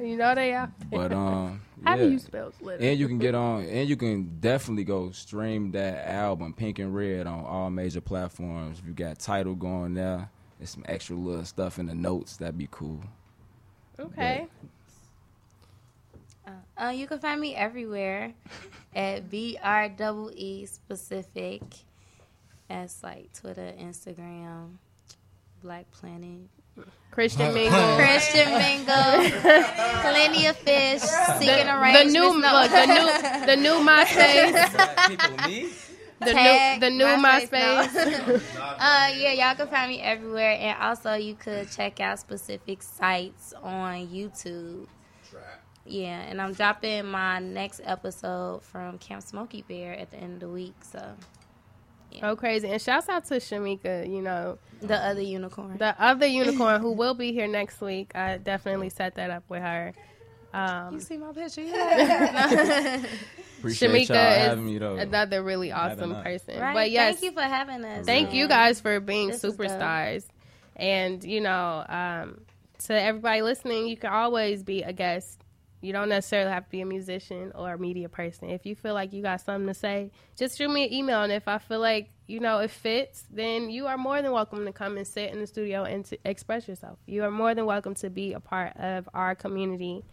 You 0.00 0.16
know 0.16 0.34
they 0.34 0.52
are. 0.54 0.70
But 0.90 1.12
um, 1.12 1.60
How 1.84 1.96
yeah. 1.96 2.04
do 2.04 2.10
you 2.12 2.18
spell 2.18 2.52
glitter? 2.60 2.82
And 2.82 2.98
you 2.98 3.08
can 3.08 3.18
get 3.18 3.34
on, 3.34 3.64
and 3.64 3.88
you 3.88 3.96
can 3.96 4.38
definitely 4.40 4.84
go 4.84 5.10
stream 5.10 5.72
that 5.72 6.08
album, 6.08 6.52
Pink 6.54 6.78
and 6.78 6.94
Red, 6.94 7.26
on 7.26 7.44
all 7.44 7.68
major 7.70 8.00
platforms. 8.00 8.78
If 8.78 8.86
you 8.86 8.92
got 8.94 9.18
Tidal 9.18 9.54
going 9.56 9.94
there, 9.94 10.30
there's 10.58 10.70
some 10.70 10.84
extra 10.88 11.16
little 11.16 11.44
stuff 11.44 11.78
in 11.78 11.86
the 11.86 11.94
notes. 11.94 12.36
That'd 12.36 12.56
be 12.58 12.68
cool. 12.70 13.00
okay. 13.98 14.46
Uh, 16.80 16.90
you 16.90 17.06
can 17.06 17.18
find 17.18 17.40
me 17.40 17.54
everywhere 17.56 18.32
at 18.94 19.28
B 19.30 19.58
R 19.62 19.88
double 19.88 20.30
E 20.34 20.66
specific. 20.66 21.62
That's 22.68 23.02
like 23.02 23.32
Twitter, 23.32 23.72
Instagram, 23.80 24.76
Black 25.62 25.90
Planet, 25.90 26.48
Christian 27.10 27.52
Mingle. 27.54 27.96
Christian 27.96 28.48
Mingle, 28.50 29.30
Plenty 30.02 30.46
of 30.46 30.56
Fish, 30.58 31.00
Seeking 31.02 31.66
the 31.66 31.80
Arrangements. 31.80 32.12
new 32.14 32.40
No. 32.40 32.52
look, 32.52 32.70
the 32.70 32.86
new 32.86 33.46
the 33.46 33.56
new 33.56 33.74
MySpace. 33.88 35.84
The 36.20 36.32
Tag, 36.32 36.80
new 36.80 36.88
the 36.88 36.94
new 36.94 37.04
MySpace, 37.04 37.48
MySpace. 37.88 38.54
no. 38.54 38.60
uh, 38.60 39.08
yeah, 39.16 39.32
y'all 39.32 39.54
can 39.56 39.68
find 39.68 39.88
me 39.90 40.00
everywhere, 40.00 40.56
and 40.60 40.76
also 40.82 41.14
you 41.14 41.34
could 41.34 41.70
check 41.70 42.00
out 42.00 42.18
specific 42.18 42.82
sites 42.82 43.54
on 43.62 44.08
YouTube. 44.08 44.86
Yeah, 45.88 46.20
and 46.20 46.40
I'm 46.40 46.52
dropping 46.52 47.06
my 47.06 47.38
next 47.38 47.80
episode 47.84 48.62
from 48.62 48.98
Camp 48.98 49.22
Smoky 49.22 49.62
Bear 49.62 49.94
at 49.94 50.10
the 50.10 50.18
end 50.18 50.34
of 50.34 50.40
the 50.40 50.48
week. 50.48 50.74
So 50.82 51.14
Oh 52.22 52.36
crazy. 52.36 52.68
And 52.68 52.80
shouts 52.80 53.08
out 53.08 53.24
to 53.26 53.34
Shamika, 53.34 54.10
you 54.10 54.22
know, 54.22 54.58
the 54.80 54.96
other 54.96 55.20
unicorn. 55.20 55.78
the 55.78 56.00
other 56.02 56.26
unicorn 56.26 56.80
who 56.80 56.92
will 56.92 57.14
be 57.14 57.32
here 57.32 57.46
next 57.46 57.80
week. 57.80 58.12
I 58.14 58.38
definitely 58.38 58.90
set 58.90 59.16
that 59.16 59.30
up 59.30 59.44
with 59.48 59.62
her. 59.62 59.92
Um, 60.52 60.94
you 60.94 61.00
see 61.00 61.18
my 61.18 61.32
picture? 61.32 61.62
Yeah. 61.62 63.02
Appreciate 63.58 63.90
Shamika 63.90 64.08
y'all 64.08 64.16
having 64.16 64.64
is 64.64 64.72
me 64.72 64.78
though. 64.78 64.96
another 64.96 65.42
really 65.42 65.72
awesome 65.72 66.14
person. 66.22 66.58
right. 66.60 66.74
But 66.74 66.90
yes, 66.90 67.18
thank 67.18 67.24
you 67.24 67.32
for 67.32 67.46
having 67.46 67.84
us. 67.84 68.06
Thank 68.06 68.32
you 68.32 68.48
guys 68.48 68.80
for 68.80 68.98
being 69.00 69.28
This 69.28 69.42
superstars. 69.42 70.24
And, 70.76 71.22
you 71.24 71.40
know, 71.40 71.84
um, 71.88 72.40
to 72.84 73.00
everybody 73.00 73.42
listening, 73.42 73.88
you 73.88 73.96
can 73.96 74.12
always 74.12 74.62
be 74.62 74.82
a 74.82 74.92
guest. 74.92 75.44
You 75.80 75.92
don't 75.92 76.08
necessarily 76.08 76.50
have 76.50 76.64
to 76.64 76.70
be 76.70 76.80
a 76.80 76.86
musician 76.86 77.52
or 77.54 77.74
a 77.74 77.78
media 77.78 78.08
person. 78.08 78.50
If 78.50 78.66
you 78.66 78.74
feel 78.74 78.94
like 78.94 79.12
you 79.12 79.22
got 79.22 79.40
something 79.40 79.68
to 79.68 79.74
say, 79.74 80.10
just 80.36 80.58
shoot 80.58 80.68
me 80.68 80.86
an 80.86 80.92
email. 80.92 81.22
And 81.22 81.32
if 81.32 81.46
I 81.46 81.58
feel 81.58 81.78
like, 81.78 82.10
you 82.26 82.40
know, 82.40 82.58
it 82.58 82.70
fits, 82.70 83.24
then 83.30 83.70
you 83.70 83.86
are 83.86 83.96
more 83.96 84.20
than 84.20 84.32
welcome 84.32 84.64
to 84.64 84.72
come 84.72 84.96
and 84.96 85.06
sit 85.06 85.30
in 85.30 85.40
the 85.40 85.46
studio 85.46 85.84
and 85.84 86.04
to 86.06 86.18
express 86.24 86.66
yourself. 86.66 86.98
You 87.06 87.22
are 87.24 87.30
more 87.30 87.54
than 87.54 87.64
welcome 87.64 87.94
to 87.96 88.10
be 88.10 88.32
a 88.32 88.40
part 88.40 88.76
of 88.76 89.08
our 89.14 89.36
community 89.36 90.04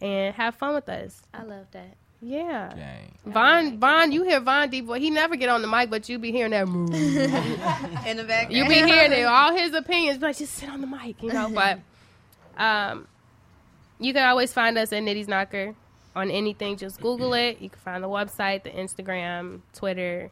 and 0.00 0.34
have 0.36 0.54
fun 0.54 0.74
with 0.74 0.88
us. 0.88 1.20
I 1.34 1.42
love 1.42 1.66
that. 1.72 1.96
Yeah. 2.20 2.72
Gang. 2.74 3.14
Vaughn, 3.32 3.78
Vaughn, 3.78 4.12
you 4.12 4.24
hear 4.24 4.40
Vaughn 4.40 4.70
D 4.70 4.80
boy. 4.80 4.98
He 4.98 5.10
never 5.10 5.36
get 5.36 5.48
on 5.48 5.62
the 5.62 5.68
mic, 5.68 5.90
but 5.90 6.08
you 6.08 6.18
be 6.18 6.32
hearing 6.32 6.50
that 6.50 6.66
move. 6.66 6.92
In 6.94 8.16
the 8.16 8.24
background. 8.24 8.52
You 8.52 8.66
be 8.68 8.74
hearing 8.74 9.12
it, 9.12 9.24
all 9.24 9.54
his 9.54 9.72
opinions, 9.74 10.18
but 10.18 10.36
just 10.36 10.54
sit 10.54 10.68
on 10.68 10.80
the 10.80 10.86
mic, 10.86 11.22
you 11.22 11.32
know. 11.32 11.50
But 11.50 11.80
um, 12.56 13.06
you 13.98 14.12
can 14.12 14.28
always 14.28 14.52
find 14.52 14.76
us 14.78 14.92
at 14.92 15.02
Nitty's 15.02 15.28
Knocker 15.28 15.74
on 16.16 16.30
anything. 16.30 16.76
Just 16.76 17.00
Google 17.00 17.34
it. 17.34 17.60
You 17.60 17.70
can 17.70 17.78
find 17.80 18.02
the 18.04 18.08
website, 18.08 18.62
the 18.64 18.70
Instagram, 18.70 19.60
Twitter. 19.74 20.30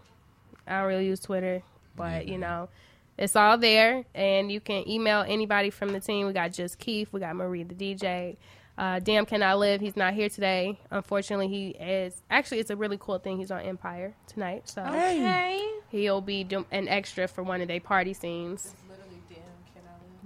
I 0.67 0.79
don't 0.81 0.89
really 0.89 1.07
use 1.07 1.21
Twitter, 1.21 1.62
but 1.97 2.27
you 2.27 2.39
know, 2.39 2.69
it's 3.19 3.37
all 3.37 3.57
there. 3.59 4.05
And 4.14 4.51
you 4.51 4.61
can 4.61 4.89
email 4.89 5.25
anybody 5.27 5.71
from 5.71 5.91
the 5.93 6.01
team. 6.01 6.27
We 6.27 6.33
got 6.33 6.53
just 6.53 6.79
Keith. 6.79 7.09
We 7.12 7.21
got 7.21 7.37
Marie 7.37 7.62
the 7.62 7.75
DJ. 7.75 8.37
Uh, 8.79 8.99
Damn, 8.99 9.25
can 9.25 9.43
I 9.43 9.55
live? 9.55 9.81
He's 9.81 9.97
not 9.97 10.12
here 10.12 10.29
today. 10.29 10.79
Unfortunately, 10.91 11.49
he 11.49 11.69
is. 11.71 12.21
Actually, 12.31 12.59
it's 12.59 12.69
a 12.71 12.77
really 12.77 12.99
cool 13.01 13.19
thing. 13.19 13.39
He's 13.39 13.51
on 13.51 13.61
Empire 13.62 14.14
tonight, 14.27 14.69
so 14.69 14.83
Okay. 14.83 15.67
he'll 15.89 16.21
be 16.21 16.45
do- 16.45 16.67
an 16.71 16.87
extra 16.87 17.27
for 17.27 17.43
one 17.43 17.62
of 17.62 17.69
their 17.69 17.81
party 17.81 18.12
scenes. 18.12 18.75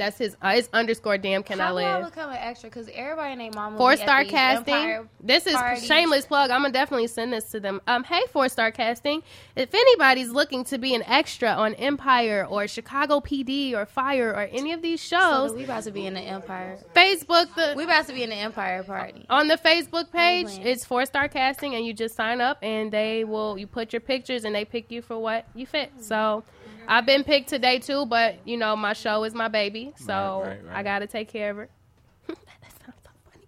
That's 0.01 0.17
his. 0.17 0.35
Uh, 0.41 0.55
it's 0.57 0.71
underscore 0.73 1.19
damn 1.19 1.43
can 1.43 1.59
How 1.59 1.77
I 1.77 1.83
do 1.83 1.87
I 2.07 2.09
become 2.09 2.31
an 2.31 2.37
extra? 2.37 2.71
Because 2.71 2.89
everybody 2.95 3.37
named 3.37 3.55
Mama. 3.55 3.77
Four 3.77 3.97
star 3.97 4.25
casting. 4.25 4.75
Empire 4.75 5.09
This 5.23 5.47
is 5.47 5.53
parties. 5.53 5.85
shameless 5.85 6.25
plug. 6.25 6.51
I'm 6.51 6.63
gonna 6.63 6.73
definitely 6.73 7.07
send 7.07 7.35
this 7.35 7.51
to 7.51 7.61
them. 7.61 7.83
Um, 7.87 8.05
hey, 8.05 8.23
four 8.33 8.49
star 8.49 8.71
casting. 8.71 9.23
If 9.57 9.75
anybody's 9.75 10.31
looking 10.31 10.65
to 10.65 10.79
be 10.79 10.95
an 10.95 11.03
extra 11.03 11.51
on 11.51 11.75
Empire 11.75 12.47
or 12.49 12.67
Chicago 12.67 13.21
PD 13.21 13.75
or 13.75 13.85
Fire 13.85 14.31
or 14.31 14.49
any 14.51 14.73
of 14.73 14.81
these 14.81 15.03
So 15.03 15.19
shows, 15.19 15.53
we 15.55 15.65
about 15.65 15.83
to 15.85 15.91
be 15.91 16.07
in 16.07 16.15
the 16.15 16.21
Empire. 16.23 16.79
Facebook 16.97 17.55
the 17.55 17.75
We 17.77 17.85
about 17.85 18.07
to 18.07 18.15
be 18.15 18.23
in 18.23 18.31
the 18.31 18.37
Empire 18.37 18.83
party. 18.83 19.27
on 19.29 19.49
the 19.49 19.59
Facebook 19.59 20.11
page, 20.11 20.49
it's 20.63 20.83
four 20.87 21.05
star 21.05 21.29
casting, 21.29 21.75
and 21.75 21.85
you 21.85 21.93
just 21.93 22.17
sign 22.17 22.41
up, 22.41 22.57
and 22.63 22.91
they 22.91 23.25
will 23.25 23.59
you 23.59 23.67
put 23.67 23.93
your 23.93 24.01
pictures, 24.01 24.45
and 24.45 24.55
they 24.55 24.65
pick 24.65 24.91
you 24.91 25.03
for 25.03 25.19
what 25.19 25.45
you 25.55 25.67
fit. 25.67 25.93
So, 26.01 26.43
I've 26.89 27.07
been 27.07 27.25
picked 27.25 27.49
today 27.49 27.79
too, 27.79 28.07
but 28.07 28.37
you 28.47 28.57
know 28.57 28.77
my 28.77 28.93
show 28.93 29.25
is 29.25 29.35
my 29.35 29.49
baby, 29.49 29.93
so 29.97 30.43
Right, 30.43 30.49
right, 30.49 30.65
right. 30.67 30.77
I 30.77 30.83
got 30.83 30.99
to 31.01 31.07
take 31.07 31.29
care 31.29 31.51
of 31.51 31.57
her. 31.59 31.69
that 32.29 32.37
sounds 32.85 32.99
so 33.05 33.11
funny. 33.33 33.47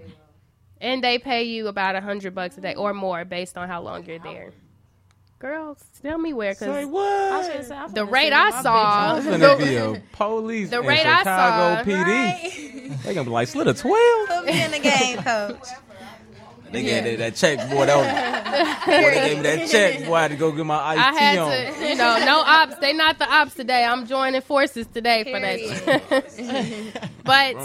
and 0.80 1.02
they 1.02 1.18
pay 1.18 1.44
you 1.44 1.68
about 1.68 1.96
a 1.96 2.00
hundred 2.00 2.34
bucks 2.34 2.56
a 2.58 2.60
day 2.60 2.74
or 2.74 2.94
more 2.94 3.24
based 3.24 3.56
on 3.58 3.68
how 3.68 3.82
long 3.82 4.04
you're 4.06 4.18
there. 4.18 4.52
Girls, 5.38 5.82
tell 6.00 6.18
me 6.18 6.32
where, 6.32 6.54
Say 6.54 6.66
cause 6.66 6.76
I 6.76 6.84
was 6.84 7.48
gonna 7.48 7.64
say, 7.64 7.74
I'm 7.74 7.92
the 7.92 8.06
finna 8.06 8.10
rate 8.12 8.32
I 8.32 8.62
saw, 8.62 9.14
I'm 9.16 9.40
gonna 9.40 9.56
be 9.56 9.74
a 9.76 10.00
police 10.12 10.70
The 10.70 10.78
in 10.78 10.86
rate 10.86 11.04
I 11.04 11.24
saw. 11.24 11.82
PD. 11.82 13.02
They 13.02 13.12
gonna 13.14 13.24
be 13.24 13.30
like, 13.32 13.48
slit 13.48 13.66
a 13.66 13.74
twelve. 13.74 14.28
Put 14.28 14.44
me 14.46 14.62
in 14.62 14.70
the 14.70 14.78
game, 14.78 15.18
coach. 15.18 15.66
They 16.72 16.82
gave 16.82 17.04
that, 17.04 17.18
that 17.18 17.34
check, 17.36 17.58
boy. 17.70 17.86
That 17.86 17.96
was, 17.96 18.86
boy, 18.86 19.10
they 19.10 19.28
gave 19.28 19.36
me 19.36 19.42
that 19.42 19.68
check, 19.70 20.06
boy. 20.06 20.14
I 20.14 20.22
had 20.22 20.30
to 20.30 20.36
go 20.36 20.52
get 20.52 20.66
my 20.66 20.94
IT 20.94 20.98
I 20.98 21.12
had 21.12 21.38
on. 21.38 21.50
to, 21.50 21.88
you 21.88 21.94
know, 21.96 22.24
no 22.24 22.42
ops. 22.44 22.76
They 22.78 22.92
not 22.92 23.18
the 23.18 23.30
ops 23.30 23.54
today. 23.54 23.84
I'm 23.84 24.06
joining 24.06 24.40
forces 24.40 24.86
today 24.86 25.24
for 25.24 25.40
that. 25.40 27.02
but 27.24 27.56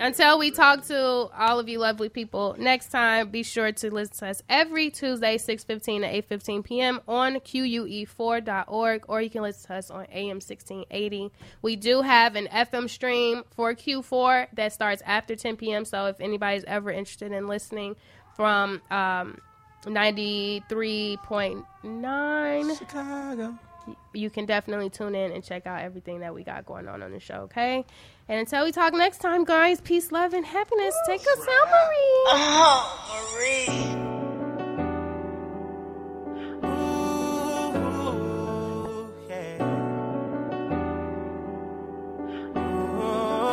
until 0.00 0.38
we 0.38 0.50
talk 0.50 0.84
to 0.86 0.98
all 0.98 1.58
of 1.58 1.68
you 1.68 1.78
lovely 1.78 2.08
people 2.08 2.54
next 2.58 2.90
time, 2.90 3.30
be 3.30 3.42
sure 3.42 3.72
to 3.72 3.92
listen 3.92 4.16
to 4.18 4.26
us 4.28 4.42
every 4.48 4.90
Tuesday, 4.90 5.38
6.15 5.38 5.82
to 6.28 6.36
8.15 6.36 6.64
p.m. 6.64 7.00
on 7.08 7.36
E 7.36 7.40
QUE4.org, 7.40 9.04
or 9.08 9.22
you 9.22 9.30
can 9.30 9.42
listen 9.42 9.68
to 9.68 9.74
us 9.74 9.90
on 9.90 10.06
AM 10.12 10.36
1680. 10.36 11.32
We 11.62 11.76
do 11.76 12.02
have 12.02 12.36
an 12.36 12.46
FM 12.46 12.88
stream 12.88 13.42
for 13.50 13.74
Q4 13.74 14.48
that 14.54 14.72
starts 14.72 15.02
after 15.04 15.34
10 15.34 15.56
p.m., 15.56 15.84
so 15.84 16.06
if 16.06 16.20
anybody's 16.20 16.64
ever 16.64 16.90
interested 16.90 17.32
in 17.32 17.48
listening 17.48 17.96
from 18.38 18.80
um, 18.92 19.40
93.9 19.84 22.78
Chicago. 22.78 23.58
you 24.14 24.30
can 24.30 24.46
definitely 24.46 24.88
tune 24.90 25.16
in 25.16 25.32
and 25.32 25.42
check 25.42 25.66
out 25.66 25.80
everything 25.82 26.20
that 26.20 26.32
we 26.32 26.44
got 26.44 26.64
going 26.64 26.86
on 26.86 27.02
on 27.02 27.10
the 27.10 27.18
show, 27.18 27.48
okay? 27.50 27.84
And 28.28 28.38
until 28.38 28.64
we 28.64 28.70
talk 28.70 28.94
next 28.94 29.18
time, 29.18 29.42
guys, 29.44 29.80
peace, 29.80 30.12
love, 30.12 30.34
and 30.34 30.46
happiness. 30.46 30.94
Take 31.04 31.22
us 31.22 31.46
out, 31.50 31.68
Marie. 31.68 32.26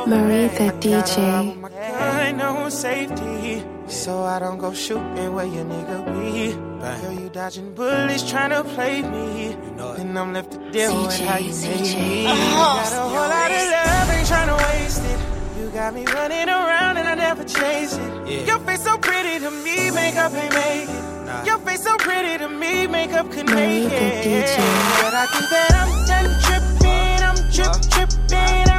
Marie 0.08 0.48
the 0.50 0.72
DJ. 0.80 1.18
Ain't 2.22 2.38
no 2.38 2.70
safety, 2.70 3.64
so 3.88 4.24
I 4.24 4.40
don't 4.40 4.58
go 4.58 4.74
shooting 4.74 5.34
where 5.34 5.46
your 5.46 5.66
nigga 5.66 6.06
be. 6.06 6.54
Girl, 6.54 7.14
you 7.14 7.30
dodging 7.30 7.74
bullets 7.74 8.30
trying 8.30 8.52
to 8.52 8.64
play 8.76 9.02
me, 9.02 9.54
and 9.98 10.18
I'm 10.18 10.34
left 10.34 10.52
to 10.52 10.72
deal 10.72 11.04
with 11.04 11.20
how 11.20 11.38
you 11.38 11.54
made 11.54 11.82
me. 11.82 12.24
Got 12.24 12.94
a 12.94 13.02
whole 13.02 13.30
lot 13.36 13.52
of 13.52 13.72
love, 13.72 14.10
ain't 14.12 14.28
trying 14.28 14.48
to 14.48 14.56
waste 14.66 15.04
it. 15.04 15.20
You 15.60 15.70
got 15.72 15.94
me 15.94 16.06
running 16.06 16.50
around 16.50 16.98
and 16.98 17.08
I 17.08 17.16
never 17.16 17.44
chase 17.44 17.94
it. 17.98 18.48
Your 18.48 18.60
face 18.60 18.84
so 18.84 18.98
pretty 18.98 19.40
to 19.40 19.52
me, 19.52 19.90
makeup 19.92 20.34
ain't 20.34 20.54
make 20.54 20.90
it. 20.90 21.46
Your 21.46 21.58
face 21.60 21.84
so 21.84 21.98
pretty 21.98 22.38
to 22.38 22.50
me, 22.50 22.88
makeup 22.88 23.32
could 23.32 23.48
Marie 23.50 23.88
make 23.88 23.90
the 23.90 23.96
it. 23.96 24.46
DJ. 24.46 24.58
But 25.02 25.14
I 25.14 25.26
think 25.26 25.50
that 25.50 25.72
I'm 25.82 25.92
done 26.06 26.30
tripping, 26.46 27.24
I'm 27.24 27.38
trip 27.52 27.92
tripping. 27.92 28.74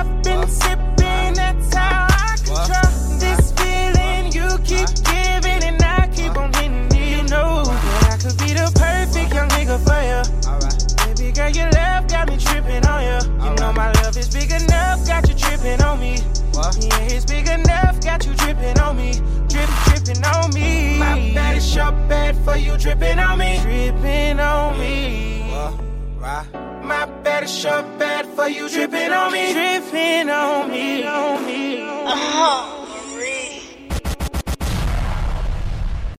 Yeah, 16.80 17.14
it's 17.14 17.24
big 17.24 17.48
enough, 17.48 18.00
got 18.00 18.26
you 18.26 18.34
dripping 18.34 18.78
on 18.80 18.96
me. 18.96 19.12
Drip, 19.48 19.70
dripping 19.86 20.24
on 20.24 20.52
me. 20.54 20.98
My 20.98 21.32
bad 21.34 21.56
is 21.56 21.74
your 21.74 21.92
bad 22.08 22.36
for 22.44 22.56
you 22.56 22.76
dripping 22.76 23.18
on 23.18 23.38
me. 23.38 23.58
Dripping 23.62 24.40
on 24.40 24.78
me. 24.78 25.36
My 26.82 27.06
bad 27.24 27.44
is 27.44 27.64
your 27.64 27.82
bad 27.98 28.26
for 28.36 28.48
you 28.48 28.68
dripping 28.68 29.10
on 29.10 29.32
me. 29.32 29.52
Dripping 29.52 30.30
on 30.30 30.70
me. 30.70 31.04
On 31.04 31.44
Uh. 32.08 32.85